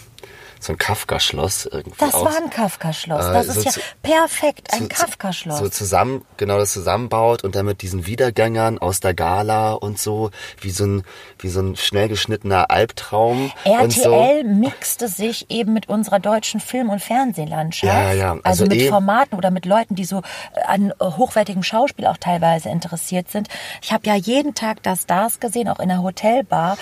so 0.66 0.74
ein 0.74 0.78
Kafka-Schloss 0.78 1.68
irgendwie. 1.72 1.98
Das 2.00 2.14
aus, 2.14 2.26
war 2.26 2.38
ein 2.38 2.50
Kafka-Schloss. 2.50 3.26
Äh, 3.26 3.34
das 3.34 3.48
ist 3.48 3.56
so 3.56 3.62
ja 3.62 3.72
zu, 3.72 3.80
perfekt, 4.02 4.74
ein 4.74 4.90
Kafka-Schloss. 4.90 5.60
So 5.60 5.70
zusammen, 5.70 6.26
genau 6.38 6.58
das 6.58 6.74
zusammenbaut 6.74 7.44
und 7.44 7.56
dann 7.56 7.66
mit 7.66 7.82
diesen 7.82 8.06
Wiedergängern 8.06 8.78
aus 8.80 9.00
der 9.00 9.14
Gala 9.14 9.74
und 9.74 10.00
so, 10.00 10.32
wie 10.60 10.72
so 10.72 10.86
ein, 10.86 11.04
wie 11.40 11.50
so 11.50 11.62
ein 11.62 11.76
schnell 11.76 12.08
geschnittener 12.08 12.72
Albtraum. 12.72 13.52
RTL 13.64 14.44
so. 14.44 14.48
mixte 14.48 15.08
sich 15.08 15.50
eben 15.50 15.74
mit 15.74 15.90
unserer 15.90 16.20
deutschen 16.20 16.60
Film- 16.60 16.90
und 16.90 17.02
Fernsehlandschaft. 17.02 17.94
Ja, 17.94 18.12
ja. 18.14 18.32
Also, 18.44 18.66
also 18.66 18.66
mit 18.66 18.80
eh, 18.80 18.90
Formaten 18.90 19.38
oder 19.38 19.52
mit 19.52 19.66
Leuten, 19.66 19.96
die 19.96 20.06
so 20.06 20.22
an 20.66 20.94
hochwertigem 21.02 21.64
Schauspiel 21.64 22.08
auch 22.08 22.18
teilweise 22.18 22.70
interessiert 22.70 23.30
sind. 23.30 23.48
Ich 23.82 23.92
habe 23.92 24.08
ja 24.08 24.16
jeden 24.16 24.56
Tag 24.56 24.82
da 24.84 24.96
Stars 24.96 25.40
gesehen, 25.40 25.70
auch 25.70 25.80
in 25.80 25.90
der 25.90 26.02
Hotelbar 26.02 26.78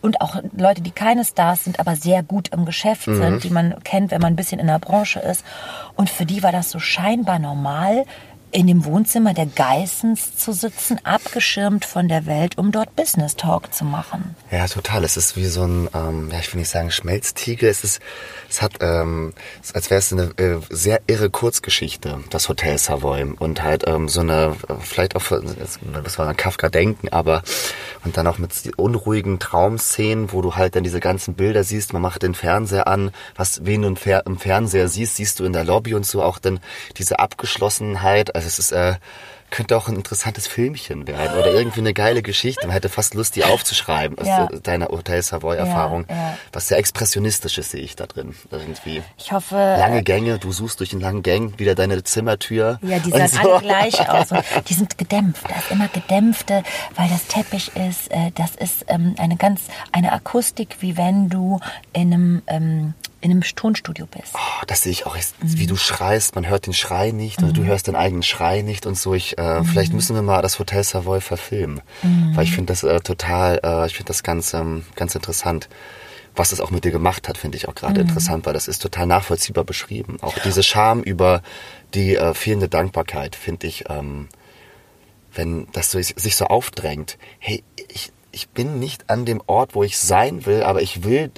und 0.00 0.20
auch 0.20 0.36
Leute, 0.56 0.82
die 0.82 0.90
keine 0.90 1.24
Stars 1.24 1.64
sind, 1.64 1.80
aber 1.80 1.96
sehr 1.96 2.22
gut 2.22 2.48
im 2.48 2.64
Geschäft 2.64 3.06
mhm. 3.06 3.18
Sind, 3.30 3.44
die 3.44 3.50
man 3.50 3.82
kennt, 3.84 4.10
wenn 4.10 4.20
man 4.20 4.32
ein 4.32 4.36
bisschen 4.36 4.60
in 4.60 4.66
der 4.66 4.78
Branche 4.78 5.20
ist. 5.20 5.44
Und 5.94 6.10
für 6.10 6.26
die 6.26 6.42
war 6.42 6.52
das 6.52 6.70
so 6.70 6.78
scheinbar 6.78 7.38
normal, 7.38 8.04
in 8.56 8.66
dem 8.66 8.86
Wohnzimmer 8.86 9.34
der 9.34 9.44
Geissens 9.44 10.34
zu 10.34 10.54
sitzen, 10.54 10.98
abgeschirmt 11.04 11.84
von 11.84 12.08
der 12.08 12.24
Welt, 12.24 12.56
um 12.56 12.72
dort 12.72 12.96
Business 12.96 13.36
Talk 13.36 13.74
zu 13.74 13.84
machen. 13.84 14.34
Ja, 14.50 14.66
total. 14.66 15.04
Es 15.04 15.18
ist 15.18 15.36
wie 15.36 15.44
so 15.44 15.64
ein, 15.64 15.90
ähm, 15.92 16.30
ja, 16.32 16.38
ich 16.38 16.50
will 16.54 16.60
nicht 16.60 16.70
sagen 16.70 16.90
Schmelztiegel. 16.90 17.68
Es 17.68 17.84
ist, 17.84 18.00
es 18.48 18.62
hat, 18.62 18.78
ähm, 18.80 19.34
als 19.74 19.90
wäre 19.90 19.98
es 19.98 20.10
eine 20.10 20.30
äh, 20.38 20.56
sehr 20.70 21.02
irre 21.06 21.28
Kurzgeschichte, 21.28 22.20
das 22.30 22.48
Hotel 22.48 22.78
Savoy. 22.78 23.24
Und 23.38 23.62
halt 23.62 23.86
ähm, 23.86 24.08
so 24.08 24.20
eine, 24.20 24.56
vielleicht 24.80 25.16
auch, 25.16 25.24
das 26.02 26.18
war 26.18 26.26
an 26.26 26.36
Kafka 26.38 26.70
denken, 26.70 27.10
aber 27.10 27.42
und 28.06 28.16
dann 28.16 28.26
auch 28.26 28.38
mit 28.38 28.52
unruhigen 28.76 29.38
Traumszenen, 29.38 30.32
wo 30.32 30.40
du 30.40 30.54
halt 30.54 30.76
dann 30.76 30.84
diese 30.84 31.00
ganzen 31.00 31.34
Bilder 31.34 31.64
siehst. 31.64 31.92
Man 31.92 32.00
macht 32.00 32.22
den 32.22 32.34
Fernseher 32.34 32.86
an, 32.86 33.10
was 33.34 33.66
wen 33.66 33.82
du 33.82 33.88
im 33.88 34.38
Fernseher 34.38 34.88
siehst, 34.88 35.16
siehst 35.16 35.40
du 35.40 35.44
in 35.44 35.52
der 35.52 35.64
Lobby 35.64 35.92
und 35.92 36.06
so 36.06 36.22
auch 36.22 36.38
dann 36.38 36.60
diese 36.96 37.18
Abgeschlossenheit. 37.18 38.34
Also 38.34 38.45
es 38.46 38.58
ist 38.58 38.72
äh, 38.72 38.94
könnte 39.50 39.76
auch 39.76 39.88
ein 39.88 39.94
interessantes 39.94 40.46
Filmchen 40.46 41.06
werden 41.06 41.38
oder 41.38 41.52
irgendwie 41.52 41.80
eine 41.80 41.94
geile 41.94 42.22
Geschichte. 42.22 42.66
Man 42.66 42.72
hätte 42.72 42.88
fast 42.88 43.14
Lust, 43.14 43.36
die 43.36 43.44
aufzuschreiben 43.44 44.18
aus 44.18 44.26
ja. 44.26 44.48
deiner 44.62 44.88
Hotel 44.88 45.22
Savoy-Erfahrung. 45.22 46.04
Ja, 46.08 46.14
ja. 46.14 46.38
Was 46.52 46.68
sehr 46.68 46.78
expressionistisches 46.78 47.70
sehe 47.70 47.80
ich 47.80 47.96
da 47.96 48.06
drin 48.06 48.34
irgendwie. 48.50 49.02
Ich 49.18 49.32
hoffe. 49.32 49.54
Lange 49.54 50.02
Gänge, 50.02 50.38
du 50.38 50.52
suchst 50.52 50.80
durch 50.80 50.90
den 50.90 51.00
langen 51.00 51.22
Gang 51.22 51.58
wieder 51.58 51.74
deine 51.74 52.02
Zimmertür. 52.02 52.78
Ja, 52.82 52.98
die 52.98 53.10
sehen 53.10 53.28
so. 53.28 53.38
alle 53.38 53.60
gleich 53.60 54.08
aus. 54.08 54.32
Und 54.32 54.44
die 54.68 54.74
sind 54.74 54.98
gedämpft. 54.98 55.44
Da 55.48 55.56
ist 55.56 55.70
immer 55.70 55.88
gedämpfte, 55.88 56.62
weil 56.96 57.08
das 57.08 57.26
Teppich 57.26 57.70
ist. 57.76 58.10
Äh, 58.10 58.32
das 58.34 58.56
ist 58.56 58.84
ähm, 58.88 59.14
eine 59.18 59.36
ganz 59.36 59.62
eine 59.92 60.12
Akustik, 60.12 60.76
wie 60.80 60.96
wenn 60.96 61.28
du 61.28 61.60
in 61.92 62.12
einem 62.12 62.42
ähm, 62.48 62.94
in 63.20 63.30
einem 63.30 63.42
Tonstudio 63.42 64.06
bist. 64.06 64.34
Oh, 64.34 64.64
das 64.66 64.82
sehe 64.82 64.92
ich 64.92 65.06
auch, 65.06 65.16
wie 65.40 65.64
mhm. 65.64 65.68
du 65.68 65.76
schreist, 65.76 66.34
man 66.34 66.46
hört 66.46 66.66
den 66.66 66.74
Schrei 66.74 67.10
nicht 67.10 67.40
mhm. 67.40 67.48
oder 67.48 67.54
du 67.54 67.64
hörst 67.64 67.86
den 67.86 67.96
eigenen 67.96 68.22
Schrei 68.22 68.62
nicht 68.62 68.86
und 68.86 68.96
so. 68.96 69.14
Ich, 69.14 69.38
äh, 69.38 69.60
mhm. 69.60 69.64
Vielleicht 69.64 69.92
müssen 69.92 70.14
wir 70.14 70.22
mal 70.22 70.42
das 70.42 70.58
Hotel 70.58 70.84
Savoy 70.84 71.20
verfilmen, 71.20 71.80
weil 72.34 72.44
ich 72.44 72.50
mhm. 72.50 72.54
finde 72.54 72.72
das 72.72 72.82
äh, 72.82 73.00
total, 73.00 73.60
äh, 73.64 73.86
ich 73.86 73.94
finde 73.94 74.08
das 74.08 74.22
ganz, 74.22 74.54
ähm, 74.54 74.84
ganz 74.94 75.14
interessant. 75.14 75.68
Was 76.34 76.50
das 76.50 76.60
auch 76.60 76.70
mit 76.70 76.84
dir 76.84 76.90
gemacht 76.90 77.28
hat, 77.30 77.38
finde 77.38 77.56
ich 77.56 77.66
auch 77.66 77.74
gerade 77.74 77.94
mhm. 77.94 78.08
interessant, 78.08 78.44
weil 78.44 78.52
das 78.52 78.68
ist 78.68 78.82
total 78.82 79.06
nachvollziehbar 79.06 79.64
beschrieben. 79.64 80.18
Auch 80.20 80.38
diese 80.38 80.62
Scham 80.62 81.02
über 81.02 81.42
die 81.94 82.14
äh, 82.14 82.34
fehlende 82.34 82.68
Dankbarkeit, 82.68 83.34
finde 83.34 83.66
ich, 83.66 83.86
ähm, 83.88 84.28
wenn 85.32 85.66
das 85.72 85.90
so, 85.90 86.00
sich 86.00 86.36
so 86.36 86.44
aufdrängt. 86.44 87.16
Hey, 87.38 87.64
ich, 87.88 88.12
ich 88.32 88.50
bin 88.50 88.78
nicht 88.78 89.08
an 89.08 89.24
dem 89.24 89.42
Ort, 89.46 89.74
wo 89.74 89.82
ich 89.82 89.96
sein 89.96 90.44
will, 90.44 90.62
aber 90.62 90.82
ich 90.82 91.04
will 91.04 91.30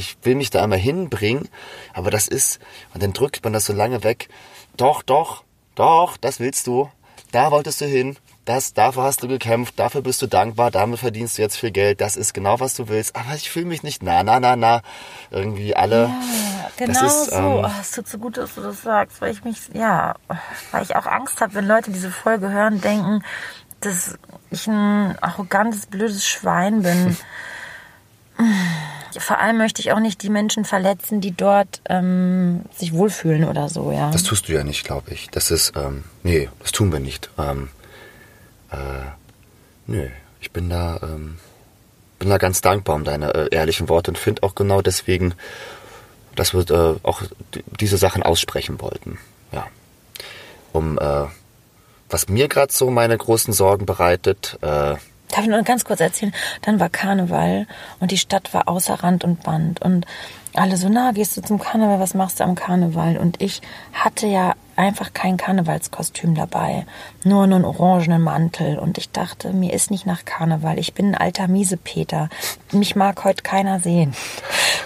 ich 0.00 0.16
will 0.22 0.34
mich 0.34 0.50
da 0.50 0.62
einmal 0.62 0.78
hinbringen, 0.78 1.48
aber 1.92 2.10
das 2.10 2.26
ist, 2.26 2.58
und 2.94 3.02
dann 3.02 3.12
drückt 3.12 3.44
man 3.44 3.52
das 3.52 3.66
so 3.66 3.72
lange 3.72 4.02
weg. 4.02 4.28
Doch, 4.76 5.02
doch, 5.02 5.44
doch, 5.74 6.16
das 6.16 6.40
willst 6.40 6.66
du. 6.66 6.90
Da 7.32 7.52
wolltest 7.52 7.80
du 7.80 7.84
hin. 7.84 8.16
Das, 8.46 8.72
dafür 8.72 9.04
hast 9.04 9.22
du 9.22 9.28
gekämpft, 9.28 9.78
dafür 9.78 10.00
bist 10.02 10.20
du 10.22 10.26
dankbar, 10.26 10.72
damit 10.72 10.98
verdienst 10.98 11.38
du 11.38 11.42
jetzt 11.42 11.56
viel 11.56 11.70
Geld, 11.70 12.00
das 12.00 12.16
ist 12.16 12.32
genau, 12.32 12.58
was 12.58 12.74
du 12.74 12.88
willst. 12.88 13.14
Aber 13.14 13.34
ich 13.34 13.50
fühle 13.50 13.66
mich 13.66 13.82
nicht 13.82 14.02
na, 14.02 14.24
na, 14.24 14.40
na, 14.40 14.56
na. 14.56 14.82
Irgendwie 15.30 15.76
alle. 15.76 16.06
Ja, 16.06 16.70
genau 16.76 17.06
ist, 17.06 17.26
so. 17.26 17.36
Ähm, 17.36 17.44
oh, 17.44 17.70
es 17.80 17.92
tut 17.92 18.08
so 18.08 18.18
gut, 18.18 18.38
dass 18.38 18.54
du 18.54 18.62
das 18.62 18.82
sagst, 18.82 19.20
weil 19.20 19.32
ich 19.32 19.44
mich, 19.44 19.58
ja, 19.74 20.16
weil 20.72 20.82
ich 20.82 20.96
auch 20.96 21.06
Angst 21.06 21.40
habe, 21.40 21.54
wenn 21.54 21.68
Leute 21.68 21.92
diese 21.92 22.10
Folge 22.10 22.50
hören, 22.50 22.80
denken, 22.80 23.22
dass 23.80 24.18
ich 24.50 24.66
ein 24.66 25.16
arrogantes, 25.20 25.86
blödes 25.86 26.26
Schwein 26.26 26.82
bin. 26.82 27.16
Vor 29.18 29.38
allem 29.38 29.58
möchte 29.58 29.80
ich 29.80 29.92
auch 29.92 29.98
nicht 29.98 30.22
die 30.22 30.30
Menschen 30.30 30.64
verletzen, 30.64 31.20
die 31.20 31.32
dort 31.32 31.80
ähm, 31.88 32.62
sich 32.74 32.92
wohlfühlen 32.92 33.44
oder 33.44 33.68
so, 33.68 33.90
ja. 33.90 34.10
Das 34.10 34.22
tust 34.22 34.48
du 34.48 34.52
ja 34.52 34.62
nicht, 34.62 34.84
glaube 34.84 35.12
ich. 35.12 35.28
Das 35.30 35.50
ist, 35.50 35.72
ähm, 35.76 36.04
nee, 36.22 36.48
das 36.60 36.72
tun 36.72 36.92
wir 36.92 37.00
nicht. 37.00 37.28
Ähm, 37.36 37.70
äh, 38.70 38.76
nö, 39.86 40.08
ich 40.40 40.52
bin 40.52 40.70
da, 40.70 41.00
ähm, 41.02 41.38
bin 42.18 42.28
da 42.28 42.38
ganz 42.38 42.60
dankbar 42.60 42.94
um 42.96 43.04
deine 43.04 43.34
äh, 43.34 43.48
ehrlichen 43.50 43.88
Worte 43.88 44.12
und 44.12 44.18
finde 44.18 44.42
auch 44.44 44.54
genau 44.54 44.80
deswegen, 44.80 45.34
dass 46.36 46.54
wir 46.54 46.70
äh, 46.70 46.98
auch 47.02 47.22
diese 47.80 47.96
Sachen 47.96 48.22
aussprechen 48.22 48.80
wollten. 48.80 49.18
Ja. 49.52 49.66
Um, 50.72 50.98
äh, 50.98 51.26
was 52.08 52.28
mir 52.28 52.48
gerade 52.48 52.72
so 52.72 52.90
meine 52.90 53.16
großen 53.16 53.52
Sorgen 53.52 53.86
bereitet, 53.86 54.58
äh, 54.62 54.94
Darf 55.30 55.44
ich 55.44 55.48
nur 55.48 55.62
ganz 55.62 55.84
kurz 55.84 56.00
erzählen? 56.00 56.32
Dann 56.62 56.80
war 56.80 56.88
Karneval 56.88 57.66
und 58.00 58.10
die 58.10 58.18
Stadt 58.18 58.52
war 58.52 58.68
außer 58.68 58.94
Rand 58.94 59.24
und 59.24 59.42
Band 59.42 59.80
und 59.82 60.06
alle 60.54 60.76
so, 60.76 60.88
na, 60.88 61.12
gehst 61.12 61.36
du 61.36 61.42
zum 61.42 61.58
Karneval, 61.58 62.00
was 62.00 62.14
machst 62.14 62.40
du 62.40 62.44
am 62.44 62.54
Karneval? 62.56 63.16
Und 63.16 63.40
ich 63.40 63.60
hatte 63.92 64.26
ja 64.26 64.54
einfach 64.80 65.12
kein 65.12 65.36
Karnevalskostüm 65.36 66.34
dabei, 66.34 66.86
nur 67.22 67.44
einen 67.44 67.66
orangenen 67.66 68.22
Mantel. 68.22 68.78
Und 68.78 68.96
ich 68.96 69.10
dachte, 69.10 69.52
mir 69.52 69.74
ist 69.74 69.90
nicht 69.90 70.06
nach 70.06 70.24
Karneval. 70.24 70.78
Ich 70.78 70.94
bin 70.94 71.08
ein 71.08 71.14
alter 71.14 71.48
Miesepeter. 71.48 72.30
Mich 72.72 72.96
mag 72.96 73.22
heute 73.24 73.42
keiner 73.42 73.78
sehen. 73.78 74.14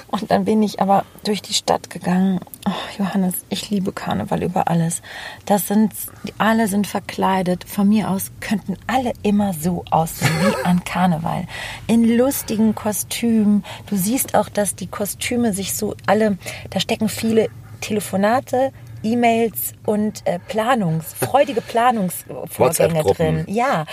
Und 0.08 0.30
dann 0.32 0.44
bin 0.44 0.62
ich 0.64 0.80
aber 0.80 1.04
durch 1.22 1.42
die 1.42 1.54
Stadt 1.54 1.90
gegangen. 1.90 2.40
Oh, 2.66 2.72
Johannes, 2.98 3.34
ich 3.50 3.70
liebe 3.70 3.92
Karneval 3.92 4.42
über 4.42 4.68
alles. 4.68 5.00
Das 5.46 5.68
sind, 5.68 5.92
alle 6.38 6.66
sind 6.66 6.88
verkleidet. 6.88 7.64
Von 7.64 7.88
mir 7.88 8.10
aus 8.10 8.32
könnten 8.40 8.76
alle 8.88 9.12
immer 9.22 9.52
so 9.54 9.84
aussehen 9.90 10.30
wie 10.40 10.64
an 10.64 10.82
Karneval. 10.84 11.46
In 11.86 12.16
lustigen 12.16 12.74
Kostümen. 12.74 13.64
Du 13.86 13.96
siehst 13.96 14.34
auch, 14.34 14.48
dass 14.48 14.74
die 14.74 14.88
Kostüme 14.88 15.52
sich 15.52 15.74
so 15.74 15.94
alle, 16.06 16.36
da 16.70 16.80
stecken 16.80 17.08
viele 17.08 17.48
Telefonate, 17.80 18.72
E-Mails 19.04 19.72
und 19.86 20.26
äh, 20.26 20.38
Planungs, 20.48 21.14
freudige 21.14 21.60
Planungsvorgänge 21.60 23.02
drin. 23.04 23.44
Ja, 23.46 23.84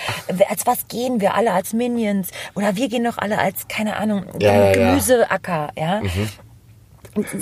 als 0.50 0.66
was 0.66 0.88
gehen 0.88 1.22
wir 1.22 1.36
alle 1.36 1.52
als 1.54 1.74
Minions 1.74 2.30
oder 2.56 2.76
wir 2.76 2.90
gehen 2.90 3.04
doch 3.04 3.18
alle 3.18 3.38
als 3.38 3.68
keine 3.68 3.98
Ahnung 3.98 4.26
ja, 4.40 4.72
Gemüseacker, 4.72 5.70
ja. 5.78 5.84
ja. 5.84 6.02
Mhm. 6.02 6.30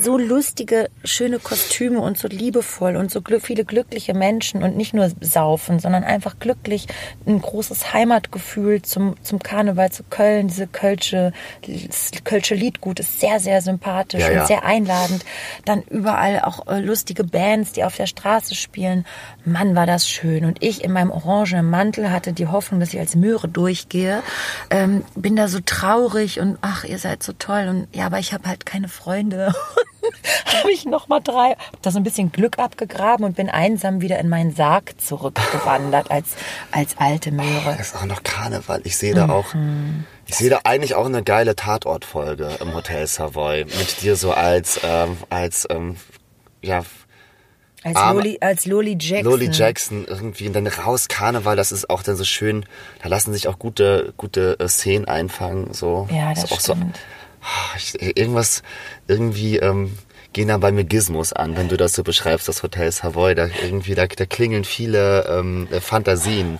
So 0.01 0.17
lustige, 0.17 0.89
schöne 1.03 1.37
Kostüme 1.37 1.99
und 1.99 2.17
so 2.17 2.27
liebevoll 2.27 2.95
und 2.95 3.11
so 3.11 3.21
glü 3.21 3.39
viele 3.39 3.65
glückliche 3.65 4.13
Menschen 4.15 4.63
und 4.63 4.75
nicht 4.75 4.93
nur 4.93 5.11
saufen, 5.21 5.79
sondern 5.79 6.03
einfach 6.03 6.39
glücklich. 6.39 6.87
Ein 7.27 7.39
großes 7.39 7.93
Heimatgefühl 7.93 8.81
zum, 8.81 9.15
zum 9.23 9.39
Karneval 9.39 9.91
zu 9.91 10.03
Köln. 10.03 10.47
Diese 10.47 10.65
Kölsche, 10.65 11.33
Kölsche 12.23 12.55
Liedgut 12.55 12.99
ist 12.99 13.19
sehr, 13.19 13.39
sehr 13.39 13.61
sympathisch 13.61 14.21
Ja, 14.21 14.31
ja. 14.31 14.41
und 14.41 14.47
sehr 14.47 14.65
einladend. 14.65 15.23
Dann 15.65 15.83
überall 15.83 16.41
auch 16.41 16.67
äh, 16.67 16.79
lustige 16.79 17.23
Bands, 17.23 17.71
die 17.73 17.83
auf 17.83 17.95
der 17.95 18.07
Straße 18.07 18.55
spielen. 18.55 19.05
Mann, 19.45 19.75
war 19.75 19.85
das 19.85 20.07
schön. 20.09 20.45
Und 20.45 20.63
ich 20.63 20.83
in 20.83 20.91
meinem 20.91 21.11
orangenen 21.11 21.69
Mantel 21.69 22.11
hatte 22.11 22.33
die 22.33 22.47
Hoffnung, 22.47 22.79
dass 22.79 22.93
ich 22.93 22.99
als 22.99 23.15
Möhre 23.15 23.47
durchgehe. 23.47 24.23
Ähm, 24.71 25.03
bin 25.15 25.35
da 25.35 25.47
so 25.47 25.59
traurig 25.63 26.39
und 26.39 26.57
ach, 26.61 26.83
ihr 26.85 26.97
seid 26.97 27.21
so 27.21 27.33
toll. 27.33 27.67
Und 27.69 27.87
ja, 27.95 28.07
aber 28.07 28.17
ich 28.17 28.33
habe 28.33 28.47
halt 28.47 28.65
keine 28.65 28.87
Freunde. 28.87 29.53
habe 30.59 30.71
ich 30.71 30.85
noch 30.85 31.07
mal 31.07 31.19
drei, 31.19 31.51
hab 31.51 31.81
da 31.81 31.91
so 31.91 31.97
ein 31.99 32.03
bisschen 32.03 32.31
Glück 32.31 32.59
abgegraben 32.59 33.25
und 33.25 33.35
bin 33.35 33.49
einsam 33.49 34.01
wieder 34.01 34.19
in 34.19 34.29
meinen 34.29 34.53
Sarg 34.55 34.99
zurückgewandert 34.99 36.11
als, 36.11 36.29
als 36.71 36.97
alte 36.97 37.31
Möhre. 37.31 37.75
Das 37.77 37.87
ist 37.89 37.95
auch 37.95 38.05
noch 38.05 38.23
Karneval. 38.23 38.81
Ich 38.83 38.97
sehe 38.97 39.13
da 39.13 39.29
auch, 39.29 39.53
ich 40.25 40.35
sehe 40.35 40.49
da 40.49 40.61
eigentlich 40.63 40.95
auch 40.95 41.05
eine 41.05 41.23
geile 41.23 41.55
Tatortfolge 41.55 42.57
im 42.61 42.73
Hotel 42.73 43.05
Savoy 43.07 43.65
mit 43.65 44.01
dir 44.01 44.15
so 44.15 44.31
als, 44.31 44.79
ähm, 44.83 45.17
als, 45.29 45.67
ähm, 45.69 45.95
ja, 46.61 46.83
Als 47.83 47.95
Arme- 47.95 48.19
Loli, 48.21 48.37
als 48.41 48.65
Loli 48.65 48.97
Jackson. 48.99 49.31
Loli 49.31 49.49
Jackson 49.51 50.05
irgendwie 50.05 50.47
und 50.47 50.53
dann 50.53 50.67
raus 50.67 51.07
Karneval, 51.07 51.55
das 51.55 51.71
ist 51.71 51.89
auch 51.89 52.03
dann 52.03 52.15
so 52.17 52.25
schön, 52.25 52.65
da 53.01 53.07
lassen 53.09 53.31
sich 53.33 53.47
auch 53.47 53.57
gute, 53.57 54.13
gute 54.17 54.59
äh, 54.59 54.67
Szenen 54.67 55.07
einfangen, 55.07 55.73
so. 55.73 56.07
Ja, 56.11 56.33
das 56.33 56.49
so, 56.49 56.55
auch 56.55 56.59
stimmt. 56.59 56.97
So, 56.97 57.01
ich, 57.77 58.01
irgendwas, 58.17 58.63
irgendwie, 59.07 59.57
ähm, 59.57 59.97
gehen 60.33 60.49
da 60.49 60.57
bei 60.57 60.71
mir 60.71 60.83
Gizmos 60.83 61.33
an, 61.33 61.57
wenn 61.57 61.69
du 61.69 61.77
das 61.77 61.93
so 61.93 62.03
beschreibst, 62.03 62.47
das 62.47 62.63
Hotel 62.63 62.91
Savoy, 62.91 63.35
da 63.35 63.47
irgendwie, 63.63 63.95
da, 63.95 64.05
da 64.05 64.25
klingeln 64.25 64.63
viele, 64.63 65.25
ähm, 65.27 65.67
äh, 65.71 65.81
Fantasien. 65.81 66.59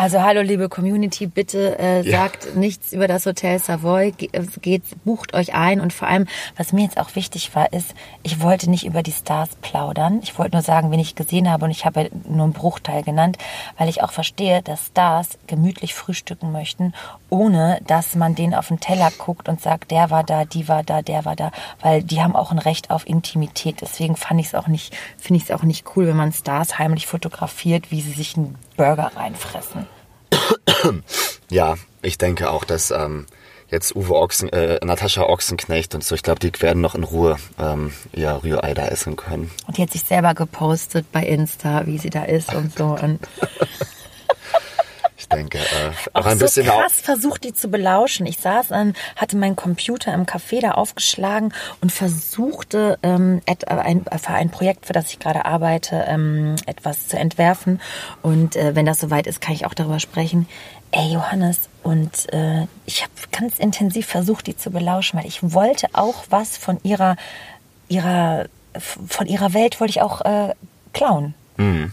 Also 0.00 0.22
hallo 0.22 0.42
liebe 0.42 0.68
Community, 0.68 1.26
bitte 1.26 1.76
äh, 1.76 2.02
Ja. 2.08 2.18
sagt 2.18 2.54
nichts 2.54 2.92
über 2.92 3.08
das 3.08 3.26
Hotel 3.26 3.58
Savoy, 3.58 4.12
Ge- 4.12 4.28
äh, 4.30 4.46
geht, 4.60 4.84
bucht 5.04 5.34
euch 5.34 5.54
ein 5.54 5.80
und 5.80 5.92
vor 5.92 6.06
allem, 6.06 6.28
was 6.56 6.72
mir 6.72 6.82
jetzt 6.84 6.98
auch 6.98 7.16
wichtig 7.16 7.52
war, 7.56 7.72
ist, 7.72 7.94
ich 8.22 8.40
wollte 8.40 8.70
nicht 8.70 8.86
über 8.86 9.02
die 9.02 9.10
Stars 9.10 9.56
plaudern. 9.60 10.20
Ich 10.22 10.38
wollte 10.38 10.54
nur 10.54 10.62
sagen, 10.62 10.92
wen 10.92 11.00
ich 11.00 11.16
gesehen 11.16 11.50
habe 11.50 11.64
und 11.64 11.72
ich 11.72 11.84
habe 11.84 12.10
nur 12.28 12.44
einen 12.44 12.52
Bruchteil 12.52 13.02
genannt, 13.02 13.38
weil 13.76 13.88
ich 13.88 14.00
auch 14.00 14.12
verstehe, 14.12 14.62
dass 14.62 14.86
Stars 14.86 15.30
gemütlich 15.48 15.94
frühstücken 15.94 16.52
möchten, 16.52 16.94
ohne 17.28 17.80
dass 17.88 18.14
man 18.14 18.36
denen 18.36 18.54
auf 18.54 18.68
den 18.68 18.78
Teller 18.78 19.10
guckt 19.18 19.48
und 19.48 19.60
sagt, 19.60 19.90
der 19.90 20.10
war 20.10 20.22
da, 20.22 20.44
die 20.44 20.68
war 20.68 20.84
da, 20.84 21.02
der 21.02 21.24
war 21.24 21.34
da, 21.34 21.50
weil 21.82 22.04
die 22.04 22.22
haben 22.22 22.36
auch 22.36 22.52
ein 22.52 22.60
Recht 22.60 22.92
auf 22.92 23.04
Intimität. 23.04 23.80
Deswegen 23.80 24.14
fand 24.14 24.38
ich 24.38 24.46
es 24.46 24.54
auch 24.54 24.68
nicht, 24.68 24.96
finde 25.16 25.38
ich 25.42 25.50
es 25.50 25.50
auch 25.50 25.64
nicht 25.64 25.86
cool, 25.96 26.06
wenn 26.06 26.16
man 26.16 26.32
Stars 26.32 26.78
heimlich 26.78 27.08
fotografiert, 27.08 27.90
wie 27.90 28.00
sie 28.00 28.12
sich 28.12 28.36
einen 28.36 28.54
Burger 28.78 29.10
reinfressen. 29.14 29.86
Ja, 31.50 31.76
ich 32.02 32.18
denke 32.18 32.50
auch, 32.50 32.64
dass 32.64 32.90
ähm, 32.90 33.26
jetzt 33.70 33.96
Uwe 33.96 34.14
Ochsen, 34.14 34.50
äh, 34.52 34.78
Natascha 34.84 35.22
Ochsenknecht 35.22 35.94
und 35.94 36.04
so, 36.04 36.14
ich 36.14 36.22
glaube, 36.22 36.40
die 36.40 36.52
werden 36.60 36.80
noch 36.80 36.94
in 36.94 37.04
Ruhe 37.04 37.36
ähm, 37.58 37.92
ihr 38.12 38.40
Rührei 38.42 38.74
da 38.74 38.86
essen 38.86 39.16
können. 39.16 39.50
Und 39.66 39.76
die 39.76 39.82
hat 39.82 39.90
sich 39.90 40.04
selber 40.04 40.34
gepostet 40.34 41.10
bei 41.12 41.22
Insta, 41.24 41.86
wie 41.86 41.98
sie 41.98 42.10
da 42.10 42.24
ist 42.24 42.54
und 42.54 42.76
so. 42.76 42.96
Und 43.00 43.20
Ich 45.30 45.36
denke, 45.36 45.58
äh, 45.58 45.62
auch 46.14 46.22
auch 46.22 46.26
ein 46.26 46.38
so 46.38 46.46
bisschen 46.46 46.66
krass 46.66 47.00
versucht, 47.00 47.44
die 47.44 47.52
zu 47.52 47.68
belauschen. 47.68 48.24
Ich 48.26 48.38
saß 48.38 48.72
an, 48.72 48.94
hatte 49.16 49.36
meinen 49.36 49.56
Computer 49.56 50.14
im 50.14 50.24
Café 50.24 50.60
da 50.60 50.72
aufgeschlagen 50.72 51.52
und 51.82 51.92
versuchte, 51.92 52.98
ähm, 53.02 53.42
äh, 53.44 53.56
ein, 53.66 54.04
für 54.04 54.32
ein 54.32 54.50
Projekt, 54.50 54.86
für 54.86 54.94
das 54.94 55.10
ich 55.10 55.18
gerade 55.18 55.44
arbeite, 55.44 56.04
ähm, 56.08 56.56
etwas 56.64 57.08
zu 57.08 57.18
entwerfen. 57.18 57.80
Und 58.22 58.56
äh, 58.56 58.74
wenn 58.74 58.86
das 58.86 59.00
soweit 59.00 59.26
ist, 59.26 59.40
kann 59.42 59.54
ich 59.54 59.66
auch 59.66 59.74
darüber 59.74 60.00
sprechen. 60.00 60.48
Ey, 60.92 61.12
Johannes, 61.12 61.68
und 61.82 62.32
äh, 62.32 62.66
ich 62.86 63.02
habe 63.02 63.12
ganz 63.30 63.58
intensiv 63.58 64.06
versucht, 64.06 64.46
die 64.46 64.56
zu 64.56 64.70
belauschen, 64.70 65.18
weil 65.18 65.26
ich 65.26 65.40
wollte 65.42 65.88
auch 65.92 66.24
was 66.30 66.56
von 66.56 66.78
ihrer, 66.82 67.16
ihrer, 67.88 68.46
von 68.78 69.26
ihrer 69.26 69.52
Welt 69.52 69.80
wollte 69.80 69.90
ich 69.90 70.00
auch 70.00 70.22
äh, 70.22 70.54
klauen. 70.94 71.34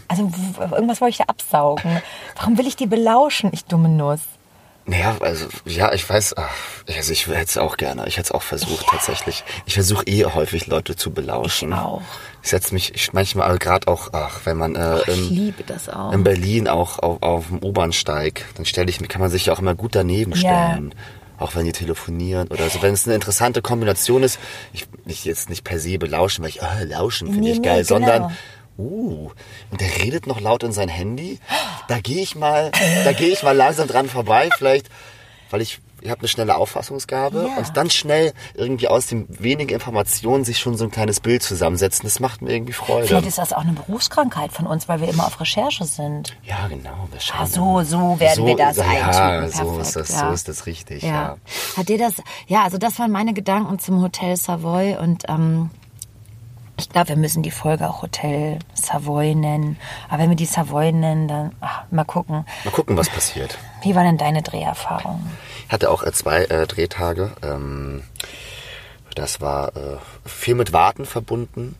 Also 0.08 0.30
w- 0.30 0.74
irgendwas 0.74 1.00
wollte 1.00 1.10
ich 1.10 1.18
da 1.18 1.24
absaugen. 1.24 2.00
Warum 2.36 2.56
will 2.58 2.66
ich 2.66 2.76
die 2.76 2.86
belauschen, 2.86 3.50
ich 3.52 3.64
dumme 3.64 3.88
Nuss? 3.88 4.20
Naja, 4.88 5.16
also, 5.18 5.46
ja, 5.64 5.92
ich 5.92 6.08
weiß, 6.08 6.36
ach, 6.36 6.48
also 6.86 7.12
ich 7.12 7.26
hätte 7.26 7.40
es 7.42 7.58
auch 7.58 7.76
gerne. 7.76 8.06
Ich 8.06 8.18
hätte 8.18 8.26
es 8.26 8.30
auch 8.30 8.42
versucht, 8.42 8.86
tatsächlich. 8.88 9.42
Ich 9.64 9.74
versuche 9.74 10.04
eh 10.06 10.24
häufig 10.26 10.68
Leute 10.68 10.94
zu 10.94 11.10
belauschen. 11.10 11.72
Ich 11.72 11.78
auch. 11.78 12.02
Ich 12.44 12.50
setze 12.50 12.72
mich, 12.72 12.94
ich 12.94 13.12
manchmal 13.12 13.58
gerade 13.58 13.88
auch, 13.88 14.10
ach, 14.12 14.42
wenn 14.44 14.56
man 14.56 14.76
äh, 14.76 15.00
Ich 15.00 15.08
in, 15.08 15.28
liebe 15.34 15.64
das 15.64 15.88
auch. 15.88 16.12
in 16.12 16.22
Berlin 16.22 16.68
auch 16.68 17.00
auf, 17.00 17.20
auf 17.24 17.48
dem 17.48 17.64
U-Bahnsteig, 17.64 18.44
dann 18.54 18.64
stelle 18.64 18.88
ich 18.88 19.00
mich, 19.00 19.08
kann 19.08 19.20
man 19.20 19.30
sich 19.30 19.46
ja 19.46 19.54
auch 19.54 19.58
immer 19.58 19.74
gut 19.74 19.96
daneben 19.96 20.30
Ja. 20.32 20.38
stellen. 20.38 20.94
Auch 21.38 21.54
wenn 21.56 21.66
die 21.66 21.72
telefonieren 21.72 22.46
oder 22.48 22.70
so. 22.70 22.80
Wenn 22.80 22.94
es 22.94 23.04
eine 23.06 23.14
interessante 23.16 23.60
Kombination 23.62 24.22
ist, 24.22 24.38
ich 24.72 24.86
nicht 25.04 25.24
jetzt 25.26 25.50
nicht 25.50 25.64
per 25.64 25.80
se 25.80 25.98
belauschen, 25.98 26.42
weil 26.44 26.50
ich, 26.50 26.62
äh, 26.62 26.84
lauschen 26.84 27.26
finde 27.26 27.40
Nee, 27.42 27.50
ich 27.52 27.58
nee, 27.58 27.64
geil, 27.66 27.84
genau. 27.84 27.88
sondern 27.88 28.36
Uh, 28.78 29.30
und 29.70 29.80
der 29.80 29.88
redet 30.02 30.26
noch 30.26 30.40
laut 30.40 30.62
in 30.62 30.72
sein 30.72 30.88
Handy. 30.88 31.38
Da 31.88 31.98
gehe 32.00 32.22
ich 32.22 32.34
mal, 32.36 32.70
da 33.04 33.12
gehe 33.12 33.28
ich 33.28 33.42
mal 33.42 33.56
langsam 33.56 33.88
dran 33.88 34.08
vorbei, 34.08 34.50
vielleicht, 34.58 34.88
weil 35.50 35.62
ich, 35.62 35.80
ich 36.02 36.10
habe 36.10 36.20
eine 36.20 36.28
schnelle 36.28 36.56
Auffassungsgabe 36.56 37.46
Ja. 37.48 37.56
und 37.56 37.74
dann 37.76 37.88
schnell 37.88 38.34
irgendwie 38.54 38.88
aus 38.88 39.06
den 39.06 39.24
wenigen 39.28 39.70
Informationen 39.72 40.44
sich 40.44 40.58
schon 40.58 40.76
so 40.76 40.84
ein 40.84 40.90
kleines 40.90 41.20
Bild 41.20 41.42
zusammensetzen. 41.42 42.02
Das 42.04 42.20
macht 42.20 42.42
mir 42.42 42.52
irgendwie 42.52 42.74
Freude. 42.74 43.06
Vielleicht 43.06 43.26
ist 43.28 43.38
das 43.38 43.52
auch 43.54 43.62
eine 43.62 43.72
Berufskrankheit 43.72 44.52
von 44.52 44.66
uns, 44.66 44.88
weil 44.88 45.00
wir 45.00 45.08
immer 45.08 45.26
auf 45.26 45.40
Recherche 45.40 45.84
sind. 45.84 46.36
ja, 46.44 46.68
genau. 46.68 47.08
Ah, 47.38 47.46
so, 47.46 47.82
so 47.82 48.20
werden 48.20 48.44
wir 48.46 48.56
das 48.56 48.76
ja, 48.76 49.48
so 49.48 49.62
Perfekt, 49.64 49.80
ist 49.80 49.96
das, 49.96 50.08
ja. 50.10 50.18
so 50.28 50.34
ist 50.34 50.48
das 50.48 50.66
richtig, 50.66 51.02
ja. 51.02 51.08
Ja. 51.08 51.36
Hat 51.78 51.88
dir 51.88 51.98
das, 51.98 52.12
ja, 52.46 52.64
also 52.64 52.76
das 52.76 52.98
waren 52.98 53.10
meine 53.10 53.32
Gedanken 53.32 53.78
zum 53.78 54.02
Hotel 54.02 54.36
Savoy 54.36 54.96
und 54.96 55.24
ähm, 55.28 55.70
ich 56.78 56.90
glaube, 56.90 57.10
wir 57.10 57.16
müssen 57.16 57.42
die 57.42 57.50
Folge 57.50 57.88
auch 57.88 58.02
Hotel 58.02 58.58
Savoy 58.74 59.34
nennen. 59.34 59.78
Aber 60.08 60.22
wenn 60.22 60.28
wir 60.28 60.36
die 60.36 60.46
Savoy 60.46 60.92
nennen, 60.92 61.28
dann 61.28 61.52
ach, 61.60 61.84
mal 61.90 62.04
gucken. 62.04 62.44
Mal 62.64 62.70
gucken, 62.70 62.96
was 62.96 63.08
passiert. 63.08 63.58
Wie 63.82 63.94
war 63.94 64.02
denn 64.02 64.18
deine 64.18 64.42
Dreherfahrung? 64.42 65.24
Ich 65.66 65.72
hatte 65.72 65.90
auch 65.90 66.02
äh, 66.02 66.12
zwei 66.12 66.44
äh, 66.44 66.66
Drehtage. 66.66 67.32
Ähm, 67.42 68.02
das 69.14 69.40
war 69.40 69.74
äh, 69.76 69.96
viel 70.26 70.54
mit 70.54 70.72
Warten 70.72 71.06
verbunden. 71.06 71.76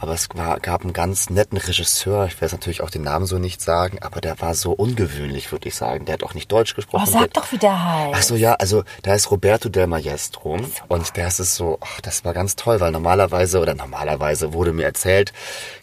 Aber 0.00 0.12
es 0.12 0.28
war, 0.34 0.58
gab 0.60 0.82
einen 0.82 0.92
ganz 0.92 1.30
netten 1.30 1.58
Regisseur. 1.58 2.26
Ich 2.26 2.40
werde 2.40 2.54
natürlich 2.54 2.82
auch 2.82 2.90
den 2.90 3.02
Namen 3.02 3.26
so 3.26 3.38
nicht 3.38 3.60
sagen, 3.60 3.98
aber 4.00 4.20
der 4.20 4.40
war 4.40 4.54
so 4.54 4.72
ungewöhnlich, 4.72 5.52
würde 5.52 5.68
ich 5.68 5.74
sagen. 5.74 6.04
Der 6.04 6.14
hat 6.14 6.22
auch 6.22 6.34
nicht 6.34 6.50
Deutsch 6.50 6.74
gesprochen. 6.74 7.04
Oh, 7.06 7.10
sag 7.10 7.32
doch, 7.32 7.50
wie 7.52 7.58
der 7.58 7.84
heißt. 7.84 8.14
Ach 8.14 8.22
so, 8.22 8.34
ja, 8.34 8.54
also 8.54 8.84
da 9.02 9.14
ist 9.14 9.30
Roberto 9.30 9.68
del 9.68 9.86
Maestro 9.86 10.58
und 10.88 11.16
der 11.16 11.28
ist 11.28 11.38
es 11.38 11.54
so, 11.56 11.78
ach, 11.80 12.00
das 12.00 12.24
war 12.24 12.34
ganz 12.34 12.56
toll, 12.56 12.80
weil 12.80 12.90
normalerweise 12.90 13.60
oder 13.60 13.74
normalerweise 13.74 14.52
wurde 14.52 14.72
mir 14.72 14.84
erzählt, 14.84 15.32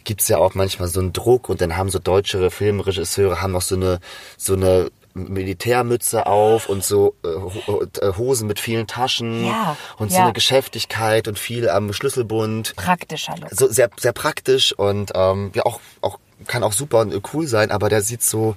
gibt's 0.03 0.27
ja 0.27 0.37
auch 0.37 0.55
manchmal 0.55 0.87
so 0.87 0.99
einen 0.99 1.13
Druck 1.13 1.49
und 1.49 1.61
dann 1.61 1.77
haben 1.77 1.89
so 1.89 1.99
deutsche 1.99 2.51
Filmregisseure 2.51 3.41
haben 3.41 3.51
noch 3.51 3.61
so 3.61 3.75
eine 3.75 3.99
so 4.37 4.53
eine 4.53 4.91
Militärmütze 5.13 6.25
auf 6.25 6.69
und 6.69 6.83
so 6.83 7.15
äh, 7.23 7.27
äh, 7.27 8.13
Hosen 8.17 8.47
mit 8.47 8.59
vielen 8.59 8.87
Taschen 8.87 9.45
Ja, 9.45 9.77
und 9.97 10.11
so 10.11 10.17
ja. 10.17 10.23
eine 10.23 10.33
Geschäftigkeit 10.33 11.27
und 11.27 11.37
viel 11.37 11.69
am 11.69 11.93
Schlüsselbund 11.93 12.75
Praktischer 12.75 13.35
Look. 13.37 13.49
so 13.51 13.67
sehr 13.67 13.89
sehr 13.99 14.13
praktisch 14.13 14.73
und 14.73 15.11
ähm, 15.15 15.51
ja 15.53 15.65
auch 15.65 15.79
auch 16.01 16.17
kann 16.47 16.63
auch 16.63 16.73
super 16.73 17.01
und 17.01 17.33
cool 17.33 17.47
sein, 17.47 17.69
aber 17.71 17.87
der 17.89 18.01
sieht 18.01 18.23
so, 18.23 18.55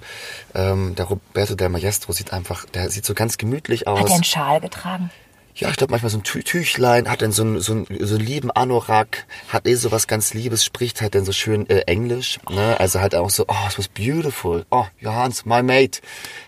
ähm, 0.53 0.95
der 0.95 1.05
Roberto 1.05 1.53
del 1.55 1.69
Maestro 1.69 2.13
sieht 2.13 2.33
einfach, 2.33 2.65
der 2.65 2.89
sieht 2.89 3.05
so 3.05 3.13
ganz 3.13 3.37
gemütlich 3.37 3.87
aus. 3.87 3.99
Hat 3.99 4.09
er 4.09 4.15
einen 4.15 4.23
Schal 4.23 4.59
getragen? 4.59 5.11
Ja, 5.57 5.69
ich 5.69 5.77
glaube 5.77 5.91
manchmal 5.91 6.09
so 6.09 6.17
ein 6.17 6.23
Tü 6.23 6.43
Tüchlein, 6.43 7.09
hat 7.09 7.21
dann 7.21 7.31
so 7.31 7.43
einen, 7.43 7.61
so, 7.61 7.71
einen, 7.71 7.87
so 8.01 8.15
einen 8.15 8.25
lieben 8.25 8.51
Anorak, 8.51 9.25
hat 9.47 9.65
eh 9.65 9.75
so 9.75 9.89
was 9.89 10.05
ganz 10.05 10.33
Liebes, 10.33 10.65
spricht 10.65 11.01
halt 11.01 11.15
dann 11.15 11.23
so 11.23 11.31
schön 11.31 11.69
äh, 11.69 11.81
Englisch, 11.87 12.39
ne? 12.49 12.77
Also 12.77 12.99
halt 12.99 13.15
auch 13.15 13.29
so, 13.29 13.45
oh, 13.47 13.67
it 13.69 13.77
was 13.77 13.87
beautiful. 13.87 14.65
Oh, 14.69 14.85
Johannes, 14.99 15.45
my 15.45 15.63
mate. 15.63 16.01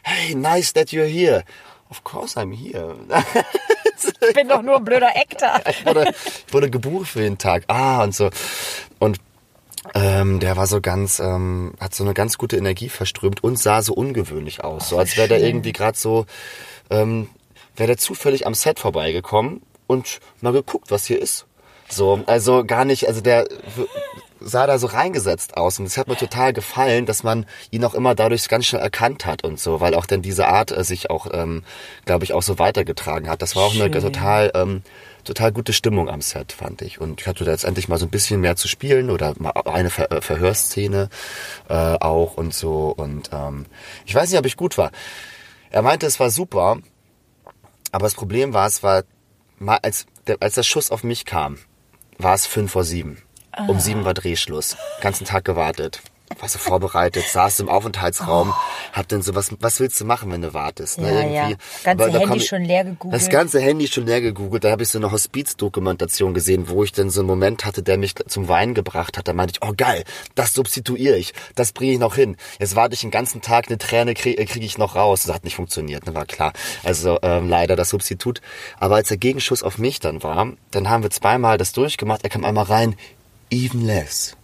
Hey, 0.04 0.36
nice 0.36 0.74
that 0.74 0.90
you're 0.90 1.08
here. 1.08 1.46
Of 1.90 2.04
course 2.04 2.38
I'm 2.38 2.54
here. 2.54 2.96
Ich 4.28 4.34
bin 4.34 4.50
doch 4.50 4.62
nur 4.62 4.76
ein 4.76 4.84
blöder 4.84 5.16
Actor. 5.16 5.62
ich 5.70 5.86
wurde, 5.86 6.14
ich 6.46 6.54
wurde 6.54 6.70
gebucht 6.70 7.08
für 7.08 7.20
den 7.20 7.38
Tag. 7.38 7.64
Ah, 7.68 8.04
und 8.04 8.14
so. 8.14 8.30
Und 9.00 9.20
ähm, 9.96 10.40
der 10.40 10.58
war 10.58 10.68
so 10.68 10.82
ganz, 10.82 11.20
ähm, 11.20 11.74
hat 11.80 11.96
so 11.96 12.04
eine 12.04 12.14
ganz 12.14 12.38
gute 12.38 12.58
Energie 12.58 12.90
verströmt 12.90 13.44
und 13.44 13.58
sah 13.58 13.82
so 13.82 13.94
ungewöhnlich 13.94 14.64
aus. 14.64 14.90
So 14.90 14.98
als 14.98 15.18
wäre 15.18 15.30
der 15.30 15.42
irgendwie 15.42 15.72
gerade 15.72 15.98
so, 15.98 16.26
ähm, 16.90 17.30
wäre 17.78 17.88
der 17.88 17.98
zufällig 17.98 18.46
am 18.46 18.54
Set 18.54 18.80
vorbeigekommen 18.80 19.62
und 19.88 20.20
mal 20.42 20.54
geguckt, 20.54 20.92
was 20.92 21.06
hier 21.06 21.22
ist. 21.22 21.46
So, 21.90 22.22
also 22.26 22.66
gar 22.66 22.84
nicht, 22.84 23.08
also 23.08 23.22
der 23.22 23.48
sah 24.40 24.68
da 24.68 24.78
so 24.78 24.88
reingesetzt 24.88 25.58
aus 25.58 25.80
und 25.80 25.86
es 25.86 25.98
hat 25.98 26.08
mir 26.08 26.16
total 26.16 26.54
gefallen, 26.54 27.06
dass 27.06 27.24
man 27.24 27.46
ihn 27.72 27.84
auch 27.84 27.94
immer 27.94 28.16
dadurch 28.16 28.48
ganz 28.50 28.66
schnell 28.66 28.82
erkannt 28.82 29.26
hat 29.26 29.44
und 29.44 29.60
so, 29.60 29.82
weil 29.82 29.96
auch 29.96 30.06
dann 30.06 30.22
diese 30.22 30.48
Art 30.48 30.72
äh, 30.72 30.84
sich 30.84 31.10
auch, 31.10 31.28
ähm, 31.32 31.64
glaube 32.06 32.24
ich, 32.24 32.34
auch 32.34 32.44
so 32.44 32.60
weitergetragen 32.60 33.30
hat. 33.30 33.42
Das 33.42 33.56
war 33.56 33.64
auch 33.64 33.74
eine 33.74 33.92
Schön. 33.92 34.02
total, 34.02 34.52
ähm, 34.54 34.82
total 35.24 35.52
gute 35.52 35.74
Stimmung 35.74 36.10
am 36.10 36.22
Set, 36.22 36.52
fand 36.52 36.82
ich. 36.82 37.02
Und 37.02 37.22
ich 37.22 37.28
hatte 37.28 37.46
da 37.46 37.52
jetzt 37.52 37.64
endlich 37.64 37.88
mal 37.88 37.98
so 37.98 38.06
ein 38.06 38.12
bisschen 38.12 38.42
mehr 38.42 38.56
zu 38.56 38.68
spielen 38.68 39.10
oder 39.10 39.34
mal 39.40 39.52
eine 39.66 39.90
Ver 39.90 40.12
äh, 40.12 40.22
Verhörszene 40.22 41.10
äh, 41.70 41.74
auch 41.74 42.38
und 42.38 42.54
so. 42.54 42.94
Und 42.96 43.30
ähm, 43.34 43.66
ich 44.06 44.14
weiß 44.14 44.30
nicht, 44.30 44.40
ob 44.40 44.46
ich 44.46 44.58
gut 44.58 44.78
war. 44.78 44.92
Er 45.70 45.82
meinte, 45.82 46.06
es 46.06 46.20
war 46.20 46.30
super, 46.30 46.78
aber 47.92 48.06
das 48.06 48.16
Problem 48.16 48.54
war, 48.54 48.68
es 48.68 48.84
war, 48.84 49.04
als, 49.84 50.06
der, 50.28 50.38
als 50.40 50.56
der 50.56 50.64
Schuss 50.64 50.92
auf 50.92 51.04
mich 51.04 51.26
kam, 51.26 51.58
war 52.18 52.34
es 52.34 52.46
fünf 52.46 52.72
vor 52.72 52.84
sieben. 52.84 53.22
Um 53.68 53.80
sieben 53.80 54.06
war 54.06 54.14
Drehschluss. 54.14 54.78
Ganzen 55.02 55.26
Tag 55.26 55.46
gewartet 55.46 56.02
war 56.40 56.50
so 56.50 56.60
vorbereitet, 56.60 57.26
saß 57.26 57.62
im 57.62 57.70
Aufenthaltsraum, 57.70 58.50
oh. 58.52 58.94
hab 58.94 59.08
dann 59.08 59.22
so, 59.22 59.34
was, 59.34 59.52
was 59.60 59.80
willst 59.80 60.00
du 60.00 60.06
machen, 60.06 60.32
wenn 60.32 60.42
du 60.42 60.54
wartest? 60.54 61.00
Ne? 61.00 61.08
Ja, 61.08 61.20
irgendwie. 61.20 61.36
ja. 61.36 61.58
Ganze 61.84 62.04
Aber 62.04 62.14
da 62.14 62.20
Handy 62.20 62.38
ich- 62.38 62.48
schon 62.48 62.64
leer 62.64 62.84
gegoogelt. 62.84 63.22
Das 63.22 63.30
ganze 63.30 63.60
Handy 63.60 63.88
schon 63.88 64.06
leer 64.06 64.22
gegoogelt. 64.22 64.64
Da 64.64 64.72
habe 64.72 64.84
ich 64.84 64.90
so 64.90 64.98
eine 65.00 65.12
Hospizdokumentation 65.12 66.34
gesehen, 66.34 66.70
wo 66.70 66.84
ich 66.84 66.92
dann 66.92 67.10
so 67.10 67.22
einen 67.22 67.28
Moment 67.28 67.66
hatte, 67.66 67.82
der 67.84 67.98
mich 67.98 68.16
zum 68.28 68.48
Weinen 68.48 68.74
gebracht 68.74 69.18
hat. 69.18 69.28
Da 69.28 69.34
meinte 69.34 69.54
ich, 69.56 69.68
oh 69.68 69.74
geil, 69.76 70.04
das 70.36 70.54
substituiere 70.54 71.18
ich, 71.18 71.34
das 71.56 71.72
bringe 71.72 71.94
ich 71.94 72.00
noch 72.00 72.16
hin. 72.16 72.38
Jetzt 72.60 72.76
warte 72.76 72.94
ich 72.94 73.02
den 73.02 73.12
ganzen 73.12 73.42
Tag, 73.42 73.68
eine 73.68 73.78
Träne 73.78 74.14
kriege 74.14 74.46
krieg 74.46 74.64
ich 74.64 74.78
noch 74.78 74.96
raus. 74.96 75.24
Das 75.24 75.34
hat 75.36 75.44
nicht 75.44 75.56
funktioniert, 75.56 76.06
ne, 76.06 76.14
war 76.14 76.26
klar. 76.26 76.54
Also 76.84 77.20
ähm, 77.22 77.50
leider 77.50 77.76
das 77.76 77.90
Substitut. 77.90 78.42
Aber 78.80 78.96
als 78.96 79.08
der 79.08 79.18
Gegenschuss 79.18 79.64
auf 79.64 79.78
mich 79.78 80.00
dann 80.00 80.24
war, 80.24 80.54
dann 80.72 80.90
haben 80.90 81.04
wir 81.04 81.10
zweimal 81.10 81.58
das 81.58 81.74
durchgemacht. 81.74 82.24
Er 82.24 82.30
kam 82.30 82.46
einmal 82.46 82.66
rein, 82.66 82.96
even 83.50 83.86
less. 83.86 84.37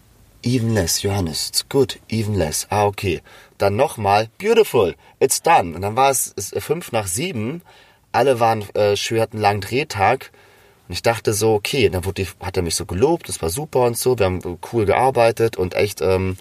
Even 0.46 0.74
less, 0.74 1.02
Johannes, 1.02 1.48
it's 1.48 1.64
good, 1.70 2.00
even 2.10 2.36
less. 2.36 2.68
Ah, 2.70 2.86
okay. 2.86 3.22
Dann 3.58 3.78
nochmal, 3.78 4.28
beautiful, 4.38 4.94
it's 5.22 5.41
done. 5.41 5.74
Und 5.74 5.82
dann 5.82 5.96
war 5.96 6.12
es, 6.12 6.34
es 6.36 6.54
fünf 6.62 6.91
nach 6.91 7.08
sieben. 7.08 7.62
Alle 8.12 8.41
waren 8.41 8.64
äh, 8.76 8.98
schön, 8.98 9.22
hatten 9.22 9.38
einen 9.38 9.41
langen 9.41 9.62
Drehtag. 9.62 10.32
Und 10.89 10.94
ich 10.94 11.02
dachte 11.02 11.32
so, 11.34 11.54
okay, 11.54 11.88
dann 11.89 12.04
wurde 12.04 12.24
die, 12.24 12.46
hat 12.46 12.58
er 12.58 12.64
mich 12.64 12.76
so 12.76 12.86
gelobt, 12.86 13.30
das 13.30 13.41
war 13.41 13.50
super 13.50 13.86
und 13.86 13.98
so. 13.98 14.20
Wir 14.20 14.26
haben 14.26 14.60
cool 14.74 14.86
gearbeitet 14.86 15.56
und 15.56 15.76
echt 15.76 16.02
ähm, 16.02 16.36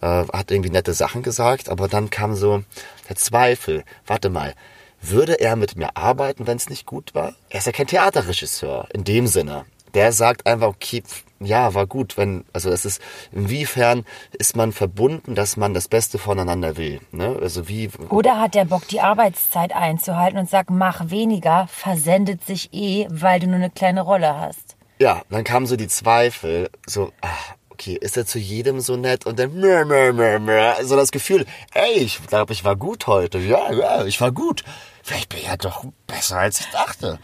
äh, 0.00 0.06
hat 0.06 0.52
irgendwie 0.52 0.70
nette 0.70 0.94
Sachen 0.94 1.24
gesagt. 1.24 1.68
Aber 1.68 1.88
dann 1.88 2.10
kam 2.10 2.36
so 2.36 2.62
der 3.08 3.16
Zweifel. 3.16 3.82
Warte 4.06 4.30
mal, 4.30 4.54
würde 5.00 5.40
er 5.40 5.56
mit 5.56 5.76
mir 5.76 5.96
arbeiten, 5.96 6.46
wenn 6.46 6.58
es 6.58 6.70
nicht 6.70 6.86
gut 6.86 7.12
war? 7.12 7.34
Er 7.50 7.58
ist 7.58 7.66
ja 7.66 7.72
kein 7.72 7.88
Theaterregisseur 7.88 8.86
in 8.94 9.02
dem 9.02 9.26
Sinne. 9.26 9.64
Der 9.94 10.12
sagt 10.12 10.46
einfach, 10.46 10.68
okay, 10.68 11.02
ja, 11.40 11.74
war 11.74 11.86
gut, 11.86 12.16
wenn, 12.16 12.44
also 12.52 12.70
es 12.70 12.84
ist, 12.84 13.02
inwiefern 13.32 14.04
ist 14.38 14.56
man 14.56 14.72
verbunden, 14.72 15.34
dass 15.34 15.56
man 15.56 15.74
das 15.74 15.88
Beste 15.88 16.18
voneinander 16.18 16.76
will, 16.76 17.00
ne? 17.10 17.36
Also 17.42 17.68
wie, 17.68 17.90
Oder 18.10 18.38
hat 18.40 18.54
der 18.54 18.64
Bock, 18.64 18.86
die 18.88 19.00
Arbeitszeit 19.00 19.72
einzuhalten 19.74 20.38
und 20.38 20.48
sagt, 20.48 20.70
mach 20.70 21.10
weniger, 21.10 21.66
versendet 21.68 22.44
sich 22.44 22.72
eh, 22.72 23.06
weil 23.10 23.40
du 23.40 23.46
nur 23.48 23.56
eine 23.56 23.70
kleine 23.70 24.02
Rolle 24.02 24.38
hast. 24.38 24.76
ja, 25.00 25.22
dann 25.30 25.42
kamen 25.44 25.66
so 25.66 25.74
die 25.76 25.88
Zweifel, 25.88 26.70
so, 26.86 27.12
ah, 27.22 27.28
okay, 27.70 27.98
ist 28.00 28.16
er 28.16 28.24
zu 28.24 28.38
jedem 28.38 28.80
so 28.80 28.96
nett 28.96 29.26
und 29.26 29.38
dann, 29.40 29.52
meh, 29.54 29.84
meh, 29.84 30.12
meh, 30.12 30.38
meh, 30.38 30.74
so 30.84 30.94
das 30.94 31.10
Gefühl, 31.10 31.44
ey, 31.74 31.94
ich 31.94 32.24
glaube, 32.28 32.52
ich 32.52 32.64
war 32.64 32.76
gut 32.76 33.08
heute, 33.08 33.38
ja, 33.38 33.72
ja, 33.72 34.04
ich 34.04 34.20
war 34.20 34.30
gut. 34.30 34.62
Vielleicht 35.02 35.30
bin 35.30 35.40
ich 35.40 35.46
ja 35.46 35.56
doch 35.56 35.84
besser, 36.06 36.38
als 36.38 36.60
ich 36.60 36.66
dachte. 36.70 37.18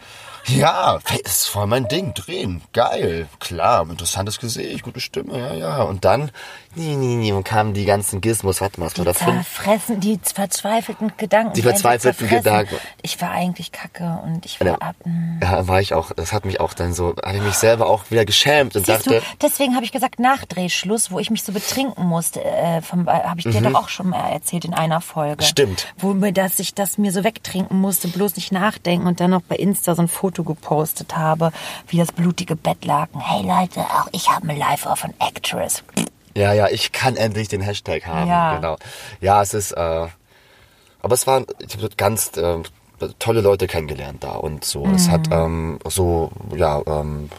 Ja, 0.55 0.99
das 1.07 1.31
ist 1.31 1.47
voll 1.47 1.67
mein 1.67 1.87
Ding, 1.87 2.13
drehen, 2.13 2.61
geil, 2.73 3.27
klar, 3.39 3.87
interessantes 3.89 4.39
Gesicht, 4.39 4.83
gute 4.83 4.99
Stimme, 4.99 5.37
ja, 5.37 5.53
ja. 5.53 5.81
Und 5.83 6.05
dann, 6.05 6.31
nee, 6.75 6.95
nee, 6.95 7.31
und 7.31 7.43
kamen 7.43 7.73
die 7.73 7.85
ganzen 7.85 8.21
Gizmos, 8.21 8.61
warte 8.61 8.79
mal, 8.79 8.87
was 8.87 8.97
war 8.97 9.05
da 9.05 9.13
fünf? 9.13 9.35
Zerfressen, 9.55 9.99
die 9.99 10.19
verzweifelten 10.33 11.11
Gedanken. 11.17 11.53
Die 11.53 11.61
verzweifelten. 11.61 12.27
Gedanken. 12.27 12.75
Ich 13.01 13.21
war 13.21 13.31
eigentlich 13.31 13.71
kacke 13.71 14.19
und 14.23 14.45
ich 14.45 14.59
war 14.59 14.67
Ja. 14.67 14.73
ab. 14.75 14.95
hm. 15.03 15.39
Ja, 15.41 15.67
war 15.67 15.81
ich 15.81 15.93
auch, 15.93 16.11
das 16.13 16.33
hat 16.33 16.45
mich 16.45 16.59
auch 16.59 16.73
dann 16.73 16.93
so, 16.93 17.15
habe 17.23 17.37
ich 17.37 17.43
mich 17.43 17.55
selber 17.55 17.87
auch 17.87 18.09
wieder 18.09 18.25
geschämt 18.25 18.75
und 18.75 18.85
Siehst 18.85 19.05
dachte, 19.07 19.19
du, 19.19 19.25
deswegen 19.41 19.75
habe 19.75 19.85
ich 19.85 19.91
gesagt, 19.91 20.19
nach 20.19 20.45
Drehschluss, 20.45 21.11
wo 21.11 21.19
ich 21.19 21.29
mich 21.29 21.43
so 21.43 21.51
betrinken 21.51 22.05
musste, 22.05 22.43
äh, 22.43 22.77
äh, 22.79 22.81
habe 22.81 23.39
ich 23.39 23.45
dir 23.45 23.61
doch 23.61 23.75
auch 23.75 23.89
schon 23.89 24.09
mal 24.09 24.29
erzählt 24.29 24.65
in 24.65 24.73
einer 24.73 25.01
Folge. 25.01 25.43
Mhm. 25.43 25.47
Stimmt. 25.47 25.93
Wo 25.97 26.13
mir 26.13 26.33
das, 26.33 26.59
ich 26.59 26.73
das 26.73 26.97
mir 26.97 27.11
so 27.11 27.23
wegtrinken 27.23 27.79
musste, 27.79 28.07
bloß 28.07 28.35
nicht 28.35 28.51
nachdenken 28.51 29.07
und 29.07 29.19
dann 29.19 29.31
noch 29.31 29.41
bei 29.41 29.55
Insta 29.55 29.95
so 29.95 30.01
ein 30.01 30.07
Foto 30.07 30.38
gepostet 30.43 31.15
habe, 31.15 31.51
wie 31.87 31.97
das 31.97 32.11
blutige 32.11 32.55
Bettlaken. 32.55 33.19
Hey 33.21 33.43
Leute, 33.45 33.81
auch 33.81 34.07
ich 34.11 34.29
habe 34.29 34.47
ein 34.49 34.57
Life 34.57 34.87
of 34.87 35.03
an 35.03 35.13
Actress. 35.19 35.83
Ja, 36.35 36.53
ja, 36.53 36.67
ich 36.67 36.91
kann 36.91 37.15
endlich 37.15 37.47
den 37.47 37.61
Hashtag 37.61 38.05
haben. 38.05 38.29
Ja. 38.29 38.55
Genau. 38.55 38.77
Ja, 39.19 39.41
es 39.41 39.53
ist, 39.53 39.71
äh, 39.71 40.07
aber 41.01 41.13
es 41.13 41.27
waren 41.27 41.45
ich 41.59 41.81
hab 41.81 41.97
ganz 41.97 42.37
äh, 42.37 42.59
tolle 43.17 43.41
Leute 43.41 43.67
kennengelernt 43.67 44.23
da 44.23 44.31
und 44.31 44.63
so. 44.63 44.85
Es 44.87 45.09
hat 45.09 45.27
ähm, 45.31 45.79
so, 45.85 46.31
ja, 46.55 46.81
ähm, 46.85 47.29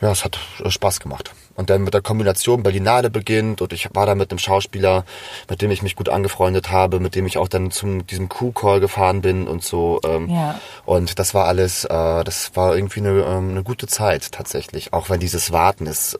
ja, 0.00 0.10
es 0.10 0.24
hat 0.24 0.38
Spaß 0.66 1.00
gemacht. 1.00 1.32
Und 1.56 1.70
dann 1.70 1.82
mit 1.82 1.94
der 1.94 2.02
Kombination 2.02 2.62
Berlinale 2.62 3.10
beginnt 3.10 3.60
und 3.60 3.72
ich 3.72 3.88
war 3.94 4.06
da 4.06 4.14
mit 4.14 4.30
einem 4.30 4.38
Schauspieler, 4.38 5.04
mit 5.50 5.62
dem 5.62 5.70
ich 5.70 5.82
mich 5.82 5.96
gut 5.96 6.08
angefreundet 6.08 6.70
habe, 6.70 7.00
mit 7.00 7.14
dem 7.14 7.26
ich 7.26 7.38
auch 7.38 7.48
dann 7.48 7.70
zum 7.70 8.06
diesem 8.06 8.28
Q-Call 8.28 8.80
gefahren 8.80 9.20
bin 9.22 9.46
und 9.46 9.62
so. 9.62 10.00
Ähm, 10.04 10.28
Ja. 10.30 10.58
Und 10.84 11.18
das 11.18 11.34
war 11.34 11.46
alles, 11.46 11.84
äh, 11.84 12.24
das 12.24 12.52
war 12.54 12.74
irgendwie 12.74 13.00
eine, 13.00 13.10
ähm, 13.22 13.50
eine 13.50 13.62
gute 13.62 13.86
Zeit 13.86 14.32
tatsächlich. 14.32 14.92
Auch 14.92 15.10
wenn 15.10 15.20
dieses 15.20 15.52
Warten 15.52 15.86
ist 15.86 16.18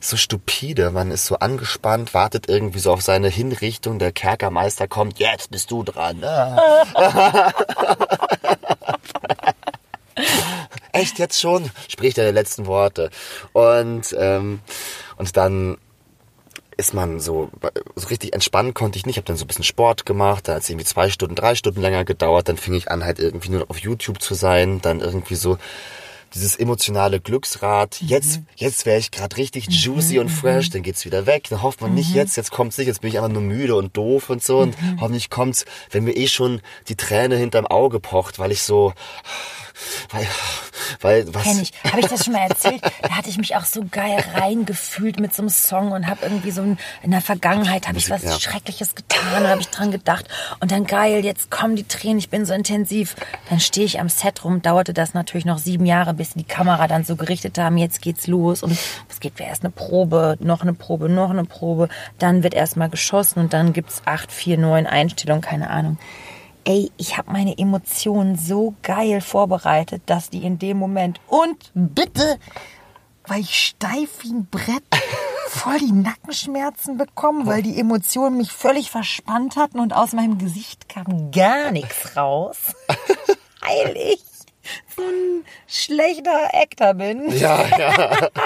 so 0.00 0.16
stupide, 0.16 0.90
man 0.90 1.10
ist 1.10 1.26
so 1.26 1.36
angespannt, 1.36 2.14
wartet 2.14 2.48
irgendwie 2.48 2.78
so 2.78 2.90
auf 2.92 3.02
seine 3.02 3.28
Hinrichtung, 3.28 3.98
der 3.98 4.12
Kerkermeister 4.12 4.88
kommt, 4.88 5.18
jetzt 5.18 5.50
bist 5.50 5.70
du 5.70 5.82
dran. 5.82 6.24
Ah. 6.24 7.52
Echt 10.92 11.18
jetzt 11.18 11.40
schon? 11.40 11.70
Spricht 11.88 12.18
er 12.18 12.26
die 12.26 12.34
letzten 12.34 12.66
Worte. 12.66 13.10
Und, 13.52 14.14
ähm, 14.18 14.60
und 15.16 15.36
dann 15.36 15.76
ist 16.76 16.94
man 16.94 17.20
so, 17.20 17.50
so 17.94 18.08
richtig 18.08 18.32
entspannen 18.32 18.72
konnte 18.72 18.98
ich 18.98 19.04
nicht. 19.04 19.14
Ich 19.14 19.18
habe 19.18 19.26
dann 19.26 19.36
so 19.36 19.44
ein 19.44 19.48
bisschen 19.48 19.64
Sport 19.64 20.06
gemacht, 20.06 20.48
da 20.48 20.54
hat 20.54 20.62
es 20.62 20.70
irgendwie 20.70 20.86
zwei 20.86 21.10
Stunden, 21.10 21.34
drei 21.34 21.54
Stunden 21.54 21.82
länger 21.82 22.04
gedauert. 22.04 22.48
Dann 22.48 22.56
fing 22.56 22.74
ich 22.74 22.90
an, 22.90 23.04
halt 23.04 23.18
irgendwie 23.18 23.50
nur 23.50 23.68
auf 23.68 23.78
YouTube 23.78 24.22
zu 24.22 24.34
sein. 24.34 24.80
Dann 24.80 25.00
irgendwie 25.00 25.34
so 25.34 25.58
dieses 26.34 26.56
emotionale 26.56 27.20
Glücksrad. 27.20 28.00
Jetzt, 28.00 28.40
jetzt 28.56 28.86
wäre 28.86 28.98
ich 28.98 29.10
gerade 29.10 29.36
richtig 29.36 29.68
juicy 29.68 30.18
und 30.18 30.28
fresh, 30.28 30.70
dann 30.70 30.82
geht's 30.82 31.04
wieder 31.04 31.26
weg. 31.26 31.48
Dann 31.50 31.62
hofft 31.62 31.80
man 31.80 31.94
nicht 31.94 32.14
jetzt, 32.14 32.36
jetzt 32.36 32.50
kommt's 32.50 32.78
nicht, 32.78 32.86
jetzt 32.86 33.00
bin 33.00 33.10
ich 33.10 33.18
einfach 33.18 33.30
nur 33.30 33.42
müde 33.42 33.74
und 33.74 33.96
doof 33.96 34.30
und 34.30 34.42
so. 34.42 34.58
Und 34.60 34.76
hoffentlich 35.00 35.30
kommt's, 35.30 35.64
wenn 35.90 36.04
mir 36.04 36.16
eh 36.16 36.28
schon 36.28 36.60
die 36.88 36.96
Träne 36.96 37.36
hinterm 37.36 37.66
Auge 37.66 38.00
pocht, 38.00 38.38
weil 38.38 38.52
ich 38.52 38.62
so, 38.62 38.92
weil, 40.10 40.26
weil, 41.00 41.34
was? 41.34 41.42
Kenn 41.42 41.60
ich. 41.60 41.72
Habe 41.84 42.00
ich 42.00 42.06
das 42.06 42.24
schon 42.24 42.32
mal 42.32 42.48
erzählt? 42.48 42.82
Da 43.02 43.10
hatte 43.10 43.28
ich 43.28 43.38
mich 43.38 43.56
auch 43.56 43.64
so 43.64 43.84
geil 43.90 44.22
reingefühlt 44.34 45.20
mit 45.20 45.34
so 45.34 45.42
einem 45.42 45.48
Song 45.48 45.92
und 45.92 46.06
habe 46.06 46.20
irgendwie 46.22 46.50
so 46.50 46.62
ein, 46.62 46.78
in 47.02 47.10
der 47.10 47.20
Vergangenheit 47.20 47.88
habe 47.88 47.98
ich 47.98 48.10
was 48.10 48.22
ja. 48.22 48.38
Schreckliches 48.38 48.94
getan 48.94 49.42
und 49.42 49.48
habe 49.48 49.60
ich 49.60 49.68
dran 49.68 49.90
gedacht 49.90 50.26
und 50.60 50.70
dann 50.70 50.86
geil, 50.86 51.24
jetzt 51.24 51.50
kommen 51.50 51.76
die 51.76 51.84
Tränen, 51.84 52.18
ich 52.18 52.30
bin 52.30 52.44
so 52.44 52.54
intensiv. 52.54 53.16
Dann 53.48 53.60
stehe 53.60 53.86
ich 53.86 54.00
am 54.00 54.08
Set 54.08 54.44
rum, 54.44 54.62
dauerte 54.62 54.92
das 54.94 55.14
natürlich 55.14 55.44
noch 55.44 55.58
sieben 55.58 55.86
Jahre, 55.86 56.14
bis 56.14 56.30
die 56.30 56.44
Kamera 56.44 56.88
dann 56.88 57.04
so 57.04 57.16
gerichtet 57.16 57.58
haben, 57.58 57.76
jetzt 57.76 58.02
geht's 58.02 58.26
los 58.26 58.62
und 58.62 58.76
es 59.08 59.20
gibt 59.20 59.40
erst 59.40 59.64
eine 59.64 59.70
Probe, 59.70 60.36
noch 60.40 60.62
eine 60.62 60.74
Probe, 60.74 61.08
noch 61.08 61.30
eine 61.30 61.44
Probe, 61.44 61.88
dann 62.18 62.42
wird 62.42 62.54
erst 62.54 62.76
mal 62.76 62.88
geschossen 62.88 63.40
und 63.40 63.52
dann 63.52 63.72
gibt's 63.72 64.02
acht, 64.04 64.32
vier, 64.32 64.58
neun 64.58 64.86
Einstellungen, 64.86 65.42
keine 65.42 65.70
Ahnung. 65.70 65.98
Ey, 66.64 66.90
ich 66.96 67.16
habe 67.16 67.32
meine 67.32 67.56
Emotionen 67.58 68.36
so 68.36 68.74
geil 68.82 69.20
vorbereitet, 69.20 70.02
dass 70.06 70.30
die 70.30 70.44
in 70.44 70.58
dem 70.58 70.76
Moment 70.76 71.20
und 71.26 71.70
bitte, 71.74 72.38
weil 73.26 73.40
ich 73.40 73.58
steif 73.58 74.22
wie 74.22 74.32
ein 74.32 74.46
Brett 74.46 74.82
voll 75.48 75.78
die 75.78 75.92
Nackenschmerzen 75.92 76.96
bekommen, 76.96 77.46
weil 77.46 77.62
die 77.62 77.78
Emotionen 77.78 78.36
mich 78.36 78.52
völlig 78.52 78.90
verspannt 78.90 79.56
hatten 79.56 79.80
und 79.80 79.94
aus 79.94 80.12
meinem 80.12 80.38
Gesicht 80.38 80.88
kam 80.88 81.30
gar 81.30 81.70
nichts 81.70 82.16
raus. 82.16 82.74
Weil 83.60 83.96
ich 83.96 84.22
so 84.96 85.02
ein 85.02 85.44
schlechter 85.66 86.54
Actor 86.54 86.94
bin. 86.94 87.30
Ja, 87.36 87.66
ja. 87.76 88.28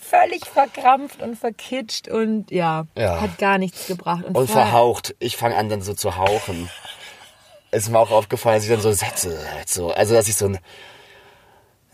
Völlig 0.00 0.46
verkrampft 0.46 1.22
und 1.22 1.36
verkitscht 1.38 2.08
und 2.08 2.50
ja, 2.50 2.86
Ja. 2.96 3.20
hat 3.20 3.38
gar 3.38 3.58
nichts 3.58 3.86
gebracht. 3.86 4.24
Und 4.24 4.34
voll- 4.34 4.46
verhaucht. 4.46 5.14
Ich 5.18 5.36
fange 5.36 5.56
an 5.56 5.68
dann 5.68 5.82
so 5.82 5.94
zu 5.94 6.16
hauchen. 6.16 6.68
Ist 7.70 7.88
mir 7.88 7.98
auch 7.98 8.10
aufgefallen, 8.10 8.56
dass 8.56 8.64
ich 8.64 8.70
dann 8.70 8.80
so 8.80 8.92
Sätze 8.92 9.38
halt 9.54 9.68
so, 9.68 9.90
also 9.92 10.14
dass 10.14 10.28
ich 10.28 10.36
so 10.36 10.46
ein 10.46 10.58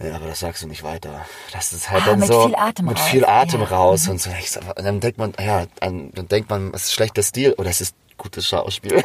ja, 0.00 0.14
aber 0.14 0.26
das 0.28 0.38
sagst 0.38 0.62
du 0.62 0.68
nicht 0.68 0.84
weiter. 0.84 1.26
Das 1.52 1.72
ist 1.72 1.90
halt 1.90 2.04
Ah, 2.04 2.10
dann 2.10 2.20
mit 2.20 2.28
so 2.28 2.46
viel 2.46 2.54
Atem 2.54 2.86
mit 2.86 2.98
raus. 3.00 3.08
viel 3.08 3.24
Atem 3.24 3.60
Ja. 3.62 3.66
raus 3.66 4.06
und 4.08 4.20
so. 4.20 4.30
Und 4.30 4.84
dann 4.84 5.00
denkt 5.00 5.18
man, 5.18 5.32
ja, 5.40 5.66
dann, 5.80 6.12
dann 6.12 6.28
denkt 6.28 6.50
man, 6.50 6.72
es 6.72 6.84
ist 6.84 6.92
schlechter 6.92 7.24
Stil 7.24 7.54
oder 7.54 7.68
es 7.68 7.80
ist 7.80 7.96
gutes 8.16 8.46
Schauspiel. 8.46 9.02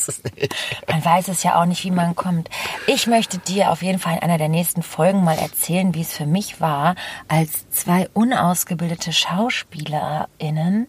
Weiß 0.00 0.08
es 0.08 0.24
nicht. 0.24 0.54
Man 0.88 1.04
weiß 1.04 1.28
es 1.28 1.42
ja 1.42 1.60
auch 1.60 1.66
nicht, 1.66 1.84
wie 1.84 1.90
man 1.90 2.14
kommt. 2.14 2.48
Ich 2.86 3.06
möchte 3.06 3.38
dir 3.38 3.70
auf 3.70 3.82
jeden 3.82 3.98
Fall 3.98 4.16
in 4.16 4.22
einer 4.22 4.38
der 4.38 4.48
nächsten 4.48 4.82
Folgen 4.82 5.24
mal 5.24 5.38
erzählen, 5.38 5.94
wie 5.94 6.02
es 6.02 6.12
für 6.12 6.26
mich 6.26 6.60
war, 6.60 6.94
als 7.28 7.68
zwei 7.70 8.08
unausgebildete 8.12 9.12
SchauspielerInnen, 9.12 10.88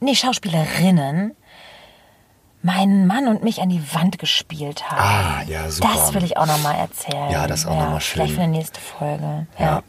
nee, 0.00 0.14
Schauspielerinnen, 0.14 1.34
meinen 2.62 3.06
Mann 3.06 3.28
und 3.28 3.42
mich 3.42 3.60
an 3.60 3.68
die 3.68 3.82
Wand 3.94 4.18
gespielt 4.18 4.90
haben. 4.90 4.98
Ah, 4.98 5.42
ja, 5.46 5.70
super. 5.70 5.90
Das 5.92 6.14
will 6.14 6.24
ich 6.24 6.36
auch 6.36 6.46
nochmal 6.46 6.76
erzählen. 6.76 7.30
Ja, 7.30 7.46
das 7.46 7.60
ist 7.60 7.66
auch 7.66 7.76
noch 7.78 7.90
mal 7.90 8.00
schön. 8.00 8.22
Vielleicht 8.22 8.34
für 8.34 8.40
die 8.40 8.46
nächste 8.48 8.80
Folge. 8.80 9.46
Ja. 9.58 9.64
Ja. 9.64 9.82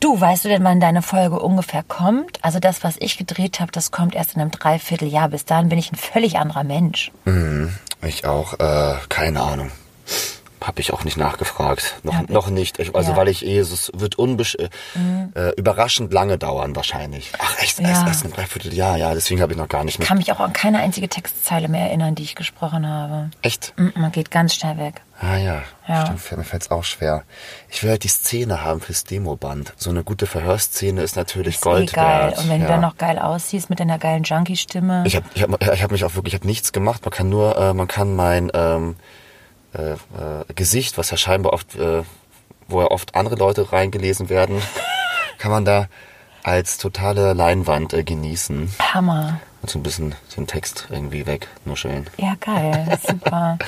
Du, 0.00 0.20
weißt 0.20 0.44
du 0.44 0.48
denn, 0.48 0.64
wann 0.64 0.80
deine 0.80 1.02
Folge 1.02 1.38
ungefähr 1.38 1.82
kommt? 1.82 2.44
Also 2.44 2.58
das, 2.58 2.82
was 2.84 2.96
ich 2.98 3.18
gedreht 3.18 3.60
habe, 3.60 3.72
das 3.72 3.90
kommt 3.90 4.14
erst 4.14 4.34
in 4.34 4.40
einem 4.40 4.50
Dreivierteljahr. 4.50 5.28
Bis 5.28 5.44
dahin 5.44 5.68
bin 5.68 5.78
ich 5.78 5.92
ein 5.92 5.96
völlig 5.96 6.38
anderer 6.38 6.64
Mensch. 6.64 7.10
Ich 8.04 8.24
auch, 8.24 8.54
äh, 8.58 8.94
keine 9.08 9.40
Ahnung. 9.40 9.70
Hab 10.62 10.78
ich 10.78 10.92
auch 10.92 11.04
nicht 11.04 11.16
nachgefragt. 11.16 11.96
Noch, 12.02 12.12
Ja, 12.14 12.22
noch 12.28 12.48
nicht. 12.50 12.78
Ich, 12.78 12.94
also 12.94 13.08
ja. 13.08 13.14
Mhm. 13.14 13.18
weil 13.18 13.28
ich 13.28 13.44
eh, 13.46 13.58
es 13.58 13.90
wird 13.94 14.16
unbesch 14.16 14.56
äh, 14.56 14.68
äh, 15.34 15.50
überraschend 15.56 16.12
lange 16.12 16.38
dauern 16.38 16.76
wahrscheinlich. 16.76 17.32
Ach 17.38 17.58
echt, 17.60 17.80
Ja. 17.80 17.88
erst, 17.88 18.06
erst 18.06 18.24
ein 18.24 18.32
Dreivierteljahr, 18.32 18.96
ja, 18.96 19.14
deswegen 19.14 19.40
habe 19.40 19.52
ich 19.52 19.58
noch 19.58 19.68
gar 19.68 19.84
nicht 19.84 19.98
mit. 19.98 20.06
Kann 20.08 20.18
mich 20.18 20.30
auch 20.32 20.40
an 20.40 20.52
keine 20.52 20.78
einzige 20.80 21.08
Textzeile 21.08 21.68
mehr 21.68 21.86
erinnern, 21.86 22.14
die 22.14 22.22
ich 22.22 22.34
gesprochen 22.34 22.88
habe. 22.88 23.30
Echt? 23.42 23.72
Mm, 23.76 23.88
Man 23.96 24.12
geht 24.12 24.30
ganz 24.30 24.54
schnell 24.54 24.78
weg. 24.78 25.02
Ah 25.20 25.36
ja, 25.36 25.62
Ja. 25.86 26.02
stimmt, 26.06 26.38
mir 26.38 26.44
fällt's 26.44 26.70
auch 26.72 26.82
schwer. 26.84 27.22
Ich 27.70 27.82
will 27.82 27.90
halt 27.90 28.02
die 28.02 28.08
Szene 28.08 28.62
haben 28.64 28.80
fürs 28.80 29.04
Demoband. 29.04 29.72
So 29.76 29.90
eine 29.90 30.02
gute 30.02 30.26
Verhörszene 30.26 31.00
ist 31.02 31.14
natürlich 31.16 31.54
Ist 31.56 31.62
Gold 31.62 31.92
eh 31.92 31.94
geil. 31.96 32.20
wert. 32.30 32.38
Und 32.38 32.48
wenn 32.48 32.60
ja. 32.60 32.66
du 32.66 32.72
dann 32.72 32.80
noch 32.80 32.96
geil 32.96 33.18
aussiehst 33.20 33.70
mit 33.70 33.78
deiner 33.78 33.98
geilen 33.98 34.24
Junkie-Stimme. 34.24 35.04
Ich 35.06 35.14
habe 35.16 35.26
ich 35.34 35.42
hab, 35.42 35.62
ich 35.74 35.82
hab 35.82 35.90
mich 35.92 36.04
auch 36.04 36.14
wirklich, 36.16 36.34
ich 36.34 36.40
habe 36.40 36.48
nichts 36.48 36.72
gemacht. 36.72 37.04
Man 37.04 37.12
kann 37.12 37.28
nur, 37.28 37.56
äh, 37.56 37.72
man 37.72 37.86
kann 37.86 38.16
mein 38.16 38.50
ähm, 38.52 38.96
äh, 39.74 39.92
äh, 39.92 39.96
Gesicht, 40.54 40.98
was 40.98 41.10
ja 41.10 41.16
scheinbar 41.16 41.52
oft, 41.52 41.74
äh, 41.76 42.02
wo 42.68 42.80
ja 42.80 42.88
oft 42.88 43.14
andere 43.14 43.36
Leute 43.36 43.72
reingelesen 43.72 44.28
werden, 44.28 44.62
kann 45.38 45.50
man 45.50 45.64
da 45.64 45.88
als 46.42 46.78
totale 46.78 47.32
Leinwand 47.34 47.92
äh, 47.92 48.02
genießen 48.02 48.72
Hammer. 48.92 49.40
und 49.62 49.70
so 49.70 49.78
ein 49.78 49.82
bisschen 49.82 50.14
den 50.36 50.46
Text 50.46 50.88
irgendwie 50.90 51.26
wegnuscheln. 51.26 52.08
Ja, 52.16 52.34
geil. 52.40 52.98
Super. 53.06 53.58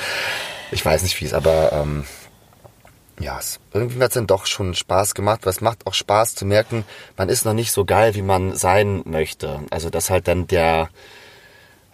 Ich 0.71 0.85
weiß 0.85 1.03
nicht 1.03 1.19
wie 1.21 1.25
es, 1.25 1.33
aber 1.33 1.71
ähm, 1.71 2.05
ja, 3.19 3.39
es, 3.39 3.59
irgendwie 3.73 4.01
hat 4.01 4.09
es 4.09 4.15
dann 4.15 4.27
doch 4.27 4.45
schon 4.45 4.73
Spaß 4.73 5.15
gemacht, 5.15 5.41
weil 5.43 5.51
es 5.51 5.61
macht 5.61 5.87
auch 5.87 5.93
Spaß 5.93 6.35
zu 6.35 6.45
merken, 6.45 6.83
man 7.15 7.29
ist 7.29 7.45
noch 7.45 7.53
nicht 7.53 7.71
so 7.71 7.85
geil, 7.85 8.15
wie 8.15 8.21
man 8.21 8.55
sein 8.55 9.03
möchte. 9.05 9.61
Also 9.69 9.89
dass 9.89 10.09
halt 10.09 10.27
dann 10.27 10.47
der, 10.47 10.89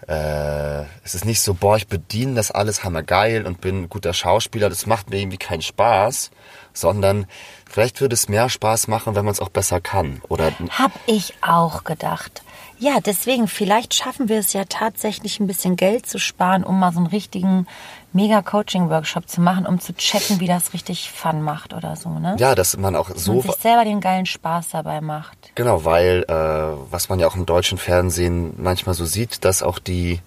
äh, 0.08 0.82
es 1.04 1.16
ist 1.16 1.26
nicht 1.26 1.42
so, 1.42 1.54
boah, 1.54 1.78
ich 1.78 1.88
bediene 1.88 2.36
das 2.36 2.52
alles 2.52 2.84
hammergeil 2.84 3.46
und 3.46 3.62
bin 3.62 3.84
ein 3.84 3.90
guter 3.90 4.14
Schauspieler, 4.14 4.70
das 4.70 4.86
macht 4.86 5.10
mir 5.10 5.20
irgendwie 5.20 5.38
keinen 5.38 5.62
Spaß, 5.62 6.32
sondern 6.74 7.28
vielleicht 7.70 8.02
würde 8.02 8.14
es 8.14 8.30
mehr 8.30 8.50
Spaß 8.50 8.88
machen, 8.88 9.16
wenn 9.16 9.26
man 9.26 9.34
es 9.34 9.40
auch 9.40 9.50
besser 9.50 9.82
kann. 9.82 10.22
Oder 10.30 10.52
Hab 10.72 10.92
ich 11.06 11.36
auch 11.42 11.84
gedacht. 11.84 12.44
Ja, 12.80 13.00
deswegen, 13.00 13.48
vielleicht 13.48 13.94
schaffen 13.94 14.28
wir 14.28 14.40
es 14.40 14.54
ja 14.54 14.66
tatsächlich 14.66 15.40
ein 15.40 15.46
bisschen 15.46 15.76
Geld 15.76 16.08
zu 16.08 16.18
sparen, 16.18 16.64
um 16.64 16.80
mal 16.80 16.92
so 16.92 16.98
einen 16.98 17.08
richtigen 17.08 17.68
Mega-Coaching-Workshop 18.14 19.28
zu 19.30 19.42
machen, 19.42 19.66
um 19.66 19.80
zu 19.80 19.94
checken, 19.96 20.40
wie 20.40 20.48
das 20.48 20.74
richtig 20.74 21.12
Fun 21.12 21.42
macht 21.42 21.74
oder 21.74 21.96
so, 21.96 22.10
ne? 22.10 22.36
ja, 22.40 22.56
dass 22.56 22.76
man 22.78 22.96
auch 22.96 23.10
Und 23.10 23.20
so 23.20 23.42
sich 23.42 23.56
selber 23.56 23.86
den 23.86 24.02
geilen 24.02 24.26
Spaß 24.26 24.70
dabei 24.70 25.02
macht. 25.02 25.52
Genau, 25.56 25.86
weil 25.86 26.26
äh, 26.28 26.92
was 26.92 27.10
man 27.10 27.20
ja 27.20 27.28
auch 27.28 27.36
im 27.36 27.46
deutschen 27.46 27.78
Fernsehen 27.78 28.54
manchmal 28.58 28.96
so 28.96 29.06
sieht, 29.06 29.46
dass 29.46 29.64
auch 29.64 29.80
die, 29.80 30.20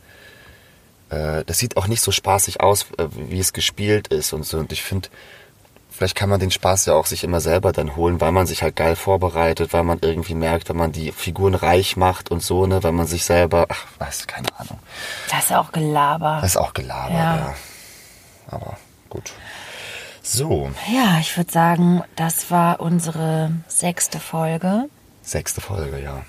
äh, 1.11 1.45
das 1.45 1.59
sieht 1.59 1.77
auch 1.77 1.87
nicht 1.87 2.01
so 2.01 2.11
spaßig 2.11 2.61
aus, 2.61 2.87
äh, 2.99 3.07
wie 3.13 3.39
es 3.41 3.53
gespielt 3.53 4.09
ist 4.09 4.33
und 4.33 4.45
so. 4.47 4.59
Und 4.59 4.73
ich 4.73 4.83
finde, 4.83 5.09
vielleicht 5.91 6.17
kann 6.17 6.29
man 6.31 6.41
den 6.41 6.51
Spaß 6.51 6.87
ja 6.87 6.95
auch 6.95 7.07
sich 7.07 7.23
immer 7.23 7.41
selber 7.41 7.73
dann 7.73 7.97
holen, 7.97 8.21
weil 8.21 8.33
man 8.33 8.47
sich 8.47 8.63
halt 8.63 8.77
geil 8.77 8.97
vorbereitet, 8.97 9.73
weil 9.73 9.85
man 9.85 9.99
irgendwie 10.01 10.35
merkt, 10.35 10.69
wenn 10.69 10.77
man 10.77 10.91
die 10.93 11.13
Figuren 11.13 11.55
reich 11.55 11.97
macht 11.97 12.31
und 12.31 12.43
so, 12.43 12.67
ne, 12.67 12.83
wenn 12.83 12.95
man 12.95 13.07
sich 13.07 13.25
selber, 13.25 13.67
ach, 13.69 13.87
weiß, 13.99 14.27
keine 14.27 14.49
Ahnung. 14.59 14.79
Das 15.31 15.45
ist 15.45 15.51
ja 15.51 15.61
auch 15.61 15.71
Gelaber. 15.71 16.39
Das 16.41 16.53
ist 16.53 16.57
auch 16.57 16.73
gelabert, 16.73 17.13
Ja. 17.13 17.37
ja. 17.37 17.55
Aber 18.55 18.77
gut. 19.11 19.33
So, 20.23 20.71
Ja, 20.91 21.19
ich 21.21 21.37
würde 21.37 21.53
sagen, 21.53 22.03
das 22.17 22.51
war 22.51 22.81
unsere 22.81 23.53
sechste 23.69 24.19
Folge. 24.21 24.89
sechste 25.23 25.61
Folge, 25.61 26.01
ja. 26.03 26.23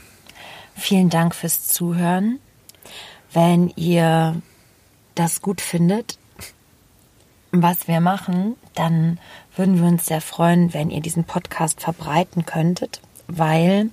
Vielen 0.75 1.09
Dank 1.09 1.33
fürs 1.33 1.67
Zuhören. 1.67 2.39
Wenn 3.31 3.69
ihr 3.77 4.41
das 5.15 5.41
gut 5.41 5.61
findet, 5.61 6.17
was 7.51 7.87
wir 7.87 8.01
machen, 8.01 8.55
dann 8.73 9.17
würden 9.55 9.79
wir 9.81 9.87
uns 9.87 10.05
sehr 10.07 10.19
freuen, 10.19 10.73
wenn 10.73 10.89
ihr 10.89 11.01
diesen 11.01 11.23
Podcast 11.23 11.79
verbreiten 11.79 12.45
könntet, 12.45 12.99
weil 13.27 13.89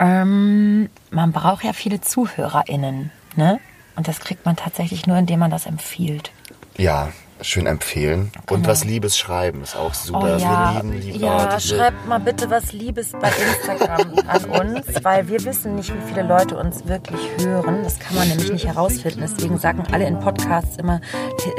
ähm, 0.00 0.90
man 1.10 1.30
braucht 1.30 1.62
ja 1.62 1.72
viele 1.72 2.00
ZuhörerInnen, 2.00 3.12
ne? 3.36 3.60
Und 3.94 4.08
das 4.08 4.18
kriegt 4.18 4.44
man 4.46 4.56
tatsächlich 4.56 5.06
nur, 5.06 5.18
indem 5.18 5.38
man 5.40 5.50
das 5.52 5.66
empfiehlt. 5.66 6.32
Ja, 6.76 7.12
schön 7.42 7.66
empfehlen. 7.66 8.30
Und 8.50 8.66
was 8.66 8.84
Liebes 8.84 9.18
schreiben 9.18 9.62
ist 9.62 9.76
auch 9.76 9.94
super. 9.94 10.34
Oh 10.36 10.40
ja, 10.40 10.82
Wir 10.82 10.82
lieben 10.82 11.12
die 11.12 11.18
ja 11.18 11.58
schreibt 11.60 12.06
mal 12.06 12.18
bitte 12.18 12.50
was 12.50 12.72
Liebes 12.72 13.12
bei 13.12 13.30
Instagram 13.30 14.14
an 14.26 14.44
uns, 14.44 14.86
weil 15.02 15.28
wir 15.28 15.44
wissen 15.44 15.76
nicht, 15.76 15.92
wie 15.94 16.08
viele 16.08 16.22
Leute 16.26 16.58
uns 16.58 16.86
wirklich 16.86 17.20
hören. 17.38 17.82
Das 17.82 17.98
kann 17.98 18.16
man 18.16 18.28
nämlich 18.28 18.52
nicht 18.52 18.66
herausfinden. 18.66 19.20
Deswegen 19.22 19.58
sagen 19.58 19.84
alle 19.92 20.06
in 20.06 20.18
Podcasts 20.20 20.76
immer, 20.76 21.00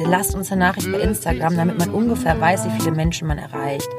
lasst 0.06 0.36
uns 0.36 0.52
eine 0.52 0.66
Nachricht 0.66 0.92
bei 0.92 1.00
Instagram, 1.00 1.56
damit 1.58 1.78
man 1.78 1.90
ungefähr 1.90 2.40
weiß, 2.40 2.66
wie 2.66 2.80
viele 2.80 2.92
Menschen 2.96 3.28
man 3.28 3.38
erreicht. 3.38 3.90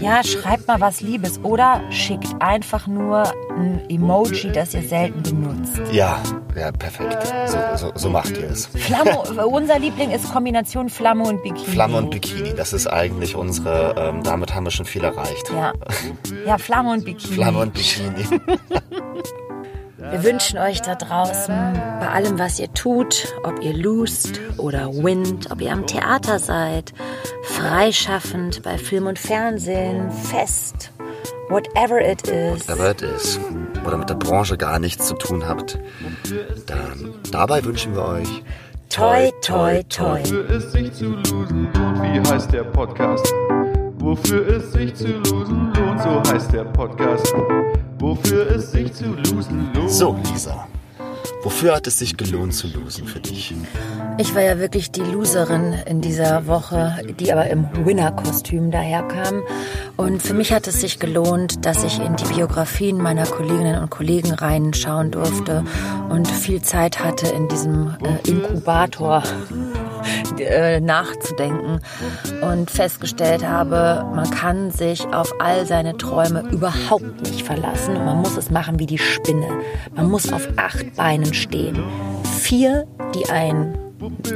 Ja, 0.00 0.22
schreibt 0.22 0.68
mal 0.68 0.80
was 0.80 1.00
Liebes 1.00 1.40
oder 1.42 1.80
schickt 1.90 2.28
einfach 2.40 2.86
nur 2.86 3.24
ein 3.56 3.82
Emoji, 3.88 4.52
das 4.52 4.74
ihr 4.74 4.82
selten 4.82 5.22
benutzt. 5.22 5.80
Ja, 5.92 6.22
ja, 6.54 6.70
perfekt. 6.72 7.18
So, 7.46 7.58
so, 7.76 7.92
so 7.94 8.10
macht 8.10 8.36
ihr 8.36 8.50
es. 8.50 8.66
Flamme, 8.66 9.18
unser 9.46 9.78
Liebling 9.78 10.10
ist 10.10 10.30
Kombination 10.32 10.88
Flamme 10.88 11.24
und 11.24 11.42
Bikini. 11.42 11.66
Flamme 11.66 11.98
und 11.98 12.10
Bikini, 12.10 12.54
das 12.54 12.72
ist 12.72 12.86
eigentlich 12.86 13.34
unsere, 13.34 13.94
ähm, 13.96 14.22
damit 14.22 14.54
haben 14.54 14.64
wir 14.64 14.70
schon 14.70 14.86
viel 14.86 15.04
erreicht. 15.04 15.50
Ja. 15.52 15.72
ja, 16.46 16.58
Flamme 16.58 16.92
und 16.92 17.04
Bikini. 17.04 17.34
Flamme 17.34 17.60
und 17.60 17.74
Bikini. 17.74 18.24
Wir 20.10 20.24
wünschen 20.24 20.58
euch 20.58 20.80
da 20.82 20.94
draußen 20.94 21.54
bei 22.00 22.08
allem, 22.08 22.38
was 22.38 22.58
ihr 22.58 22.72
tut, 22.72 23.34
ob 23.42 23.62
ihr 23.62 23.74
lost 23.74 24.40
oder 24.56 24.92
winnt, 24.94 25.50
ob 25.50 25.60
ihr 25.60 25.72
am 25.72 25.86
Theater 25.86 26.38
seid, 26.38 26.92
freischaffend 27.42 28.62
bei 28.62 28.78
Film 28.78 29.06
und 29.06 29.18
Fernsehen, 29.18 30.10
fest, 30.10 30.92
whatever 31.48 32.00
it 32.00 32.28
is. 32.28 32.68
Whatever 32.68 32.90
it 32.90 33.02
is. 33.02 33.40
Oder 33.84 33.98
mit 33.98 34.08
der 34.08 34.14
Branche 34.14 34.56
gar 34.56 34.78
nichts 34.78 35.06
zu 35.06 35.14
tun 35.14 35.46
habt. 35.46 35.78
Dann, 36.66 37.14
dabei 37.30 37.64
wünschen 37.64 37.94
wir 37.94 38.04
euch 38.04 38.42
Toi, 38.88 39.30
toi, 39.42 39.82
toi. 39.90 40.20
Wofür 40.20 40.50
es 40.50 40.72
sich 40.72 40.92
zu 40.92 41.04
losen 41.04 41.68
lohnt, 41.74 42.02
wie 42.02 42.32
heißt 42.32 42.52
der 42.52 42.64
Podcast? 42.64 43.26
Wofür 43.98 44.46
es 44.48 44.72
sich 44.72 44.94
zu 44.94 45.08
losen 45.18 45.72
lohnt, 45.74 46.00
so 46.00 46.32
heißt 46.32 46.52
der 46.52 46.64
Podcast. 46.64 47.34
Wofür 48.06 48.48
es 48.52 48.70
sich 48.70 48.92
zu 48.92 49.06
losen 49.06 49.72
lohnt. 49.74 49.90
So, 49.90 50.16
Lisa. 50.32 50.68
Wofür 51.42 51.74
hat 51.74 51.88
es 51.88 51.98
sich 51.98 52.16
gelohnt 52.16 52.54
zu 52.54 52.68
losen 52.68 53.04
für 53.04 53.18
dich? 53.18 53.52
Ich 54.16 54.32
war 54.32 54.42
ja 54.42 54.60
wirklich 54.60 54.92
die 54.92 55.00
Loserin 55.00 55.74
in 55.86 56.02
dieser 56.02 56.46
Woche, 56.46 57.02
die 57.18 57.32
aber 57.32 57.50
im 57.50 57.66
Winner-Kostüm 57.84 58.70
daherkam. 58.70 59.42
Und 59.96 60.22
für 60.22 60.34
mich 60.34 60.52
hat 60.52 60.68
es 60.68 60.80
sich 60.82 61.00
gelohnt, 61.00 61.66
dass 61.66 61.82
ich 61.82 61.98
in 61.98 62.14
die 62.14 62.32
Biografien 62.32 62.98
meiner 62.98 63.26
Kolleginnen 63.26 63.82
und 63.82 63.90
Kollegen 63.90 64.30
reinschauen 64.30 65.10
durfte 65.10 65.64
und 66.08 66.28
viel 66.28 66.62
Zeit 66.62 67.02
hatte, 67.02 67.26
in 67.26 67.48
diesem 67.48 67.96
äh, 68.04 68.28
Inkubator 68.30 69.24
äh, 70.40 70.80
nachzudenken 70.80 71.80
und 72.42 72.70
festgestellt 72.70 73.46
habe, 73.46 74.04
man 74.14 74.30
kann 74.30 74.70
sich 74.70 75.06
auf 75.06 75.34
all 75.40 75.66
seine 75.66 75.96
Träume 75.96 76.44
überhaupt 76.50 77.22
nicht 77.22 77.42
verlassen 77.42 77.96
und 77.96 78.04
man 78.04 78.18
muss 78.18 78.36
es 78.36 78.50
machen 78.50 78.78
wie 78.78 78.86
die 78.86 78.98
Spinne. 78.98 79.48
Man 79.94 80.10
muss 80.10 80.32
auf 80.32 80.48
acht 80.56 80.94
Beinen 80.96 81.34
stehen. 81.34 81.82
Vier, 82.40 82.86
die 83.14 83.28
ein 83.30 83.76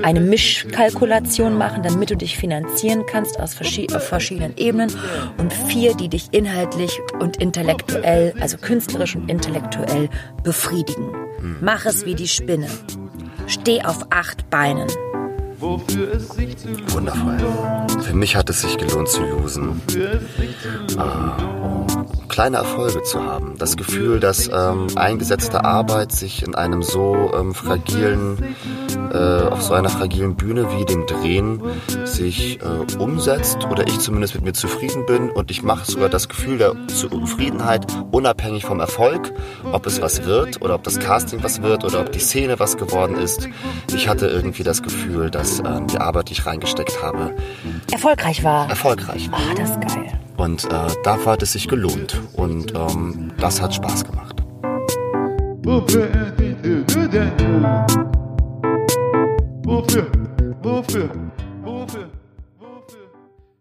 eine 0.03 0.21
Mischkalkulation 0.21 1.57
machen, 1.57 1.83
damit 1.83 2.11
du 2.11 2.17
dich 2.17 2.37
finanzieren 2.39 3.05
kannst 3.07 3.39
aus 3.39 3.55
verschiedenen 3.55 4.57
Ebenen 4.57 4.91
und 5.37 5.53
vier, 5.53 5.95
die 5.95 6.09
dich 6.09 6.29
inhaltlich 6.33 6.99
und 7.21 7.37
intellektuell, 7.37 8.35
also 8.41 8.57
künstlerisch 8.57 9.17
und 9.17 9.31
intellektuell 9.31 10.09
befriedigen. 10.43 11.13
Mach 11.61 11.87
es 11.87 12.07
wie 12.07 12.15
die 12.15 12.29
Spinne. 12.29 12.69
Steh 13.47 13.83
auf 13.83 14.07
acht 14.11 14.49
Beinen. 14.51 14.89
Wofür 15.61 16.15
es 16.15 16.29
sich 16.31 16.57
zu 16.57 16.69
losen 16.69 16.95
Wundervoll. 16.95 17.37
Für 18.03 18.15
mich 18.15 18.35
hat 18.35 18.49
es 18.49 18.63
sich 18.63 18.79
gelohnt 18.79 19.09
zu 19.09 19.23
losen. 19.23 19.83
Äh, 19.95 20.19
kleine 22.41 22.57
Erfolge 22.57 23.03
zu 23.03 23.23
haben. 23.23 23.59
Das 23.59 23.77
Gefühl, 23.77 24.19
dass 24.19 24.49
ähm, 24.49 24.87
eingesetzte 24.97 25.63
Arbeit 25.63 26.11
sich 26.11 26.43
in 26.43 26.55
einem 26.55 26.83
so 26.83 27.31
ähm, 27.35 27.53
fragilen 27.53 28.57
äh, 29.13 29.43
auf 29.43 29.61
so 29.61 29.75
einer 29.75 29.91
fragilen 29.91 30.37
Bühne 30.37 30.67
wie 30.75 30.87
dem 30.87 31.07
Drehen 31.07 31.61
sich 32.07 32.59
äh, 32.63 32.97
umsetzt 32.97 33.67
oder 33.71 33.87
ich 33.87 33.99
zumindest 33.99 34.37
mit 34.37 34.45
mir 34.45 34.53
zufrieden 34.55 35.05
bin 35.05 35.29
und 35.29 35.51
ich 35.51 35.63
mache 35.63 35.85
sogar 35.85 36.09
das 36.09 36.31
Gefühl 36.31 36.57
der 36.57 36.75
Zufriedenheit 36.87 37.87
unabhängig 38.11 38.65
vom 38.65 38.81
Erfolg, 38.81 39.35
ob 39.73 39.85
es 39.85 40.01
was 40.01 40.25
wird 40.25 40.63
oder 40.63 40.77
ob 40.77 40.83
das 40.83 40.99
Casting 40.99 41.43
was 41.43 41.61
wird 41.61 41.85
oder 41.85 42.01
ob 42.01 42.11
die 42.11 42.21
Szene 42.21 42.59
was 42.59 42.79
geworden 42.79 43.19
ist. 43.19 43.51
Ich 43.95 44.09
hatte 44.09 44.29
irgendwie 44.29 44.63
das 44.63 44.83
Gefühl, 44.83 45.29
dass 45.29 45.61
äh, 45.61 45.81
die 45.93 45.99
Arbeit, 45.99 46.31
die 46.31 46.33
ich 46.33 46.47
reingesteckt 46.47 47.03
habe, 47.03 47.37
erfolgreich 47.93 48.43
war. 48.43 48.67
Erfolgreich 48.71 49.31
war. 49.31 49.41
Ah, 49.41 49.55
das 49.55 49.69
ist 49.73 49.95
geil. 49.95 50.21
Und 50.41 50.65
äh, 50.65 50.87
dafür 51.05 51.33
hat 51.33 51.43
es 51.43 51.53
sich 51.53 51.69
gelohnt 51.69 52.19
und 52.33 52.75
ähm, 52.75 53.31
das 53.37 53.61
hat 53.61 53.75
Spaß 53.75 54.07
gemacht. 54.07 54.37
Wofür? 55.63 56.09
Wofür? 59.65 60.07
Wofür? 60.63 61.30